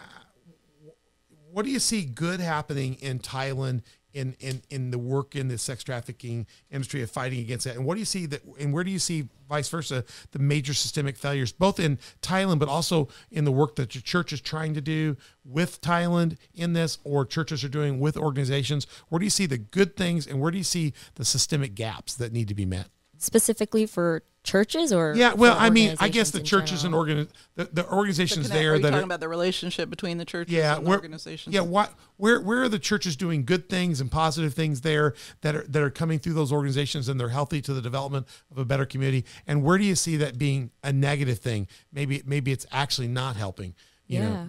what 1.52 1.64
do 1.64 1.70
you 1.70 1.78
see 1.78 2.04
good 2.04 2.40
happening 2.40 2.94
in 3.00 3.18
Thailand 3.20 3.82
in, 4.12 4.36
in 4.40 4.62
in 4.70 4.90
the 4.90 4.98
work 4.98 5.36
in 5.36 5.48
the 5.48 5.58
sex 5.58 5.82
trafficking 5.82 6.46
industry 6.70 7.02
of 7.02 7.10
fighting 7.10 7.40
against 7.40 7.64
that? 7.64 7.76
And 7.76 7.84
what 7.84 7.94
do 7.94 8.00
you 8.00 8.06
see 8.06 8.26
that 8.26 8.42
and 8.58 8.72
where 8.72 8.84
do 8.84 8.90
you 8.90 8.98
see 8.98 9.28
vice 9.48 9.68
versa 9.68 10.04
the 10.30 10.38
major 10.38 10.72
systemic 10.72 11.16
failures 11.16 11.50
both 11.52 11.80
in 11.80 11.98
Thailand 12.22 12.58
but 12.58 12.68
also 12.68 13.08
in 13.30 13.44
the 13.44 13.52
work 13.52 13.76
that 13.76 13.94
your 13.94 14.02
church 14.02 14.32
is 14.32 14.40
trying 14.40 14.74
to 14.74 14.80
do 14.80 15.16
with 15.44 15.80
Thailand 15.80 16.36
in 16.54 16.72
this 16.72 16.98
or 17.04 17.24
churches 17.24 17.64
are 17.64 17.68
doing 17.68 18.00
with 18.00 18.16
organizations? 18.16 18.86
Where 19.08 19.18
do 19.18 19.24
you 19.24 19.30
see 19.30 19.46
the 19.46 19.58
good 19.58 19.96
things 19.96 20.26
and 20.26 20.40
where 20.40 20.50
do 20.50 20.58
you 20.58 20.64
see 20.64 20.92
the 21.16 21.24
systemic 21.24 21.74
gaps 21.74 22.14
that 22.14 22.32
need 22.32 22.48
to 22.48 22.54
be 22.54 22.66
met? 22.66 22.88
Specifically 23.22 23.84
for 23.86 24.22
churches 24.42 24.90
or 24.94 25.12
Yeah, 25.14 25.34
well, 25.34 25.54
I 25.58 25.68
mean, 25.68 25.94
I 26.00 26.08
guess 26.08 26.30
the 26.30 26.38
in 26.38 26.44
churches 26.46 26.84
and 26.84 26.92
general? 26.92 27.00
organ 27.00 27.28
the, 27.56 27.64
the 27.66 27.70
The 27.82 27.92
organizations 27.92 28.46
connect- 28.46 28.54
there 28.58 28.72
are 28.72 28.76
you 28.76 28.82
that 28.82 28.90
talking 28.92 29.02
are, 29.02 29.04
about 29.04 29.20
the 29.20 29.28
relationship 29.28 29.90
between 29.90 30.16
the 30.16 30.24
churches 30.24 30.54
yeah, 30.54 30.76
and 30.76 30.86
the 30.86 30.88
where, 30.88 30.98
organizations? 30.98 31.54
yeah, 31.54 31.60
what, 31.60 31.92
where, 32.16 32.40
where 32.40 32.62
are 32.62 32.68
the 32.70 32.78
churches 32.78 33.16
doing 33.16 33.44
good 33.44 33.68
things 33.68 34.00
and 34.00 34.10
positive 34.10 34.54
things 34.54 34.80
there 34.80 35.12
that 35.42 35.54
are 35.54 35.64
that 35.68 35.82
are 35.82 35.90
coming 35.90 36.18
through 36.18 36.32
those 36.32 36.50
organizations 36.52 37.06
and 37.10 37.20
they're 37.20 37.28
healthy 37.28 37.60
to 37.60 37.74
the 37.74 37.82
development 37.82 38.26
of 38.50 38.56
a 38.56 38.64
better 38.64 38.86
community? 38.86 39.26
And 39.46 39.62
where 39.62 39.76
do 39.76 39.84
you 39.84 39.94
see 39.94 40.16
that 40.16 40.38
being 40.38 40.70
a 40.82 40.90
negative 40.92 41.38
thing? 41.38 41.68
Maybe, 41.92 42.22
maybe 42.24 42.50
it's 42.50 42.64
actually 42.72 43.08
not 43.08 43.36
helping. 43.36 43.74
You 44.06 44.20
yeah. 44.20 44.28
know, 44.30 44.46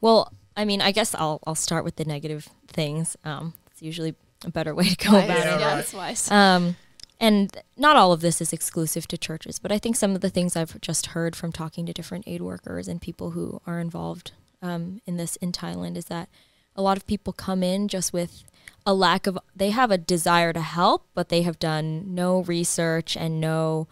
Well, 0.00 0.32
I 0.56 0.64
mean, 0.64 0.80
I 0.82 0.90
guess 0.90 1.14
I'll 1.14 1.38
I'll 1.46 1.54
start 1.54 1.84
with 1.84 1.94
the 1.94 2.04
negative 2.04 2.48
things. 2.66 3.16
Um, 3.24 3.54
it's 3.70 3.80
usually 3.82 4.16
a 4.44 4.50
better 4.50 4.74
way 4.74 4.88
to 4.88 4.96
go 4.96 5.10
about 5.16 5.28
Wise. 5.28 5.38
it. 5.38 5.60
Yeah, 5.60 5.76
that's 5.76 5.94
wise. 5.94 6.28
Um, 6.30 6.74
and 7.22 7.56
not 7.76 7.94
all 7.94 8.12
of 8.12 8.20
this 8.20 8.40
is 8.40 8.52
exclusive 8.52 9.06
to 9.06 9.16
churches, 9.16 9.60
but 9.60 9.70
I 9.70 9.78
think 9.78 9.94
some 9.94 10.16
of 10.16 10.22
the 10.22 10.28
things 10.28 10.56
I've 10.56 10.80
just 10.80 11.06
heard 11.06 11.36
from 11.36 11.52
talking 11.52 11.86
to 11.86 11.92
different 11.92 12.26
aid 12.26 12.42
workers 12.42 12.88
and 12.88 13.00
people 13.00 13.30
who 13.30 13.62
are 13.64 13.78
involved 13.78 14.32
um, 14.60 15.00
in 15.06 15.18
this 15.18 15.36
in 15.36 15.52
Thailand 15.52 15.96
is 15.96 16.06
that 16.06 16.28
a 16.74 16.82
lot 16.82 16.96
of 16.96 17.06
people 17.06 17.32
come 17.32 17.62
in 17.62 17.86
just 17.86 18.12
with 18.12 18.42
a 18.84 18.92
lack 18.92 19.28
of, 19.28 19.38
they 19.54 19.70
have 19.70 19.92
a 19.92 19.98
desire 19.98 20.52
to 20.52 20.60
help, 20.60 21.06
but 21.14 21.28
they 21.28 21.42
have 21.42 21.60
done 21.60 22.12
no 22.12 22.40
research 22.40 23.16
and 23.16 23.40
no, 23.40 23.86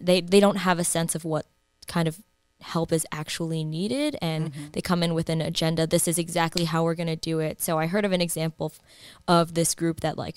they, 0.00 0.22
they 0.22 0.40
don't 0.40 0.56
have 0.56 0.78
a 0.78 0.84
sense 0.84 1.14
of 1.14 1.22
what 1.22 1.44
kind 1.86 2.08
of 2.08 2.22
help 2.62 2.92
is 2.92 3.06
actually 3.12 3.62
needed. 3.62 4.16
And 4.22 4.54
they 4.72 4.80
come 4.80 5.02
in 5.02 5.12
with 5.12 5.28
an 5.28 5.42
agenda 5.42 5.86
this 5.86 6.08
is 6.08 6.18
exactly 6.18 6.64
how 6.64 6.84
we're 6.84 6.94
going 6.94 7.08
to 7.08 7.16
do 7.16 7.40
it. 7.40 7.60
So 7.60 7.78
i 7.78 7.86
heard 7.86 8.06
of 8.06 8.12
an 8.12 8.22
example 8.22 8.72
of 9.28 9.52
this 9.52 9.74
group 9.74 10.00
that 10.00 10.16
like 10.16 10.36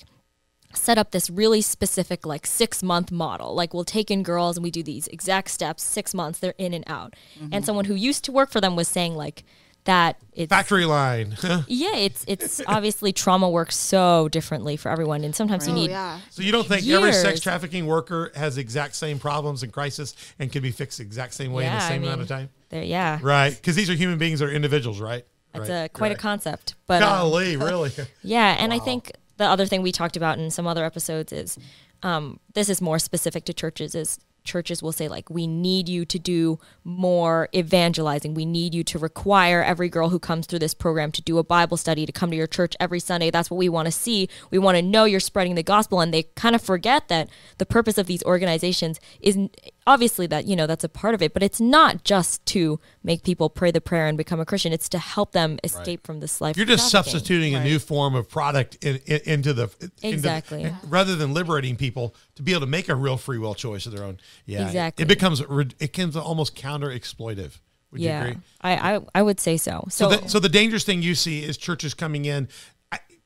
set 0.76 0.98
up 0.98 1.10
this 1.10 1.30
really 1.30 1.60
specific 1.60 2.26
like 2.26 2.46
six 2.46 2.82
month 2.82 3.10
model 3.10 3.54
like 3.54 3.72
we'll 3.74 3.84
take 3.84 4.10
in 4.10 4.22
girls 4.22 4.56
and 4.56 4.64
we 4.64 4.70
do 4.70 4.82
these 4.82 5.06
exact 5.08 5.50
steps 5.50 5.82
six 5.82 6.14
months 6.14 6.38
they're 6.38 6.54
in 6.58 6.74
and 6.74 6.84
out 6.86 7.14
and 7.52 7.64
someone 7.64 7.84
who 7.86 7.94
used 7.94 8.24
to 8.24 8.32
work 8.32 8.50
for 8.50 8.60
them 8.60 8.76
was 8.76 8.88
saying 8.88 9.14
like 9.14 9.44
that 9.84 10.16
it's 10.32 10.48
factory 10.48 10.86
line. 10.86 11.36
yeah 11.68 11.94
it's 11.94 12.24
it's 12.26 12.60
obviously 12.66 13.12
trauma 13.12 13.48
works 13.50 13.76
so 13.76 14.28
differently 14.30 14.76
for 14.76 14.90
everyone 14.90 15.22
and 15.24 15.36
sometimes 15.36 15.66
you 15.66 15.72
oh 15.72 15.76
need 15.76 15.90
yeah. 15.90 16.18
so 16.30 16.42
you 16.42 16.50
don't 16.50 16.66
think 16.66 16.86
every 16.88 17.12
sex 17.12 17.38
trafficking 17.40 17.86
worker 17.86 18.32
has 18.34 18.56
exact 18.56 18.94
same 18.96 19.18
problems 19.18 19.62
and 19.62 19.72
crisis 19.72 20.14
and 20.38 20.50
can 20.50 20.62
be 20.62 20.70
fixed 20.70 20.98
the 20.98 21.04
exact 21.04 21.34
same 21.34 21.52
way 21.52 21.66
in 21.66 21.72
the 21.72 21.78
Yeah, 21.78 21.84
I 21.84 21.88
same 21.88 22.02
amount 22.02 22.22
of 22.22 22.28
time? 22.28 22.48
yeah 22.72 23.18
Right, 23.22 23.54
because 23.54 23.76
these 23.76 23.90
are 23.90 23.94
human 23.94 24.18
beings, 24.18 24.40
are 24.42 24.50
individuals, 24.50 25.00
right? 25.00 25.24
that's 25.52 25.68
right. 25.68 25.84
a 25.84 25.88
quite 25.90 26.08
right. 26.08 26.16
a 26.18 26.20
concept 26.20 26.74
but 26.86 27.02
um, 27.02 27.08
Golly, 27.10 27.56
really? 27.56 27.90
Yeah, 28.22 28.56
and 28.58 28.72
I 28.72 28.78
think 28.78 29.12
the 29.36 29.44
other 29.44 29.66
thing 29.66 29.82
we 29.82 29.92
talked 29.92 30.16
about 30.16 30.38
in 30.38 30.50
some 30.50 30.66
other 30.66 30.84
episodes 30.84 31.32
is 31.32 31.58
um, 32.02 32.38
this 32.54 32.68
is 32.68 32.80
more 32.80 32.98
specific 32.98 33.44
to 33.46 33.54
churches 33.54 33.94
is 33.94 34.18
churches 34.44 34.82
will 34.82 34.92
say 34.92 35.08
like 35.08 35.28
we 35.30 35.46
need 35.46 35.88
you 35.88 36.04
to 36.04 36.18
do 36.18 36.58
more 36.84 37.48
evangelizing. 37.54 38.34
We 38.34 38.44
need 38.44 38.74
you 38.74 38.84
to 38.84 38.98
require 38.98 39.62
every 39.62 39.88
girl 39.88 40.10
who 40.10 40.18
comes 40.18 40.46
through 40.46 40.58
this 40.58 40.74
program 40.74 41.10
to 41.12 41.22
do 41.22 41.38
a 41.38 41.42
bible 41.44 41.76
study 41.76 42.06
to 42.06 42.12
come 42.12 42.30
to 42.30 42.36
your 42.36 42.46
church 42.46 42.76
every 42.78 43.00
sunday. 43.00 43.30
That's 43.30 43.50
what 43.50 43.56
we 43.56 43.68
want 43.68 43.86
to 43.86 43.92
see. 43.92 44.28
We 44.50 44.58
want 44.58 44.76
to 44.76 44.82
know 44.82 45.04
you're 45.04 45.20
spreading 45.20 45.54
the 45.54 45.62
gospel. 45.62 46.00
And 46.00 46.12
they 46.12 46.24
kind 46.34 46.54
of 46.54 46.62
forget 46.62 47.08
that 47.08 47.28
the 47.58 47.66
purpose 47.66 47.98
of 47.98 48.06
these 48.06 48.22
organizations 48.24 49.00
is 49.20 49.38
obviously 49.86 50.26
that 50.26 50.46
you 50.46 50.56
know 50.56 50.66
that's 50.66 50.84
a 50.84 50.88
part 50.88 51.14
of 51.14 51.22
it 51.22 51.32
but 51.34 51.42
it's 51.42 51.60
not 51.60 52.04
just 52.04 52.44
to 52.46 52.80
make 53.02 53.22
people 53.22 53.50
pray 53.50 53.70
the 53.70 53.80
prayer 53.80 54.06
and 54.06 54.16
become 54.16 54.40
a 54.40 54.44
christian 54.44 54.72
it's 54.72 54.88
to 54.88 54.98
help 54.98 55.32
them 55.32 55.58
escape 55.62 56.06
from 56.06 56.20
this 56.20 56.40
life 56.40 56.56
You're 56.56 56.66
just 56.66 56.90
substituting 56.90 57.54
a 57.54 57.62
new 57.62 57.78
form 57.78 58.14
of 58.14 58.28
product 58.28 58.82
in, 58.84 58.96
in, 59.06 59.20
into 59.24 59.52
the 59.52 59.64
into- 59.80 59.92
Exactly. 60.02 60.64
Eh, 60.64 60.72
rather 60.88 61.16
than 61.16 61.34
liberating 61.34 61.76
people 61.76 62.14
to 62.36 62.42
be 62.42 62.52
able 62.52 62.60
to 62.60 62.66
make 62.66 62.88
a 62.88 62.94
real 62.94 63.16
free 63.16 63.38
will 63.38 63.54
choice 63.54 63.86
of 63.86 63.92
their 63.92 64.04
own. 64.04 64.18
Yeah, 64.46 64.66
Exactly. 64.66 65.02
It 65.02 65.08
becomes 65.08 65.40
it 65.40 65.78
becomes 65.78 66.16
almost 66.16 66.54
counter 66.54 66.88
exploitive. 66.88 67.58
Would 67.92 68.00
you 68.00 68.08
yeah, 68.08 68.24
agree? 68.24 68.40
I, 68.60 68.96
I 68.96 69.00
I 69.14 69.22
would 69.22 69.38
say 69.38 69.56
so. 69.56 69.84
So, 69.88 70.10
So, 70.10 70.16
the, 70.16 70.28
so 70.28 70.38
the 70.40 70.48
dangerous 70.48 70.84
thing 70.84 71.02
you 71.02 71.14
see 71.14 71.44
is 71.44 71.56
churches 71.56 71.94
coming 71.94 72.24
in 72.24 72.48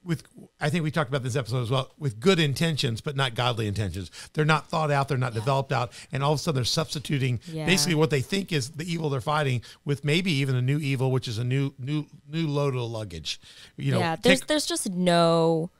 with. 0.08 0.24
I 0.60 0.70
think 0.70 0.82
we 0.82 0.90
talked 0.90 1.08
about 1.08 1.22
this 1.22 1.36
episode 1.36 1.62
as 1.62 1.70
well 1.70 1.92
with 1.98 2.18
good 2.18 2.40
intentions, 2.40 3.00
but 3.00 3.14
not 3.14 3.36
godly 3.36 3.68
intentions. 3.68 4.10
They're 4.32 4.44
not 4.44 4.68
thought 4.68 4.90
out. 4.90 5.06
They're 5.06 5.16
not 5.18 5.34
developed 5.34 5.70
out, 5.70 5.92
and 6.10 6.24
all 6.24 6.32
of 6.32 6.40
a 6.40 6.42
sudden 6.42 6.56
they're 6.56 6.64
substituting 6.64 7.38
Yeah. 7.46 7.66
basically 7.66 7.94
what 7.94 8.10
they 8.10 8.22
think 8.22 8.50
is 8.52 8.70
the 8.70 8.90
evil 8.92 9.10
they're 9.10 9.20
fighting 9.20 9.62
with 9.84 10.04
maybe 10.04 10.32
even 10.32 10.56
a 10.56 10.62
new 10.62 10.78
evil, 10.78 11.12
which 11.12 11.28
is 11.28 11.38
a 11.38 11.44
new 11.44 11.74
new 11.78 12.06
new 12.28 12.48
load 12.48 12.74
of 12.74 12.80
luggage. 12.90 13.40
You 13.76 13.92
know, 13.92 13.98
yeah, 14.00 14.16
there's 14.16 14.40
take- 14.40 14.48
there's 14.48 14.66
just 14.66 14.90
no. 14.90 15.70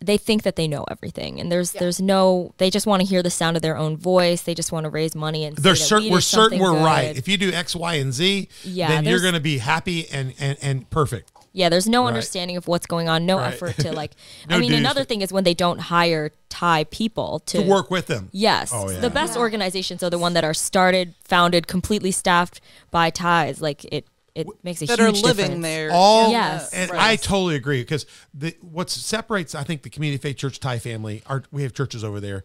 They 0.00 0.18
think 0.18 0.42
that 0.42 0.56
they 0.56 0.68
know 0.68 0.84
everything, 0.90 1.40
and 1.40 1.50
there's 1.50 1.70
there's 1.72 2.00
no. 2.00 2.52
They 2.58 2.68
just 2.68 2.86
want 2.86 3.00
to 3.00 3.06
hear 3.06 3.22
the 3.22 3.30
sound 3.30 3.56
of 3.56 3.62
their 3.62 3.76
own 3.76 3.96
voice. 3.96 4.42
They 4.42 4.52
just 4.54 4.70
want 4.72 4.84
to 4.84 4.90
raise 4.90 5.14
money 5.14 5.44
and. 5.44 5.56
they're 5.56 5.76
certain 5.76 6.06
we 6.08 6.10
we're 6.10 6.20
certain 6.20 6.58
we're 6.58 6.74
right. 6.74 7.16
If 7.16 7.26
you 7.28 7.38
do 7.38 7.52
X, 7.52 7.74
Y, 7.74 7.94
and 7.94 8.12
Z, 8.12 8.48
Yeah, 8.64 8.88
then 8.88 9.04
you're 9.04 9.20
going 9.20 9.34
to 9.34 9.40
be 9.40 9.58
happy 9.58 10.06
and 10.10 10.34
and 10.38 10.58
and 10.60 10.90
perfect. 10.90 11.32
Yeah, 11.56 11.68
there's 11.70 11.86
no 11.88 12.02
Right. 12.02 12.08
understanding 12.08 12.56
of 12.58 12.66
what's 12.68 12.84
going 12.86 13.08
on. 13.08 13.24
No 13.24 13.38
Right. 13.38 13.54
effort 13.54 13.76
to 13.78 13.92
like. 13.92 14.10
No 14.50 14.56
I 14.56 14.58
mean, 14.58 14.74
another 14.74 15.04
thing 15.04 15.22
is 15.22 15.32
when 15.32 15.44
they 15.44 15.54
don't 15.54 15.78
hire 15.78 16.32
Thai 16.50 16.84
people 16.84 17.38
to, 17.46 17.62
To 17.62 17.68
work 17.68 17.90
with 17.90 18.06
them. 18.08 18.28
Yes, 18.32 18.70
Oh, 18.74 18.90
yeah. 18.90 18.98
the 19.00 19.08
best 19.08 19.36
organizations 19.36 20.02
are 20.02 20.10
the 20.10 20.18
one 20.18 20.34
that 20.34 20.44
are 20.44 20.52
started, 20.54 21.14
founded, 21.24 21.66
completely 21.66 22.10
staffed 22.10 22.60
by 22.90 23.08
Thais. 23.10 23.60
Like 23.62 23.84
it, 23.86 24.06
it 24.34 24.48
makes 24.64 24.82
a 24.82 24.86
that 24.86 24.98
huge 24.98 25.20
are 25.20 25.22
living 25.22 25.44
difference. 25.46 25.62
there. 25.62 25.90
all 25.92 26.30
Yes. 26.32 26.72
and 26.72 26.90
right. 26.90 27.00
I 27.12 27.16
totally 27.16 27.54
agree 27.54 27.82
because 27.82 28.04
the 28.34 28.56
what 28.60 28.90
separates 28.90 29.54
I 29.54 29.62
think 29.62 29.82
the 29.82 29.90
community 29.90 30.20
faith 30.20 30.36
church 30.36 30.58
Thai 30.58 30.80
family 30.80 31.22
are 31.26 31.44
we 31.52 31.62
have 31.62 31.72
churches 31.72 32.02
over 32.02 32.18
there 32.18 32.42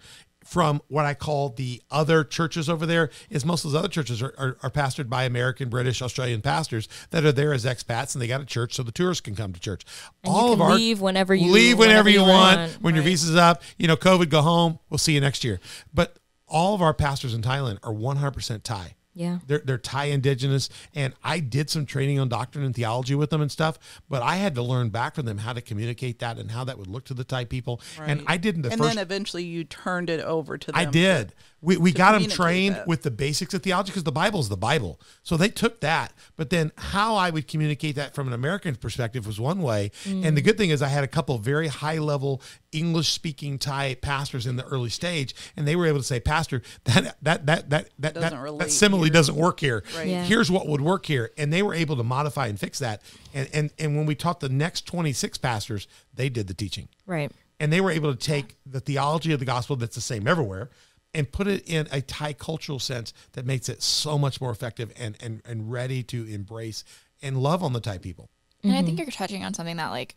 from 0.50 0.82
what 0.88 1.06
I 1.06 1.14
call 1.14 1.50
the 1.50 1.80
other 1.92 2.24
churches 2.24 2.68
over 2.70 2.88
there 2.88 3.12
is 3.30 3.46
most 3.46 3.64
of 3.66 3.72
those 3.72 3.78
other 3.80 3.88
churches 3.88 4.20
are, 4.20 4.34
are, 4.36 4.58
are 4.64 4.72
pastored 4.72 5.08
by 5.08 5.26
American, 5.26 5.70
British, 5.70 6.02
Australian 6.02 6.42
pastors 6.42 6.88
that 7.12 7.24
are 7.24 7.32
there 7.32 7.54
as 7.54 7.66
expats 7.66 8.16
and 8.16 8.22
they 8.22 8.28
got 8.28 8.42
a 8.42 8.46
church 8.46 8.74
so 8.74 8.82
the 8.82 8.92
tourists 8.92 9.22
can 9.22 9.36
come 9.36 9.54
to 9.54 9.60
church. 9.60 9.84
And 10.24 10.34
you 10.34 10.40
can 10.56 10.58
leave 10.76 11.02
whenever 11.02 11.36
you- 11.36 11.52
leave 11.52 11.78
whenever, 11.78 12.06
whenever 12.06 12.10
you 12.10 12.22
you 12.22 12.28
want, 12.28 12.58
want. 12.58 12.72
when 12.82 12.96
your 12.96 13.04
visa's 13.04 13.36
up. 13.36 13.62
You 13.78 13.88
know, 13.88 13.96
COVID, 13.96 14.30
go 14.30 14.42
home. 14.42 14.80
We'll 14.90 14.98
see 14.98 15.14
you 15.14 15.22
next 15.22 15.44
year. 15.44 15.60
But 15.94 16.18
all 16.48 16.74
of 16.74 16.82
our 16.82 16.96
pastors 16.96 17.36
in 17.36 17.44
Thailand 17.44 17.78
are 17.84 17.94
100% 17.94 18.64
Thai. 18.64 18.96
Yeah. 19.20 19.40
They're 19.48 19.62
they're 19.66 19.78
Thai 19.78 20.06
indigenous, 20.06 20.70
and 20.96 21.14
I 21.22 21.42
did 21.42 21.70
some 21.70 21.86
training 21.86 22.20
on 22.20 22.30
doctrine 22.30 22.64
and 22.64 22.74
theology 22.74 23.16
with 23.16 23.32
them 23.32 23.42
and 23.42 23.52
stuff. 23.52 23.78
But 24.08 24.22
I 24.22 24.38
had 24.38 24.56
to 24.56 24.62
learn 24.62 24.92
back 24.92 25.14
from 25.16 25.26
them 25.26 25.40
how 25.40 25.52
to 25.52 25.60
communicate 25.60 26.20
that 26.20 26.38
and 26.38 26.52
how 26.52 26.64
that 26.64 26.78
would 26.78 26.88
look 26.88 27.04
to 27.06 27.14
the 27.14 27.26
Thai 27.26 27.44
people. 27.44 27.82
And 28.00 28.24
I 28.28 28.38
didn't 28.38 28.62
the 28.62 28.72
and 28.72 28.80
first. 28.80 28.96
then 28.96 28.98
eventually 28.98 29.44
you 29.44 29.66
turned 29.66 30.10
it 30.10 30.22
over 30.22 30.58
to 30.58 30.72
them. 30.72 30.80
I 30.80 30.86
did. 30.86 31.34
We, 31.62 31.76
we 31.78 31.92
got 31.92 32.14
them 32.14 32.30
trained 32.30 32.76
that. 32.76 32.88
with 32.88 33.04
the 33.04 33.12
basics 33.12 33.54
of 33.54 33.62
theology 33.64 33.92
because 33.92 34.04
the 34.04 34.12
Bible 34.12 34.40
is 34.40 34.48
the 34.48 34.58
Bible. 34.58 35.00
So 35.24 35.36
they 35.36 35.50
took 35.50 35.82
that. 35.82 36.14
But 36.38 36.50
then 36.50 36.72
how 36.78 37.16
I 37.16 37.30
would 37.32 37.48
communicate 37.48 37.96
that 37.96 38.16
from 38.16 38.28
an 38.28 38.34
American 38.34 38.76
perspective 38.76 39.28
was 39.28 39.40
one 39.40 39.62
way. 39.62 39.92
And 40.06 40.38
the 40.38 40.42
mm. 40.42 40.46
good 40.46 40.58
thing 40.58 40.70
is 40.70 40.82
I 40.82 40.88
had 40.88 41.04
a 41.04 41.08
couple 41.08 41.36
of 41.36 41.42
very 41.42 41.68
high 41.68 41.98
level 41.98 42.42
English 42.72 43.10
speaking 43.10 43.58
Thai 43.58 43.96
pastors 43.96 44.46
in 44.46 44.56
the 44.56 44.64
early 44.66 44.90
stage, 44.90 45.36
and 45.58 45.68
they 45.68 45.76
were 45.76 45.86
able 45.86 45.98
to 46.00 46.04
say, 46.04 46.20
Pastor, 46.20 46.62
that 46.86 47.18
that 47.22 47.46
that 47.46 47.70
that 47.70 47.90
that 48.00 48.14
that, 48.14 48.58
that, 48.60 48.72
simile 48.72 49.04
here." 49.04 49.12
doesn't 49.12 49.36
work 49.36 49.60
here. 49.60 49.84
Right. 49.98 50.08
Yeah. 50.08 50.24
Here's 50.24 50.50
what 50.50 50.68
would 50.68 50.82
work 50.82 51.06
here. 51.06 51.32
And 51.38 51.52
they 51.52 51.62
were 51.62 51.74
able 51.74 51.98
to 51.98 52.04
modify 52.04 52.48
and 52.48 52.60
fix 52.60 52.80
that. 52.80 53.02
And 53.34 53.50
and 53.54 53.72
and 53.78 53.98
when 53.98 54.06
we 54.06 54.16
taught 54.16 54.40
the 54.40 54.50
next 54.50 54.86
26 54.86 55.38
pastors, 55.40 55.88
they 56.14 56.30
did 56.30 56.48
the 56.48 56.54
teaching 56.54 56.88
Right. 57.06 57.32
and 57.60 57.74
they 57.74 57.82
were 57.82 57.92
able 57.92 58.14
to 58.14 58.20
take 58.20 58.56
the 58.66 58.80
theology 58.80 59.34
of 59.34 59.40
the 59.40 59.46
gospel 59.46 59.76
that's 59.76 59.96
the 59.96 60.02
same 60.02 60.28
everywhere 60.28 60.70
and 61.14 61.32
put 61.32 61.48
it 61.48 61.68
in 61.68 61.88
a 61.92 62.02
Thai 62.02 62.34
cultural 62.34 62.80
sense 62.80 63.14
that 63.34 63.46
makes 63.46 63.70
it 63.70 63.82
so 63.82 64.18
much 64.18 64.40
more 64.40 64.52
effective 64.52 64.92
and 64.98 65.18
and, 65.20 65.42
and 65.46 65.72
ready 65.72 66.04
to 66.04 66.26
embrace 66.26 66.84
and 67.22 67.38
love 67.38 67.64
on 67.64 67.74
the 67.74 67.80
Thai 67.80 67.98
people. 67.98 68.30
And 68.64 68.74
I 68.74 68.82
think 68.82 69.00
you're 69.00 69.08
touching 69.08 69.44
on 69.44 69.54
something 69.54 69.78
that 69.78 69.90
like 69.90 70.16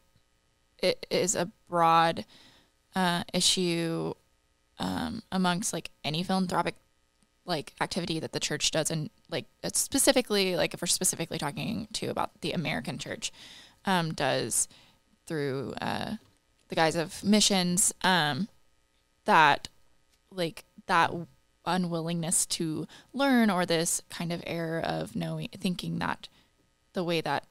it 0.79 1.07
is 1.11 1.35
a 1.35 1.51
broad 1.69 2.25
uh, 2.95 3.23
issue 3.33 4.15
um, 4.79 5.23
amongst 5.31 5.73
like 5.73 5.91
any 6.05 6.23
philanthropic 6.23 6.75
like 7.45 7.73
activity 7.81 8.21
that 8.21 8.33
the 8.33 8.41
church 8.41 8.71
does, 8.71 8.91
and 8.91 9.11
like 9.31 9.47
it's 9.63 9.79
specifically 9.79 10.57
like 10.57 10.75
if 10.75 10.83
we're 10.83 10.87
specifically 10.87 11.39
talking 11.39 11.89
to 11.93 12.09
about 12.09 12.41
the 12.41 12.53
American 12.53 12.99
church 12.99 13.33
um, 13.85 14.13
does 14.13 14.69
through 15.27 15.75
uh, 15.81 16.17
the 16.69 16.75
guise 16.75 16.97
of 16.97 17.23
missions 17.25 17.93
um, 18.03 18.49
that 19.25 19.69
like 20.31 20.65
that 20.93 21.11
unwillingness 21.65 22.45
to 22.45 22.87
learn 23.15 23.49
or 23.49 23.65
this 23.65 24.03
kind 24.11 24.31
of 24.31 24.43
error 24.47 24.79
of 24.81 25.17
knowing 25.17 25.49
thinking 25.57 25.99
that 26.01 26.29
the 26.93 27.03
way 27.03 27.23
that 27.23 27.47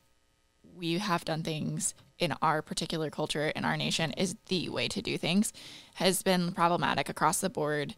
we 0.75 0.99
have 0.99 1.25
done 1.25 1.41
things 1.41 1.95
in 2.19 2.35
our 2.39 2.61
particular 2.61 3.09
culture 3.09 3.47
in 3.47 3.65
our 3.65 3.75
nation 3.75 4.11
is 4.11 4.35
the 4.47 4.69
way 4.69 4.87
to 4.87 5.01
do 5.01 5.17
things 5.17 5.51
has 5.95 6.21
been 6.21 6.51
problematic 6.51 7.09
across 7.09 7.41
the 7.41 7.49
board 7.49 7.95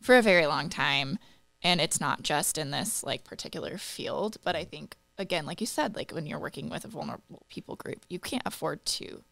for 0.00 0.16
a 0.16 0.22
very 0.22 0.46
long 0.46 0.68
time. 0.68 1.18
And 1.60 1.80
it's 1.80 2.00
not 2.00 2.22
just 2.22 2.56
in 2.56 2.70
this 2.70 3.02
like 3.02 3.24
particular 3.24 3.78
field 3.78 4.36
but 4.44 4.54
i 4.54 4.64
think 4.64 4.96
again 5.18 5.46
like 5.46 5.60
you 5.60 5.66
said 5.66 5.96
like 5.96 6.12
when 6.12 6.26
you're 6.26 6.38
working 6.38 6.68
with 6.68 6.84
a 6.84 6.88
vulnerable 6.88 7.42
people 7.48 7.74
group 7.74 8.04
you 8.08 8.18
can't 8.18 8.42
afford 8.46 8.84
to 8.84 9.24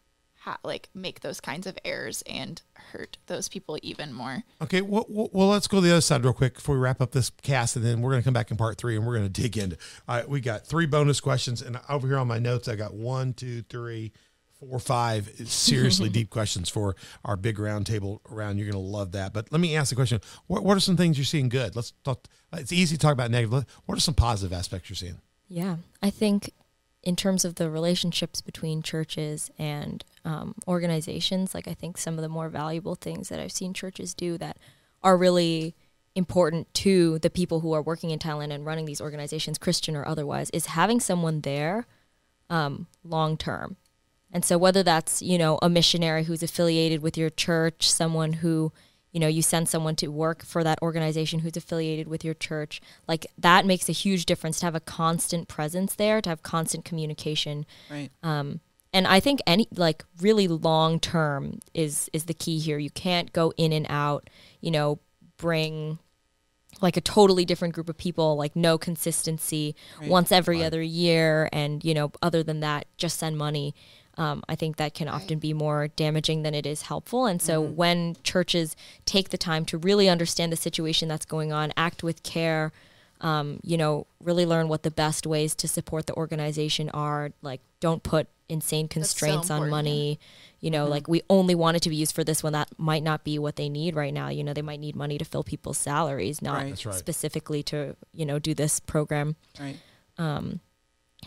ha- 0.43 0.59
like 0.63 0.89
make 0.93 1.21
those 1.21 1.39
kinds 1.39 1.65
of 1.65 1.77
errors 1.85 2.21
and 2.27 2.61
hurt 2.73 3.17
those 3.27 3.47
people 3.47 3.77
even 3.81 4.13
more 4.13 4.43
Okay, 4.61 4.81
well, 4.81 5.05
well, 5.09 5.29
well, 5.33 5.47
let's 5.49 5.67
go 5.67 5.77
to 5.77 5.81
the 5.81 5.91
other 5.91 6.01
side 6.01 6.23
real 6.23 6.33
quick 6.33 6.55
before 6.55 6.75
we 6.75 6.81
wrap 6.81 7.01
up 7.01 7.11
this 7.11 7.29
cast, 7.41 7.75
and 7.75 7.83
then 7.83 8.01
we're 8.01 8.11
going 8.11 8.21
to 8.21 8.25
come 8.25 8.33
back 8.33 8.51
in 8.51 8.57
part 8.57 8.77
three, 8.77 8.95
and 8.95 9.05
we're 9.05 9.15
going 9.17 9.31
to 9.31 9.41
dig 9.41 9.57
into. 9.57 9.77
All 10.07 10.17
right, 10.17 10.29
we 10.29 10.41
got 10.41 10.65
three 10.65 10.85
bonus 10.85 11.19
questions, 11.19 11.61
and 11.61 11.79
over 11.89 12.07
here 12.07 12.17
on 12.17 12.27
my 12.27 12.39
notes, 12.39 12.67
I 12.67 12.75
got 12.75 12.93
one, 12.93 13.33
two, 13.33 13.61
three, 13.63 14.13
four, 14.59 14.79
five 14.79 15.29
seriously 15.45 16.09
deep 16.17 16.29
questions 16.29 16.69
for 16.69 16.95
our 17.25 17.35
big 17.35 17.59
round 17.59 17.85
table 17.85 18.21
around. 18.31 18.57
You're 18.57 18.71
going 18.71 18.83
to 18.83 18.91
love 18.91 19.11
that. 19.13 19.33
But 19.33 19.51
let 19.51 19.59
me 19.59 19.75
ask 19.75 19.89
the 19.89 19.95
question: 19.95 20.21
What 20.47 20.63
What 20.63 20.77
are 20.77 20.81
some 20.81 20.97
things 20.97 21.17
you're 21.17 21.25
seeing 21.25 21.49
good? 21.49 21.75
Let's 21.75 21.91
talk. 22.03 22.25
It's 22.53 22.71
easy 22.71 22.95
to 22.95 23.01
talk 23.01 23.13
about 23.13 23.31
negative. 23.31 23.65
What 23.85 23.97
are 23.97 24.01
some 24.01 24.15
positive 24.15 24.53
aspects 24.57 24.89
you're 24.89 24.95
seeing? 24.95 25.19
Yeah, 25.47 25.77
I 26.01 26.09
think 26.09 26.51
in 27.03 27.15
terms 27.15 27.43
of 27.43 27.55
the 27.55 27.69
relationships 27.69 28.39
between 28.41 28.81
churches 28.81 29.51
and 29.59 30.03
um, 30.25 30.55
organizations, 30.67 31.53
like 31.53 31.67
I 31.67 31.73
think 31.73 31.97
some 31.97 32.15
of 32.15 32.21
the 32.21 32.29
more 32.29 32.49
valuable 32.49 32.95
things 32.95 33.29
that 33.29 33.39
I've 33.39 33.51
seen 33.51 33.73
churches 33.73 34.13
do 34.13 34.37
that 34.37 34.57
are 35.01 35.17
really 35.17 35.75
important 36.15 36.71
to 36.73 37.19
the 37.19 37.29
people 37.29 37.59
who 37.61 37.73
are 37.73 37.81
working 37.81 38.11
in 38.11 38.19
Thailand 38.19 38.53
and 38.53 38.65
running 38.65 38.85
these 38.85 39.01
organizations, 39.01 39.57
Christian 39.57 39.95
or 39.95 40.07
otherwise, 40.07 40.49
is 40.51 40.67
having 40.67 40.99
someone 40.99 41.41
there 41.41 41.87
um, 42.49 42.87
long 43.03 43.37
term. 43.37 43.77
And 44.31 44.43
so 44.43 44.57
whether 44.57 44.81
that's, 44.83 45.21
you 45.21 45.37
know, 45.37 45.59
a 45.61 45.69
missionary 45.69 46.23
who's 46.23 46.43
affiliated 46.43 47.01
with 47.01 47.17
your 47.17 47.29
church, 47.29 47.89
someone 47.89 48.33
who, 48.33 48.71
you 49.11 49.19
know, 49.19 49.27
you 49.27 49.43
send 49.43 49.69
someone 49.69 49.95
to 49.97 50.07
work 50.07 50.43
for 50.43 50.63
that 50.63 50.81
organization 50.81 51.39
who's 51.39 51.55
affiliated 51.55 52.07
with 52.07 52.25
your 52.25 52.33
church, 52.33 52.81
like 53.07 53.27
that 53.37 53.65
makes 53.65 53.89
a 53.89 53.91
huge 53.91 54.25
difference 54.25 54.59
to 54.59 54.65
have 54.65 54.75
a 54.75 54.79
constant 54.79 55.47
presence 55.47 55.93
there, 55.95 56.19
to 56.21 56.29
have 56.29 56.41
constant 56.41 56.83
communication. 56.83 57.65
Right. 57.91 58.09
And 58.93 59.07
I 59.07 59.19
think 59.19 59.39
any 59.47 59.67
like 59.75 60.05
really 60.21 60.47
long 60.47 60.99
term 60.99 61.59
is 61.73 62.09
is 62.13 62.25
the 62.25 62.33
key 62.33 62.59
here. 62.59 62.77
You 62.77 62.91
can't 62.91 63.33
go 63.33 63.51
in 63.57 63.73
and 63.73 63.87
out, 63.89 64.29
you 64.61 64.69
know, 64.71 64.99
bring 65.37 65.97
like 66.81 66.97
a 66.97 67.01
totally 67.01 67.45
different 67.45 67.73
group 67.73 67.89
of 67.89 67.97
people, 67.97 68.35
like 68.35 68.55
no 68.55 68.77
consistency 68.77 69.75
Right. 69.99 70.09
once 70.09 70.31
every 70.31 70.63
other 70.63 70.81
year, 70.81 71.49
and 71.51 71.83
you 71.83 71.93
know, 71.93 72.11
other 72.21 72.43
than 72.43 72.59
that, 72.61 72.85
just 72.97 73.17
send 73.19 73.37
money. 73.37 73.73
Um, 74.15 74.43
I 74.47 74.55
think 74.55 74.77
that 74.77 74.93
can 74.93 75.07
often 75.07 75.39
be 75.39 75.53
more 75.53 75.87
damaging 75.87 76.43
than 76.43 76.53
it 76.53 76.67
is 76.67 76.83
helpful. 76.83 77.25
And 77.25 77.41
so, 77.41 77.59
when 77.61 78.15
churches 78.21 78.75
take 79.05 79.29
the 79.29 79.39
time 79.39 79.65
to 79.65 79.77
really 79.77 80.07
understand 80.07 80.51
the 80.51 80.55
situation 80.55 81.07
that's 81.07 81.25
going 81.25 81.51
on, 81.51 81.73
act 81.75 82.03
with 82.03 82.21
care, 82.21 82.71
um, 83.21 83.59
you 83.63 83.75
know, 83.75 84.05
really 84.21 84.45
learn 84.45 84.67
what 84.67 84.83
the 84.83 84.91
best 84.91 85.25
ways 85.25 85.55
to 85.55 85.67
support 85.67 86.05
the 86.05 86.13
organization 86.13 86.89
are. 86.91 87.31
Like, 87.41 87.61
don't 87.79 88.03
put 88.03 88.27
insane 88.53 88.85
so 88.85 88.93
constraints 88.93 89.49
on 89.51 89.69
money. 89.69 90.19
You 90.59 90.71
know, 90.71 90.87
like 90.87 91.09
we 91.09 91.21
only 91.29 91.55
want 91.55 91.75
it 91.75 91.81
to 91.83 91.89
be 91.89 91.97
used 91.97 92.15
for 92.15 92.23
this 92.23 92.41
when 92.41 92.53
that 92.53 92.69
might 92.77 93.03
not 93.03 93.25
be 93.25 93.37
what 93.37 93.57
they 93.57 93.67
need 93.67 93.95
right 93.95 94.13
now. 94.13 94.29
You 94.29 94.45
know, 94.45 94.53
they 94.53 94.61
might 94.61 94.79
need 94.79 94.95
money 94.95 95.17
to 95.17 95.25
fill 95.25 95.43
people's 95.43 95.77
salaries, 95.77 96.41
not 96.41 96.63
Right. 96.63 96.85
Right. 96.85 96.95
specifically 96.95 97.63
to, 97.63 97.97
you 98.13 98.25
know, 98.25 98.39
do 98.39 98.53
this 98.53 98.79
program. 98.79 99.35
Right. 99.59 99.77
Um, 100.17 100.61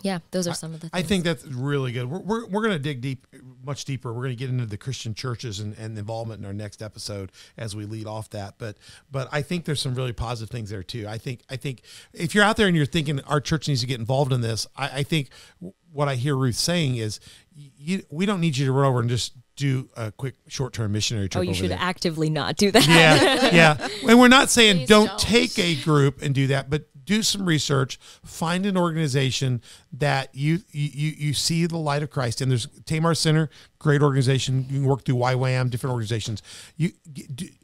Yeah, 0.03 0.19
those 0.31 0.47
are 0.47 0.55
some 0.55 0.75
of 0.75 0.81
the 0.81 0.91
I 0.93 1.03
think 1.03 1.25
that's 1.25 1.45
really 1.47 1.93
good. 1.93 2.11
We're, 2.11 2.21
we're, 2.21 2.47
we're 2.47 2.63
going 2.63 2.75
to 2.75 2.79
dig 2.79 3.01
deep, 3.01 3.27
much 3.65 3.85
deeper. 3.85 4.13
We're 4.13 4.23
going 4.23 4.37
to 4.37 4.39
get 4.39 4.51
into 4.51 4.67
the 4.67 4.77
Christian 4.77 5.15
churches 5.15 5.61
and, 5.61 5.77
and 5.79 5.99
involvement 5.99 6.41
in 6.41 6.47
our 6.47 6.53
next 6.53 6.83
episode 6.83 7.33
as 7.57 7.75
we 7.75 7.85
lead 7.85 8.07
off 8.07 8.31
that. 8.31 8.55
But 8.59 8.77
but 9.11 9.29
I 9.33 9.43
think 9.43 9.65
there's 9.65 9.81
some 9.81 9.95
really 9.95 10.13
positive 10.13 10.51
things 10.51 10.71
there 10.71 10.83
too. 10.83 11.07
I 11.09 11.19
think 11.19 11.43
I 11.51 11.57
think 11.57 11.83
if 12.13 12.35
you're 12.35 12.45
out 12.45 12.57
there 12.57 12.67
and 12.67 12.77
you're 12.77 12.87
thinking 12.87 13.21
our 13.23 13.41
church 13.41 13.69
needs 13.69 13.81
to 13.81 13.87
get 13.87 13.99
involved 14.01 14.33
in 14.33 14.41
this, 14.41 14.67
I, 14.77 14.99
I 14.99 15.03
think 15.03 15.31
what 15.93 16.09
I 16.09 16.15
hear 16.15 16.37
Ruth 16.37 16.57
saying 16.57 16.97
is, 16.97 17.21
you, 17.55 18.05
we 18.11 18.27
don't 18.27 18.41
need 18.41 18.57
you 18.57 18.67
to 18.67 18.73
run 18.73 18.87
over 18.87 19.01
and 19.01 19.09
just 19.09 19.33
do 19.57 19.89
a 19.97 20.13
quick 20.13 20.35
short 20.47 20.75
term 20.75 20.93
missionary 20.93 21.29
trip. 21.29 21.41
oh, 21.41 21.43
you 21.43 21.51
over 21.51 21.59
should 21.59 21.71
there. 21.71 21.79
actively 21.81 22.29
not 22.31 22.57
do 22.57 22.71
that. 22.71 22.87
Yeah, 22.87 23.55
yeah. 23.55 23.89
And 24.09 24.21
we're 24.21 24.29
not 24.29 24.51
saying 24.51 24.87
don't, 24.87 25.07
don't. 25.07 25.19
take 25.19 25.59
a 25.59 25.75
group 25.77 26.23
and 26.23 26.35
do 26.35 26.49
that, 26.49 26.69
but 26.71 26.85
do 27.07 27.23
some 27.23 27.47
research. 27.47 27.99
Find 28.25 28.67
an 28.67 28.77
organization 28.77 29.63
that 29.93 30.35
you 30.35 30.61
you 30.71 31.13
you 31.17 31.33
see 31.33 31.65
the 31.67 31.79
light 31.79 32.03
of 32.03 32.11
Christ. 32.11 32.41
And 32.41 32.51
there's 32.51 32.67
Tamar 32.85 33.15
Center, 33.15 33.49
great 33.79 34.03
organization. 34.03 34.66
You 34.68 34.81
can 34.81 34.85
work 34.85 35.05
through 35.05 35.16
YWAM, 35.16 35.70
different 35.70 35.93
organizations. 35.93 36.43
You, 36.77 36.93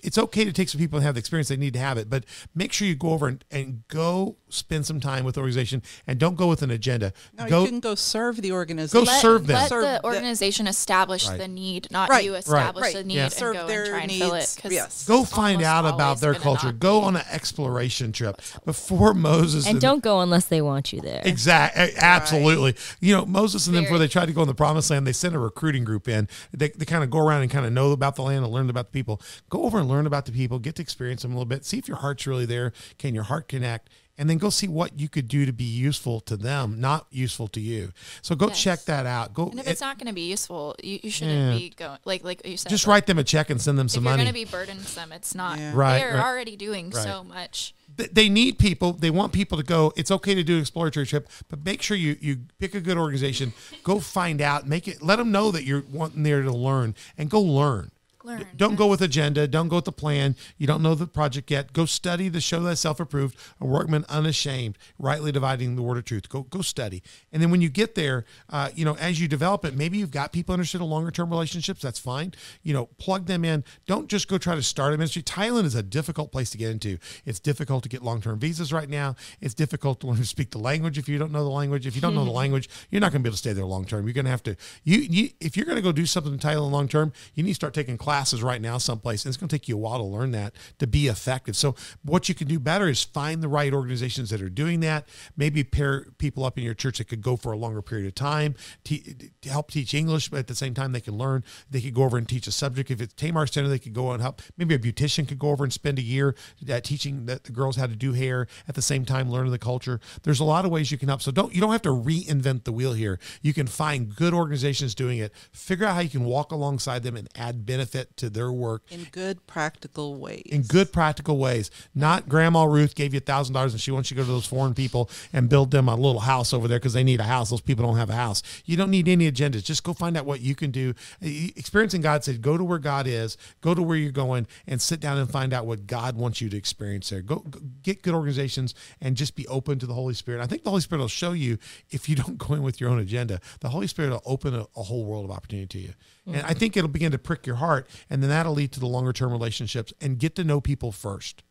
it's 0.02 0.18
okay 0.18 0.44
to 0.44 0.52
take 0.52 0.68
some 0.68 0.78
people 0.78 0.98
and 0.98 1.04
have 1.06 1.14
the 1.14 1.18
experience 1.20 1.48
they 1.48 1.56
need 1.56 1.72
to 1.74 1.78
have 1.78 1.98
it, 1.98 2.08
but 2.10 2.24
make 2.54 2.72
sure 2.72 2.86
you 2.86 2.94
go 2.94 3.10
over 3.10 3.28
and, 3.28 3.44
and 3.50 3.82
go 3.88 4.36
spend 4.48 4.84
some 4.86 5.00
time 5.00 5.24
with 5.24 5.34
the 5.36 5.40
organization 5.40 5.82
and 6.06 6.18
don't 6.18 6.36
go 6.36 6.46
with 6.48 6.62
an 6.62 6.70
agenda. 6.70 7.12
No, 7.38 7.48
go 7.48 7.62
you 7.62 7.68
can 7.68 7.80
go 7.80 7.94
serve 7.94 8.42
the 8.42 8.52
organization. 8.52 9.04
Go 9.06 9.10
serve 9.20 9.46
them. 9.46 9.56
let 9.56 9.68
Serve 9.68 9.82
the 9.84 9.88
the- 10.02 10.04
organization 10.04 10.66
establish 10.66 11.26
Right. 11.28 11.38
the 11.38 11.48
need 11.48 11.88
not 11.90 12.08
Right. 12.10 12.24
you 12.24 12.34
establish 12.34 12.82
Right. 12.82 12.94
the 12.94 13.04
need 13.04 13.14
Yeah. 13.16 13.24
and 13.24 13.32
Serve 13.32 13.54
go 13.56 13.66
their 13.66 13.82
and 13.82 13.90
try 13.90 14.00
and 14.02 14.12
fill 14.12 14.34
it 14.34 14.56
Yes. 14.70 15.06
go 15.06 15.24
find 15.24 15.62
out 15.62 15.86
about 15.86 16.20
their 16.20 16.34
culture. 16.34 16.72
Go 16.72 17.00
on 17.02 17.16
an 17.16 17.22
exploration 17.30 18.12
trip 18.12 18.40
before 18.64 19.14
Moses 19.32 19.66
And 19.66 19.80
don't 19.80 20.02
go 20.02 20.20
unless 20.20 20.44
they 20.46 20.60
want 20.62 20.92
you 20.92 21.00
there. 21.00 21.22
Exactly. 21.24 21.92
Absolutely. 21.96 22.76
You 23.00 23.16
know, 23.16 23.26
Moses 23.26 23.66
and 23.66 23.76
them, 23.76 23.84
before 23.84 23.98
they 23.98 24.08
tried 24.08 24.26
to 24.26 24.32
go 24.32 24.42
in 24.42 24.48
the 24.48 24.54
promised 24.54 24.90
land, 24.90 25.06
they 25.06 25.12
sent 25.12 25.34
a 25.34 25.38
recruiting 25.38 25.84
group 25.84 26.01
in. 26.08 26.28
They, 26.52 26.68
they 26.70 26.84
kind 26.84 27.02
of 27.04 27.10
go 27.10 27.18
around 27.18 27.42
and 27.42 27.50
kind 27.50 27.66
of 27.66 27.72
know 27.72 27.92
about 27.92 28.16
the 28.16 28.22
land 28.22 28.44
and 28.44 28.52
learn 28.52 28.70
about 28.70 28.86
the 28.86 28.92
people. 28.92 29.20
Go 29.50 29.64
over 29.64 29.78
and 29.78 29.88
learn 29.88 30.06
about 30.06 30.26
the 30.26 30.32
people, 30.32 30.58
get 30.58 30.76
to 30.76 30.82
experience 30.82 31.22
them 31.22 31.32
a 31.32 31.34
little 31.34 31.44
bit, 31.46 31.64
see 31.64 31.78
if 31.78 31.88
your 31.88 31.98
heart's 31.98 32.26
really 32.26 32.46
there. 32.46 32.72
Can 32.98 33.14
your 33.14 33.24
heart 33.24 33.48
connect? 33.48 33.90
And 34.18 34.28
then 34.28 34.36
go 34.36 34.50
see 34.50 34.68
what 34.68 35.00
you 35.00 35.08
could 35.08 35.26
do 35.26 35.46
to 35.46 35.52
be 35.54 35.64
useful 35.64 36.20
to 36.20 36.36
them, 36.36 36.80
not 36.80 37.06
useful 37.10 37.48
to 37.48 37.60
you. 37.60 37.92
So 38.20 38.34
go 38.34 38.48
Yes. 38.48 38.62
check 38.62 38.84
that 38.84 39.06
out. 39.06 39.32
Go 39.32 39.48
And 39.48 39.58
if 39.58 39.66
it- 39.66 39.70
it's 39.70 39.80
not 39.80 39.98
going 39.98 40.06
to 40.08 40.12
be 40.12 40.28
useful, 40.30 40.76
you, 40.82 41.00
you 41.02 41.10
shouldn't 41.10 41.52
Yeah. 41.54 41.58
be 41.58 41.70
going 41.70 41.98
like 42.04 42.22
like 42.22 42.46
you 42.46 42.58
said. 42.58 42.68
just 42.68 42.86
like, 42.86 42.92
write 42.94 43.06
them 43.06 43.18
a 43.18 43.24
check 43.24 43.48
and 43.48 43.60
send 43.60 43.78
them 43.78 43.86
If 43.86 43.92
some 43.92 44.04
you're 44.04 44.12
money. 44.12 44.24
going 44.24 44.34
to 44.34 44.38
be 44.38 44.44
burdensome, 44.44 45.12
it's 45.12 45.34
not. 45.34 45.58
Yeah. 45.58 45.72
Right, 45.74 45.98
They're 45.98 46.14
right. 46.16 46.24
already 46.24 46.56
doing 46.56 46.90
Right. 46.90 47.02
so 47.02 47.24
much. 47.24 47.74
Th- 48.02 48.12
they 48.12 48.28
need 48.28 48.58
people. 48.58 48.94
They 48.94 49.10
want 49.10 49.32
people 49.32 49.56
to 49.58 49.64
go. 49.64 49.92
It's 49.94 50.10
okay 50.10 50.34
to 50.34 50.42
do 50.42 50.54
an 50.54 50.60
exploratory 50.60 51.06
trip, 51.06 51.28
but 51.48 51.64
make 51.64 51.82
sure 51.82 51.96
you 51.96 52.16
you 52.20 52.38
pick 52.58 52.74
a 52.74 52.80
good 52.80 52.98
organization. 52.98 53.52
Go 53.84 54.00
find 54.00 54.40
out. 54.40 54.66
Make 54.66 54.88
it. 54.88 55.02
Let 55.02 55.16
them 55.16 55.30
know 55.30 55.52
that 55.52 55.64
you're 55.64 55.84
wanting 55.90 56.24
there 56.24 56.42
to 56.42 56.52
learn 56.52 56.96
and 57.16 57.30
go 57.30 57.40
learn. 57.40 57.92
Learn. 58.24 58.46
don't 58.56 58.76
go 58.76 58.86
with 58.86 59.02
agenda. 59.02 59.48
Don't 59.48 59.68
go 59.68 59.76
with 59.76 59.84
the 59.84 59.92
plan. 59.92 60.36
You 60.56 60.66
don't 60.66 60.82
know 60.82 60.94
the 60.94 61.06
project 61.06 61.50
yet. 61.50 61.72
Go 61.72 61.86
study 61.86 62.28
the 62.28 62.40
show 62.40 62.60
that 62.60 62.76
self-approved, 62.76 63.36
a 63.60 63.66
workman 63.66 64.04
unashamed, 64.08 64.78
rightly 64.98 65.32
dividing 65.32 65.76
the 65.76 65.82
word 65.82 65.98
of 65.98 66.04
truth. 66.04 66.28
Go 66.28 66.42
go 66.42 66.62
study, 66.62 67.02
and 67.32 67.42
then 67.42 67.50
when 67.50 67.60
you 67.60 67.68
get 67.68 67.94
there, 67.94 68.24
uh, 68.50 68.70
you 68.74 68.84
know 68.84 68.96
as 68.96 69.20
you 69.20 69.28
develop 69.28 69.64
it, 69.64 69.74
maybe 69.74 69.98
you've 69.98 70.10
got 70.10 70.32
people 70.32 70.54
interested 70.54 70.80
in 70.80 70.88
longer-term 70.88 71.30
relationships. 71.30 71.82
That's 71.82 71.98
fine. 71.98 72.32
You 72.62 72.74
know, 72.74 72.86
plug 72.98 73.26
them 73.26 73.44
in. 73.44 73.64
Don't 73.86 74.08
just 74.08 74.28
go 74.28 74.38
try 74.38 74.54
to 74.54 74.62
start 74.62 74.94
a 74.94 74.98
ministry. 74.98 75.22
Thailand 75.22 75.64
is 75.64 75.74
a 75.74 75.82
difficult 75.82 76.30
place 76.30 76.50
to 76.50 76.58
get 76.58 76.70
into. 76.70 76.98
It's 77.26 77.40
difficult 77.40 77.82
to 77.82 77.88
get 77.88 78.02
long-term 78.02 78.38
visas 78.38 78.72
right 78.72 78.88
now. 78.88 79.16
It's 79.40 79.54
difficult 79.54 80.00
to 80.00 80.06
learn 80.06 80.16
to 80.18 80.24
speak 80.24 80.50
the 80.50 80.58
language 80.58 80.96
if 80.96 81.08
you 81.08 81.18
don't 81.18 81.32
know 81.32 81.44
the 81.44 81.50
language. 81.50 81.86
If 81.86 81.96
you 81.96 82.00
don't 82.00 82.14
know 82.14 82.24
the 82.24 82.30
language, 82.42 82.68
you're 82.90 83.00
not 83.00 83.12
going 83.12 83.22
to 83.22 83.24
be 83.24 83.30
able 83.30 83.34
to 83.34 83.38
stay 83.38 83.52
there 83.52 83.64
long 83.64 83.84
term. 83.84 84.06
You're 84.06 84.14
going 84.14 84.26
to 84.26 84.30
have 84.30 84.42
to 84.44 84.56
you 84.84 84.98
you 84.98 85.30
if 85.40 85.56
you're 85.56 85.66
going 85.66 85.76
to 85.76 85.82
go 85.82 85.92
do 85.92 86.06
something 86.06 86.32
in 86.32 86.38
Thailand 86.38 86.70
long 86.70 86.86
term, 86.86 87.12
you 87.34 87.42
need 87.42 87.50
to 87.50 87.54
start 87.54 87.74
taking 87.74 87.98
classes 87.98 88.11
right 88.42 88.60
now 88.60 88.78
someplace. 88.78 89.24
And 89.24 89.30
it's 89.30 89.36
going 89.36 89.48
to 89.48 89.56
take 89.56 89.68
you 89.68 89.76
a 89.76 89.78
while 89.78 89.98
to 89.98 90.04
learn 90.04 90.32
that 90.32 90.54
to 90.78 90.86
be 90.86 91.06
effective. 91.06 91.56
So 91.56 91.74
what 92.02 92.28
you 92.28 92.34
can 92.34 92.48
do 92.48 92.58
better 92.58 92.88
is 92.88 93.02
find 93.02 93.42
the 93.42 93.48
right 93.48 93.72
organizations 93.72 94.30
that 94.30 94.42
are 94.42 94.48
doing 94.48 94.80
that. 94.80 95.08
Maybe 95.36 95.64
pair 95.64 96.06
people 96.18 96.44
up 96.44 96.58
in 96.58 96.64
your 96.64 96.74
church 96.74 96.98
that 96.98 97.08
could 97.08 97.22
go 97.22 97.36
for 97.36 97.52
a 97.52 97.56
longer 97.56 97.82
period 97.82 98.06
of 98.06 98.14
time 98.14 98.54
to 98.84 99.00
help 99.44 99.70
teach 99.70 99.94
English, 99.94 100.28
but 100.28 100.38
at 100.38 100.46
the 100.46 100.54
same 100.54 100.74
time 100.74 100.92
they 100.92 101.00
can 101.00 101.16
learn. 101.16 101.44
They 101.70 101.80
could 101.80 101.94
go 101.94 102.04
over 102.04 102.18
and 102.18 102.28
teach 102.28 102.46
a 102.46 102.52
subject. 102.52 102.90
If 102.90 103.00
it's 103.00 103.14
Tamar 103.14 103.46
Center, 103.46 103.68
they 103.68 103.78
could 103.78 103.94
go 103.94 104.12
and 104.12 104.22
help. 104.22 104.42
Maybe 104.56 104.74
a 104.74 104.78
beautician 104.78 105.26
could 105.26 105.38
go 105.38 105.50
over 105.50 105.64
and 105.64 105.72
spend 105.72 105.98
a 105.98 106.02
year 106.02 106.34
uh, 106.70 106.80
teaching 106.80 107.26
the, 107.26 107.40
the 107.42 107.52
girls 107.52 107.76
how 107.76 107.86
to 107.86 107.96
do 107.96 108.12
hair 108.12 108.46
at 108.68 108.74
the 108.74 108.82
same 108.82 109.04
time 109.04 109.30
learning 109.30 109.52
the 109.52 109.58
culture. 109.58 110.00
There's 110.22 110.40
a 110.40 110.44
lot 110.44 110.64
of 110.64 110.70
ways 110.70 110.90
you 110.90 110.98
can 110.98 111.08
help. 111.08 111.22
So 111.22 111.30
don't 111.30 111.54
you 111.54 111.60
don't 111.60 111.72
have 111.72 111.82
to 111.82 111.90
reinvent 111.90 112.64
the 112.64 112.72
wheel 112.72 112.92
here. 112.92 113.18
You 113.40 113.54
can 113.54 113.66
find 113.66 114.14
good 114.14 114.34
organizations 114.34 114.94
doing 114.94 115.18
it. 115.18 115.32
Figure 115.52 115.86
out 115.86 115.94
how 115.94 116.00
you 116.00 116.08
can 116.08 116.24
walk 116.24 116.52
alongside 116.52 117.02
them 117.02 117.16
and 117.16 117.28
add 117.34 117.64
benefit 117.66 118.01
to 118.16 118.30
their 118.30 118.52
work 118.52 118.82
in 118.90 119.04
good 119.12 119.46
practical 119.46 120.16
ways. 120.16 120.42
in 120.46 120.62
good 120.62 120.92
practical 120.92 121.38
ways. 121.38 121.70
Not 121.94 122.28
Grandma 122.28 122.64
Ruth 122.64 122.94
gave 122.94 123.14
you 123.14 123.18
a 123.18 123.20
thousand 123.20 123.54
dollars 123.54 123.72
and 123.72 123.80
she 123.80 123.90
wants 123.90 124.10
you 124.10 124.16
to 124.16 124.22
go 124.22 124.26
to 124.26 124.32
those 124.32 124.46
foreign 124.46 124.74
people 124.74 125.10
and 125.32 125.48
build 125.48 125.70
them 125.70 125.88
a 125.88 125.94
little 125.94 126.20
house 126.20 126.52
over 126.52 126.68
there 126.68 126.78
because 126.78 126.92
they 126.92 127.04
need 127.04 127.20
a 127.20 127.24
house. 127.24 127.50
Those 127.50 127.60
people 127.60 127.84
don't 127.84 127.96
have 127.96 128.10
a 128.10 128.14
house. 128.14 128.42
You 128.64 128.76
don't 128.76 128.90
need 128.90 129.08
any 129.08 129.30
agendas. 129.30 129.64
Just 129.64 129.84
go 129.84 129.92
find 129.92 130.16
out 130.16 130.26
what 130.26 130.40
you 130.40 130.54
can 130.54 130.70
do. 130.70 130.94
Experiencing 131.20 132.00
God 132.00 132.24
said, 132.24 132.42
go 132.42 132.56
to 132.56 132.64
where 132.64 132.78
God 132.78 133.06
is, 133.06 133.36
go 133.60 133.74
to 133.74 133.82
where 133.82 133.96
you're 133.96 134.12
going, 134.12 134.46
and 134.66 134.80
sit 134.80 135.00
down 135.00 135.18
and 135.18 135.30
find 135.30 135.52
out 135.52 135.66
what 135.66 135.86
God 135.86 136.16
wants 136.16 136.40
you 136.40 136.48
to 136.50 136.56
experience 136.56 137.10
there. 137.10 137.22
Go, 137.22 137.36
go 137.36 137.60
get 137.82 138.02
good 138.02 138.14
organizations 138.14 138.74
and 139.00 139.16
just 139.16 139.34
be 139.34 139.46
open 139.48 139.78
to 139.78 139.86
the 139.86 139.94
Holy 139.94 140.14
Spirit. 140.14 140.40
I 140.42 140.46
think 140.46 140.64
the 140.64 140.70
Holy 140.70 140.82
Spirit 140.82 141.00
will 141.00 141.08
show 141.08 141.32
you 141.32 141.58
if 141.90 142.08
you 142.08 142.16
don't 142.16 142.38
go 142.38 142.54
in 142.54 142.62
with 142.62 142.80
your 142.80 142.90
own 142.90 142.98
agenda. 142.98 143.40
The 143.60 143.68
Holy 143.68 143.86
Spirit 143.86 144.10
will 144.10 144.22
open 144.26 144.54
a, 144.54 144.66
a 144.76 144.82
whole 144.82 145.04
world 145.04 145.24
of 145.24 145.30
opportunity 145.30 145.66
to 145.66 145.78
you. 145.78 145.94
And 146.26 146.36
I 146.46 146.54
think 146.54 146.76
it'll 146.76 146.88
begin 146.88 147.10
to 147.12 147.18
prick 147.18 147.46
your 147.46 147.56
heart, 147.56 147.88
and 148.08 148.22
then 148.22 148.30
that'll 148.30 148.52
lead 148.54 148.72
to 148.72 148.80
the 148.80 148.86
longer 148.86 149.12
term 149.12 149.32
relationships 149.32 149.92
and 150.00 150.18
get 150.18 150.34
to 150.36 150.44
know 150.44 150.60
people 150.60 150.92
first. 150.92 151.42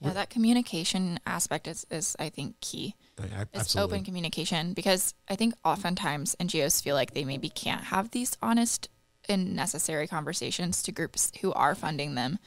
Yeah, 0.00 0.12
that 0.12 0.28
communication 0.30 1.18
aspect 1.26 1.66
is, 1.66 1.86
is 1.90 2.14
I 2.18 2.28
think 2.28 2.60
key. 2.60 2.94
I- 3.18 3.42
I- 3.42 3.46
It's 3.54 3.76
open 3.76 4.04
communication 4.04 4.72
because 4.74 5.14
I 5.28 5.36
think 5.36 5.54
oftentimes 5.64 6.36
NGOs 6.40 6.82
feel 6.82 6.94
like 6.94 7.14
they 7.14 7.24
maybe 7.24 7.48
can't 7.48 7.84
have 7.84 8.10
these 8.10 8.36
honest 8.42 8.88
and 9.28 9.54
necessary 9.56 10.06
conversations 10.06 10.82
to 10.82 10.92
groups 10.92 11.30
who 11.40 11.52
are 11.54 11.74
funding 11.74 12.14
them, 12.14 12.38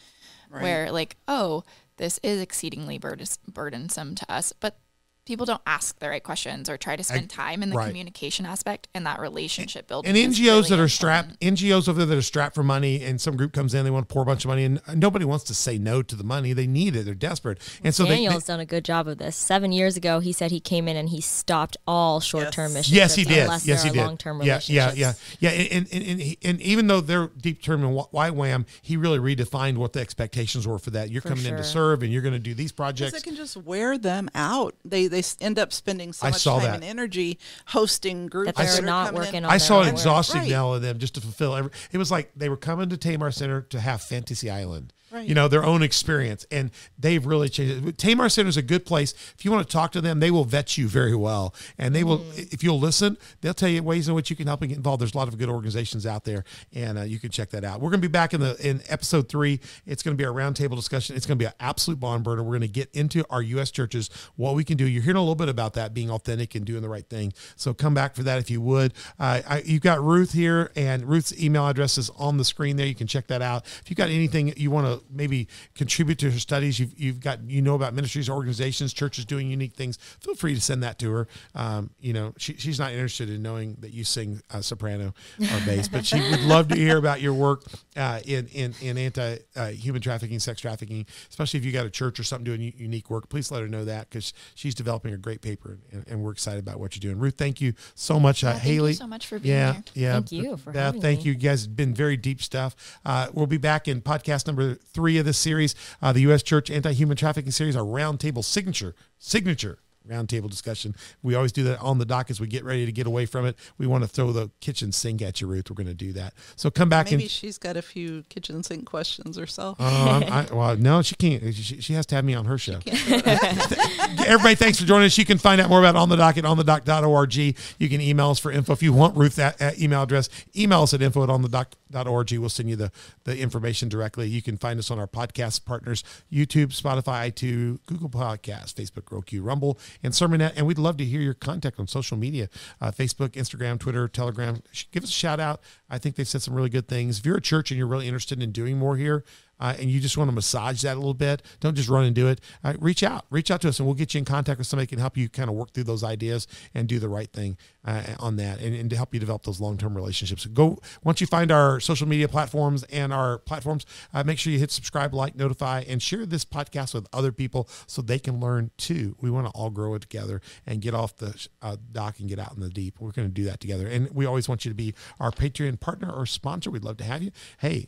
where 0.49 0.91
like, 0.91 1.17
oh, 1.27 1.63
this 1.97 2.19
is 2.21 2.39
exceedingly 2.41 2.97
burdens- 2.99 3.39
burdensome 3.47 4.13
to 4.15 4.31
us, 4.31 4.53
but 4.59 4.79
people 5.27 5.45
don't 5.45 5.61
ask 5.67 5.99
the 5.99 6.09
right 6.09 6.23
questions 6.23 6.69
or 6.69 6.77
try 6.77 6.95
to 6.95 7.03
spend 7.03 7.29
time 7.29 7.61
in 7.61 7.69
the 7.69 7.75
right. 7.75 7.87
communication 7.87 8.45
aspect 8.45 8.87
and 8.93 9.05
that 9.05 9.19
relationship 9.19 9.87
building. 9.87 10.09
and 10.09 10.17
is 10.17 10.39
NGOs 10.39 10.45
really 10.45 10.61
that 10.61 10.71
are 10.71 10.73
important. 10.75 10.91
strapped, 10.91 11.39
NGOs 11.41 11.87
over 11.89 11.99
there 11.99 12.05
that 12.07 12.17
are 12.17 12.21
strapped 12.21 12.55
for 12.55 12.63
money, 12.63 13.03
and 13.03 13.19
some 13.21 13.35
group 13.37 13.53
comes 13.53 13.73
in, 13.73 13.83
they 13.83 13.91
want 13.91 14.07
to 14.07 14.13
pour 14.13 14.23
a 14.23 14.25
bunch 14.25 14.45
of 14.45 14.49
money, 14.49 14.63
and 14.63 14.81
nobody 14.95 15.25
wants 15.25 15.43
to 15.45 15.53
say 15.53 15.77
no 15.77 16.01
to 16.01 16.15
the 16.15 16.23
money. 16.23 16.53
They 16.53 16.65
need 16.65 16.95
it. 16.95 17.03
They're 17.05 17.13
desperate, 17.13 17.59
and 17.83 17.93
so 17.93 18.05
Daniel's 18.05 18.45
they. 18.45 18.53
done 18.53 18.59
a 18.61 18.65
good 18.65 18.85
job 18.85 19.07
of 19.07 19.17
this. 19.17 19.35
Seven 19.35 19.71
years 19.71 19.97
ago, 19.97 20.19
he 20.19 20.31
said 20.31 20.49
he 20.51 20.59
came 20.61 20.87
in 20.87 20.95
and 20.95 21.09
he 21.09 21.21
stopped 21.21 21.77
all 21.85 22.19
short-term 22.19 22.71
Yes. 22.71 22.73
mission 22.73 22.95
Yes, 22.95 23.15
he 23.15 23.23
did. 23.25 23.43
unless 23.43 23.67
Yes, 23.67 23.83
he 23.83 23.89
did. 23.89 23.97
long-term 23.99 24.41
Yeah, 24.43 24.59
yeah, 24.65 24.93
yeah, 24.95 25.13
yeah. 25.39 25.49
And 25.49 25.87
and, 25.91 26.03
and, 26.07 26.21
and, 26.21 26.35
and 26.43 26.61
even 26.61 26.87
though 26.87 27.01
they're 27.01 27.27
deep 27.27 27.61
term 27.61 27.83
and 27.83 27.95
YWAM, 28.13 28.65
he 28.81 28.95
really 28.97 29.19
redefined 29.19 29.77
what 29.77 29.93
the 29.93 29.99
expectations 29.99 30.65
were 30.67 30.79
for 30.79 30.91
that. 30.91 31.11
You're 31.11 31.21
For 31.21 31.29
coming 31.29 31.45
in 31.45 31.57
to 31.57 31.63
serve, 31.63 32.01
and 32.03 32.11
you're 32.13 32.21
going 32.21 32.33
to 32.33 32.39
do 32.39 32.53
these 32.53 32.71
projects. 32.71 33.13
it 33.13 33.23
can 33.23 33.35
just 33.35 33.57
wear 33.57 33.97
them 33.97 34.29
out. 34.33 34.75
They 34.85 35.07
they 35.07 35.16
s- 35.19 35.37
end 35.41 35.57
up 35.59 35.71
spending 35.73 36.13
so 36.13 36.27
I 36.27 36.31
much 36.31 36.41
saw 36.41 36.55
time 36.59 36.63
that. 36.67 36.75
and 36.75 36.83
energy 36.83 37.39
hosting 37.67 38.27
groups 38.27 38.53
That 38.57 38.67
they're 38.67 38.81
not 38.81 39.07
coming 39.07 39.21
in. 39.21 39.25
working 39.25 39.45
on 39.45 39.51
I 39.51 39.57
saw 39.57 39.81
an 39.81 39.89
exhausting 39.89 40.41
Right. 40.41 40.49
yell 40.49 40.73
of 40.75 40.81
them 40.81 40.97
just 40.99 41.15
to 41.15 41.21
fulfill 41.21 41.55
every. 41.55 41.71
It 41.91 41.97
was 41.97 42.11
like 42.11 42.31
they 42.35 42.49
were 42.49 42.57
coming 42.57 42.89
to 42.89 42.97
Tamar 42.97 43.31
Center 43.31 43.61
to 43.61 43.79
have 43.79 44.01
Fantasy 44.01 44.49
Island. 44.49 44.93
Right. 45.17 45.27
You 45.27 45.33
know, 45.33 45.47
their 45.47 45.65
own 45.65 45.81
experience. 45.81 46.45
And 46.51 46.69
they've 46.97 47.25
really 47.25 47.49
changed 47.49 47.87
it. 47.87 47.97
Tamar 47.97 48.29
Center 48.29 48.49
is 48.49 48.57
a 48.57 48.61
good 48.61 48.85
place. 48.85 49.13
If 49.35 49.43
you 49.43 49.51
want 49.51 49.67
to 49.67 49.71
talk 49.71 49.91
to 49.93 50.01
them, 50.01 50.19
they 50.19 50.29
will 50.29 50.45
vet 50.45 50.77
you 50.77 50.87
very 50.87 51.15
well. 51.15 51.55
And 51.77 51.95
they 51.95 52.03
will, 52.03 52.23
if 52.35 52.63
you'll 52.63 52.79
listen, 52.79 53.17
they'll 53.41 53.55
tell 53.55 53.69
you 53.69 53.81
ways 53.81 54.07
in 54.07 54.13
which 54.13 54.29
you 54.29 54.35
can 54.35 54.45
help 54.45 54.61
and 54.61 54.69
get 54.69 54.77
involved. 54.77 55.01
There's 55.01 55.15
a 55.15 55.17
lot 55.17 55.27
of 55.27 55.37
good 55.37 55.49
organizations 55.49 56.05
out 56.05 56.23
there, 56.23 56.43
and 56.73 56.99
uh, 56.99 57.01
you 57.01 57.19
can 57.19 57.31
check 57.31 57.49
that 57.49 57.63
out. 57.63 57.81
We're 57.81 57.89
going 57.89 58.01
to 58.01 58.07
be 58.07 58.11
back 58.11 58.33
in 58.33 58.41
the 58.41 58.55
in 58.67 58.81
episode 58.89 59.27
three. 59.27 59.59
It's 59.87 60.03
going 60.03 60.15
to 60.15 60.21
be 60.21 60.27
a 60.27 60.31
roundtable 60.31 60.75
discussion. 60.75 61.15
It's 61.15 61.25
going 61.25 61.37
to 61.37 61.43
be 61.43 61.47
an 61.47 61.53
absolute 61.59 61.99
barn 61.99 62.21
burner. 62.21 62.43
We're 62.43 62.59
going 62.59 62.61
to 62.61 62.67
get 62.67 62.91
into 62.93 63.25
our 63.31 63.41
U.S. 63.41 63.71
churches, 63.71 64.09
what 64.35 64.53
we 64.55 64.63
can 64.63 64.77
do. 64.77 64.87
You're 64.87 65.01
hearing 65.01 65.17
a 65.17 65.21
little 65.21 65.35
bit 65.35 65.49
about 65.49 65.73
that, 65.73 65.93
being 65.95 66.11
authentic 66.11 66.53
and 66.53 66.63
doing 66.63 66.81
the 66.81 66.89
right 66.89 67.07
thing. 67.07 67.33
So 67.55 67.73
come 67.73 67.93
back 67.95 68.15
for 68.15 68.23
that 68.23 68.37
if 68.37 68.51
you 68.51 68.61
would. 68.61 68.93
Uh, 69.19 69.41
I, 69.47 69.63
you've 69.65 69.81
got 69.81 70.03
Ruth 70.03 70.33
here, 70.33 70.71
and 70.75 71.05
Ruth's 71.05 71.39
email 71.41 71.67
address 71.67 71.97
is 71.97 72.11
on 72.11 72.37
the 72.37 72.45
screen 72.45 72.75
there. 72.75 72.85
You 72.85 72.95
can 72.95 73.07
check 73.07 73.27
that 73.27 73.41
out. 73.41 73.65
If 73.65 73.89
you've 73.89 73.97
got 73.97 74.09
anything 74.09 74.53
you 74.57 74.69
want 74.69 74.87
to 74.87 75.05
maybe 75.11 75.47
contribute 75.75 76.17
to 76.19 76.31
her 76.31 76.39
studies, 76.39 76.79
you've, 76.79 76.97
you've 76.99 77.19
got 77.19 77.41
you 77.49 77.61
know 77.61 77.75
about 77.75 77.93
ministries, 77.93 78.29
organizations, 78.29 78.93
churches 78.93 79.25
doing 79.25 79.49
unique 79.49 79.73
things. 79.73 79.97
Feel 80.21 80.35
free 80.35 80.53
to 80.55 80.61
send 80.61 80.83
that 80.83 80.99
to 80.99 81.11
her. 81.11 81.27
Um, 81.55 81.89
you 81.99 82.13
know, 82.13 82.33
she, 82.37 82.55
she's 82.55 82.79
not 82.79 82.91
interested 82.91 83.29
in 83.29 83.41
knowing 83.41 83.77
that 83.79 83.91
you 83.91 84.03
sing 84.03 84.41
uh, 84.51 84.61
soprano 84.61 85.13
or 85.39 85.59
bass, 85.65 85.87
but 85.87 86.05
she 86.05 86.19
would 86.19 86.41
love 86.41 86.67
to 86.69 86.75
hear 86.75 86.97
about 86.97 87.21
your 87.21 87.33
work 87.33 87.63
uh, 87.95 88.19
in 88.25 88.47
in 88.47 88.73
in 88.81 88.97
anti 88.97 89.37
uh, 89.55 89.67
human 89.69 90.01
trafficking, 90.01 90.39
sex 90.39 90.61
trafficking, 90.61 91.05
especially 91.29 91.59
if 91.59 91.65
you 91.65 91.71
got 91.71 91.85
a 91.85 91.89
church 91.89 92.19
or 92.19 92.23
something 92.23 92.45
doing 92.45 92.73
unique 92.77 93.09
work. 93.09 93.29
Please 93.29 93.51
let 93.51 93.61
her 93.61 93.67
know 93.67 93.85
that 93.85 94.09
because 94.09 94.33
she's 94.55 94.75
developing 94.75 95.13
a 95.13 95.17
great 95.17 95.41
paper, 95.41 95.77
and, 95.91 96.05
and 96.07 96.21
we're 96.23 96.31
excited 96.31 96.59
about 96.59 96.79
what 96.79 96.95
you're 96.95 97.11
doing. 97.11 97.19
Ruth, 97.21 97.35
thank 97.37 97.61
you 97.61 97.73
so 97.95 98.19
much. 98.19 98.43
Uh, 98.43 98.47
Yeah, 98.47 98.53
thank 98.53 98.63
you 98.65 98.71
Haley, 98.73 98.93
so 98.93 99.07
much 99.07 99.27
for 99.27 99.39
being 99.39 99.55
yeah, 99.55 99.73
here. 99.73 99.83
yeah. 99.93 100.13
Thank 100.13 100.31
you 100.31 100.57
for 100.57 100.71
Beth, 100.71 100.83
having 100.85 101.01
thank 101.01 101.19
me. 101.19 101.25
you. 101.25 101.31
You 101.33 101.37
guys 101.37 101.63
have 101.63 101.75
been 101.75 101.93
very 101.93 102.17
deep 102.17 102.41
stuff. 102.41 102.75
Uh, 103.05 103.27
we'll 103.33 103.47
be 103.47 103.57
back 103.57 103.87
in 103.87 104.01
podcast 104.01 104.47
number 104.47 104.75
three 104.75 104.96
of 104.97 105.25
this 105.25 105.37
series, 105.37 105.75
uh, 106.01 106.11
the 106.11 106.21
U.S. 106.21 106.43
Church 106.43 106.69
Anti-Human 106.69 107.17
Trafficking 107.17 107.51
Series, 107.51 107.75
our 107.75 107.83
roundtable 107.83 108.43
signature, 108.43 108.95
signature 109.17 109.79
roundtable 110.07 110.49
discussion. 110.49 110.95
We 111.21 111.35
always 111.35 111.51
do 111.51 111.63
that 111.65 111.79
on 111.79 111.97
the 111.97 112.05
dock 112.05 112.29
as 112.29 112.39
we 112.39 112.47
get 112.47 112.63
ready 112.63 112.85
to 112.85 112.91
get 112.91 113.07
away 113.07 113.25
from 113.25 113.45
it. 113.45 113.57
We 113.77 113.87
want 113.87 114.03
to 114.03 114.07
throw 114.07 114.31
the 114.31 114.49
kitchen 114.59 114.91
sink 114.91 115.21
at 115.21 115.41
you, 115.41 115.47
Ruth. 115.47 115.69
We're 115.69 115.75
going 115.75 115.87
to 115.87 115.93
do 115.93 116.13
that. 116.13 116.33
So 116.55 116.69
come 116.69 116.89
back 116.89 117.07
Maybe 117.07 117.23
and. 117.23 117.31
she's 117.31 117.57
got 117.57 117.77
a 117.77 117.81
few 117.81 118.23
kitchen 118.29 118.63
sink 118.63 118.85
questions 118.85 119.37
herself. 119.37 119.79
Um, 119.79 120.23
I, 120.23 120.47
well, 120.51 120.77
no, 120.77 121.01
she 121.01 121.15
can't. 121.15 121.43
She, 121.53 121.81
she 121.81 121.93
has 121.93 122.05
to 122.07 122.15
have 122.15 122.25
me 122.25 122.33
on 122.33 122.45
her 122.45 122.57
show. 122.57 122.79
Everybody, 122.85 124.55
thanks 124.55 124.79
for 124.79 124.85
joining 124.85 125.05
us. 125.05 125.17
You 125.17 125.25
can 125.25 125.37
find 125.37 125.59
out 125.61 125.69
more 125.69 125.79
about 125.79 125.95
On 125.95 126.09
the 126.09 126.15
Dock 126.15 126.37
at 126.37 126.43
onthedock.org. 126.43 127.35
You 127.35 127.89
can 127.89 128.01
email 128.01 128.29
us 128.29 128.39
for 128.39 128.51
info. 128.51 128.73
If 128.73 128.83
you 128.83 128.93
want 128.93 129.15
that, 129.35 129.61
uh, 129.61 129.71
email 129.79 130.03
address, 130.03 130.29
email 130.55 130.83
us 130.83 130.93
at 130.93 131.01
info 131.01 131.23
at 131.23 131.29
onthedock.org. 131.29 131.75
We'll 131.91 132.49
send 132.49 132.69
you 132.69 132.75
the, 132.75 132.91
the 133.23 133.37
information 133.37 133.89
directly. 133.89 134.27
You 134.27 134.41
can 134.41 134.57
find 134.57 134.79
us 134.79 134.91
on 134.91 134.99
our 134.99 135.07
podcast 135.07 135.65
partners, 135.65 136.03
YouTube, 136.31 136.67
Spotify, 136.67 137.31
iTunes, 137.31 137.79
Google 137.85 138.09
Podcasts, 138.09 138.73
Facebook, 138.73 139.11
Roku, 139.11 139.41
Rumble, 139.41 139.79
and 140.03 140.13
Sermonet. 140.13 140.53
And 140.55 140.67
we'd 140.67 140.77
love 140.77 140.97
to 140.97 141.05
hear 141.05 141.21
your 141.21 141.33
contact 141.33 141.79
on 141.79 141.87
social 141.87 142.17
media, 142.17 142.49
uh, 142.81 142.91
Facebook, 142.91 143.29
Instagram, 143.29 143.79
Twitter, 143.79 144.07
Telegram. 144.07 144.61
Give 144.91 145.03
us 145.03 145.09
a 145.09 145.13
shout 145.13 145.39
out. 145.39 145.61
I 145.89 145.97
think 145.97 146.15
they've 146.15 146.27
said 146.27 146.41
some 146.41 146.53
really 146.53 146.69
good 146.69 146.87
things. 146.87 147.19
If 147.19 147.25
you're 147.25 147.37
a 147.37 147.41
church 147.41 147.71
and 147.71 147.77
you're 147.77 147.87
really 147.87 148.07
interested 148.07 148.41
in 148.41 148.51
doing 148.51 148.77
more 148.77 148.97
here, 148.97 149.23
uh, 149.59 149.75
and 149.79 149.89
you 149.89 149.99
just 149.99 150.17
want 150.17 150.29
to 150.29 150.35
massage 150.35 150.81
that 150.83 150.93
a 150.93 150.99
little 150.99 151.13
bit, 151.13 151.41
don't 151.59 151.75
just 151.75 151.89
run 151.89 152.05
and 152.05 152.15
do 152.15 152.27
it. 152.27 152.41
Uh, 152.63 152.73
reach 152.79 153.03
out, 153.03 153.25
reach 153.29 153.51
out 153.51 153.61
to 153.61 153.69
us, 153.69 153.79
and 153.79 153.87
we'll 153.87 153.95
get 153.95 154.13
you 154.13 154.19
in 154.19 154.25
contact 154.25 154.57
with 154.57 154.67
somebody 154.67 154.85
who 154.85 154.89
can 154.89 154.99
help 154.99 155.17
you 155.17 155.29
kind 155.29 155.49
of 155.49 155.55
work 155.55 155.73
through 155.73 155.83
those 155.83 156.03
ideas 156.03 156.47
and 156.73 156.87
do 156.87 156.99
the 156.99 157.09
right 157.09 157.31
thing 157.31 157.57
uh, 157.85 158.03
on 158.19 158.35
that, 158.35 158.59
and, 158.59 158.75
and 158.75 158.89
to 158.89 158.95
help 158.95 159.13
you 159.13 159.19
develop 159.19 159.43
those 159.43 159.59
long-term 159.61 159.95
relationships. 159.95 160.45
Go 160.45 160.79
once 161.03 161.21
you 161.21 161.27
find 161.27 161.51
our 161.51 161.79
social 161.79 162.07
media 162.07 162.27
platforms 162.27 162.83
and 162.83 163.13
our 163.13 163.39
platforms, 163.39 163.85
uh, 164.13 164.23
make 164.23 164.39
sure 164.39 164.51
you 164.51 164.59
hit 164.59 164.71
subscribe, 164.71 165.13
like, 165.13 165.35
notify, 165.35 165.83
and 165.87 166.01
share 166.01 166.25
this 166.25 166.45
podcast 166.45 166.93
with 166.93 167.07
other 167.13 167.31
people 167.31 167.69
so 167.87 168.01
they 168.01 168.19
can 168.19 168.39
learn 168.39 168.71
too. 168.77 169.15
We 169.21 169.29
want 169.29 169.47
to 169.47 169.51
all 169.53 169.69
grow 169.69 169.93
it 169.95 170.01
together 170.01 170.41
and 170.65 170.81
get 170.81 170.93
off 170.93 171.15
the 171.15 171.47
uh, 171.61 171.77
dock 171.91 172.19
and 172.19 172.29
get 172.29 172.39
out 172.39 172.53
in 172.53 172.61
the 172.61 172.69
deep. 172.69 172.99
We're 172.99 173.11
going 173.11 173.27
to 173.27 173.33
do 173.33 173.45
that 173.45 173.59
together, 173.59 173.87
and 173.87 174.09
we 174.13 174.25
always 174.25 174.49
want 174.49 174.65
you 174.65 174.71
to 174.71 174.75
be 174.75 174.93
our 175.19 175.31
Patreon 175.31 175.79
partner 175.79 176.11
or 176.11 176.25
sponsor. 176.25 176.69
We'd 176.69 176.83
love 176.83 176.97
to 176.97 177.03
have 177.03 177.23
you. 177.23 177.31
Hey 177.59 177.87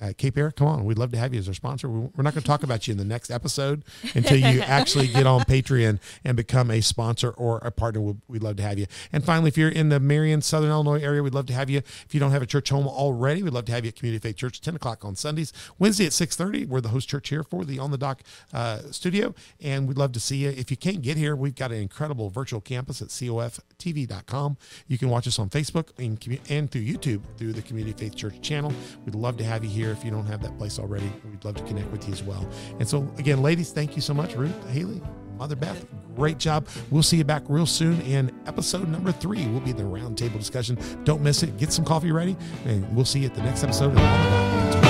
uh, 0.00 0.12
Cape 0.18 0.36
Air, 0.36 0.50
come 0.50 0.66
on. 0.66 0.84
We'd 0.84 0.98
love 0.98 1.10
to 1.12 1.18
have 1.18 1.32
you 1.32 1.40
as 1.40 1.48
our 1.48 1.54
sponsor. 1.54 1.88
We- 1.88 2.08
We're 2.14 2.22
not 2.22 2.34
going 2.34 2.42
to 2.42 2.46
talk 2.46 2.62
about 2.62 2.86
you 2.86 2.92
in 2.92 2.98
the 2.98 3.04
next 3.04 3.30
episode 3.30 3.82
until 4.14 4.36
you 4.36 4.60
actually 4.66 5.06
get 5.08 5.26
on 5.26 5.40
Patreon 5.42 5.98
and 6.24 6.36
become 6.36 6.70
a 6.70 6.80
sponsor 6.82 7.30
or 7.30 7.58
a 7.58 7.70
partner. 7.70 8.00
We'd, 8.02 8.16
we'd 8.28 8.42
love 8.42 8.56
to 8.56 8.62
have 8.62 8.78
you. 8.78 8.86
And 9.12 9.24
finally, 9.24 9.48
if 9.48 9.56
you're 9.56 9.70
in 9.70 9.88
the 9.88 9.98
Marion, 9.98 10.42
Southern 10.42 10.70
Illinois 10.70 11.00
area, 11.00 11.22
we'd 11.22 11.32
love 11.34 11.46
to 11.46 11.54
have 11.54 11.70
you. 11.70 11.78
If 11.78 12.08
you 12.12 12.20
don't 12.20 12.30
have 12.32 12.42
a 12.42 12.46
church 12.46 12.68
home 12.68 12.86
already, 12.86 13.42
we'd 13.42 13.54
love 13.54 13.64
to 13.66 13.72
have 13.72 13.84
you 13.84 13.88
at 13.88 13.96
Community 13.96 14.20
Faith 14.20 14.36
Church, 14.36 14.60
10 14.60 14.76
o'clock 14.76 15.02
on 15.04 15.16
Sundays. 15.16 15.52
Wednesday 15.78 16.04
at 16.04 16.12
6.30, 16.12 16.68
we're 16.68 16.82
the 16.82 16.88
host 16.90 17.08
church 17.08 17.30
here 17.30 17.42
for 17.42 17.64
the 17.64 17.78
On 17.78 17.90
the 17.90 17.98
Dock 17.98 18.22
uh, 18.52 18.80
studio. 18.90 19.34
And 19.62 19.88
we'd 19.88 19.96
love 19.96 20.12
to 20.12 20.20
see 20.20 20.36
you. 20.38 20.50
If 20.50 20.70
you 20.70 20.76
can't 20.76 21.00
get 21.00 21.16
here, 21.16 21.34
we've 21.34 21.54
got 21.54 21.72
an 21.72 21.78
incredible 21.78 22.28
virtual 22.28 22.60
campus 22.60 23.00
at 23.00 23.08
coftv.com. 23.08 24.56
You 24.88 24.98
can 24.98 25.08
watch 25.08 25.26
us 25.26 25.38
on 25.38 25.48
Facebook 25.48 25.88
and, 25.98 26.40
and 26.50 26.70
through 26.70 26.82
YouTube 26.82 27.22
through 27.38 27.52
the 27.54 27.62
Community 27.62 27.96
Faith 27.96 28.14
Church 28.14 28.40
channel. 28.42 28.72
We'd 29.04 29.14
love 29.14 29.36
to 29.38 29.44
have 29.44 29.64
you 29.64 29.70
here. 29.70 29.85
If 29.90 30.04
you 30.04 30.10
don't 30.10 30.26
have 30.26 30.42
that 30.42 30.56
place 30.58 30.78
already, 30.78 31.10
we'd 31.30 31.44
love 31.44 31.56
to 31.56 31.64
connect 31.64 31.90
with 31.90 32.06
you 32.06 32.12
as 32.12 32.22
well. 32.22 32.48
And 32.78 32.88
so, 32.88 33.10
again, 33.18 33.42
ladies, 33.42 33.72
thank 33.72 33.96
you 33.96 34.02
so 34.02 34.14
much. 34.14 34.34
Ruth, 34.34 34.70
Haley, 34.70 35.00
Mother 35.36 35.56
Beth, 35.56 35.84
great 36.14 36.38
job. 36.38 36.66
We'll 36.90 37.02
see 37.02 37.18
you 37.18 37.24
back 37.24 37.42
real 37.48 37.66
soon 37.66 38.00
in 38.02 38.32
episode 38.46 38.88
number 38.88 39.12
three. 39.12 39.46
We'll 39.46 39.60
be 39.60 39.72
the 39.72 39.82
roundtable 39.82 40.38
discussion. 40.38 40.78
Don't 41.04 41.22
miss 41.22 41.42
it. 41.42 41.56
Get 41.58 41.72
some 41.72 41.84
coffee 41.84 42.12
ready, 42.12 42.36
and 42.64 42.94
we'll 42.94 43.04
see 43.04 43.20
you 43.20 43.26
at 43.26 43.34
the 43.34 43.42
next 43.42 43.62
episode 43.62 43.96
of. 43.96 44.85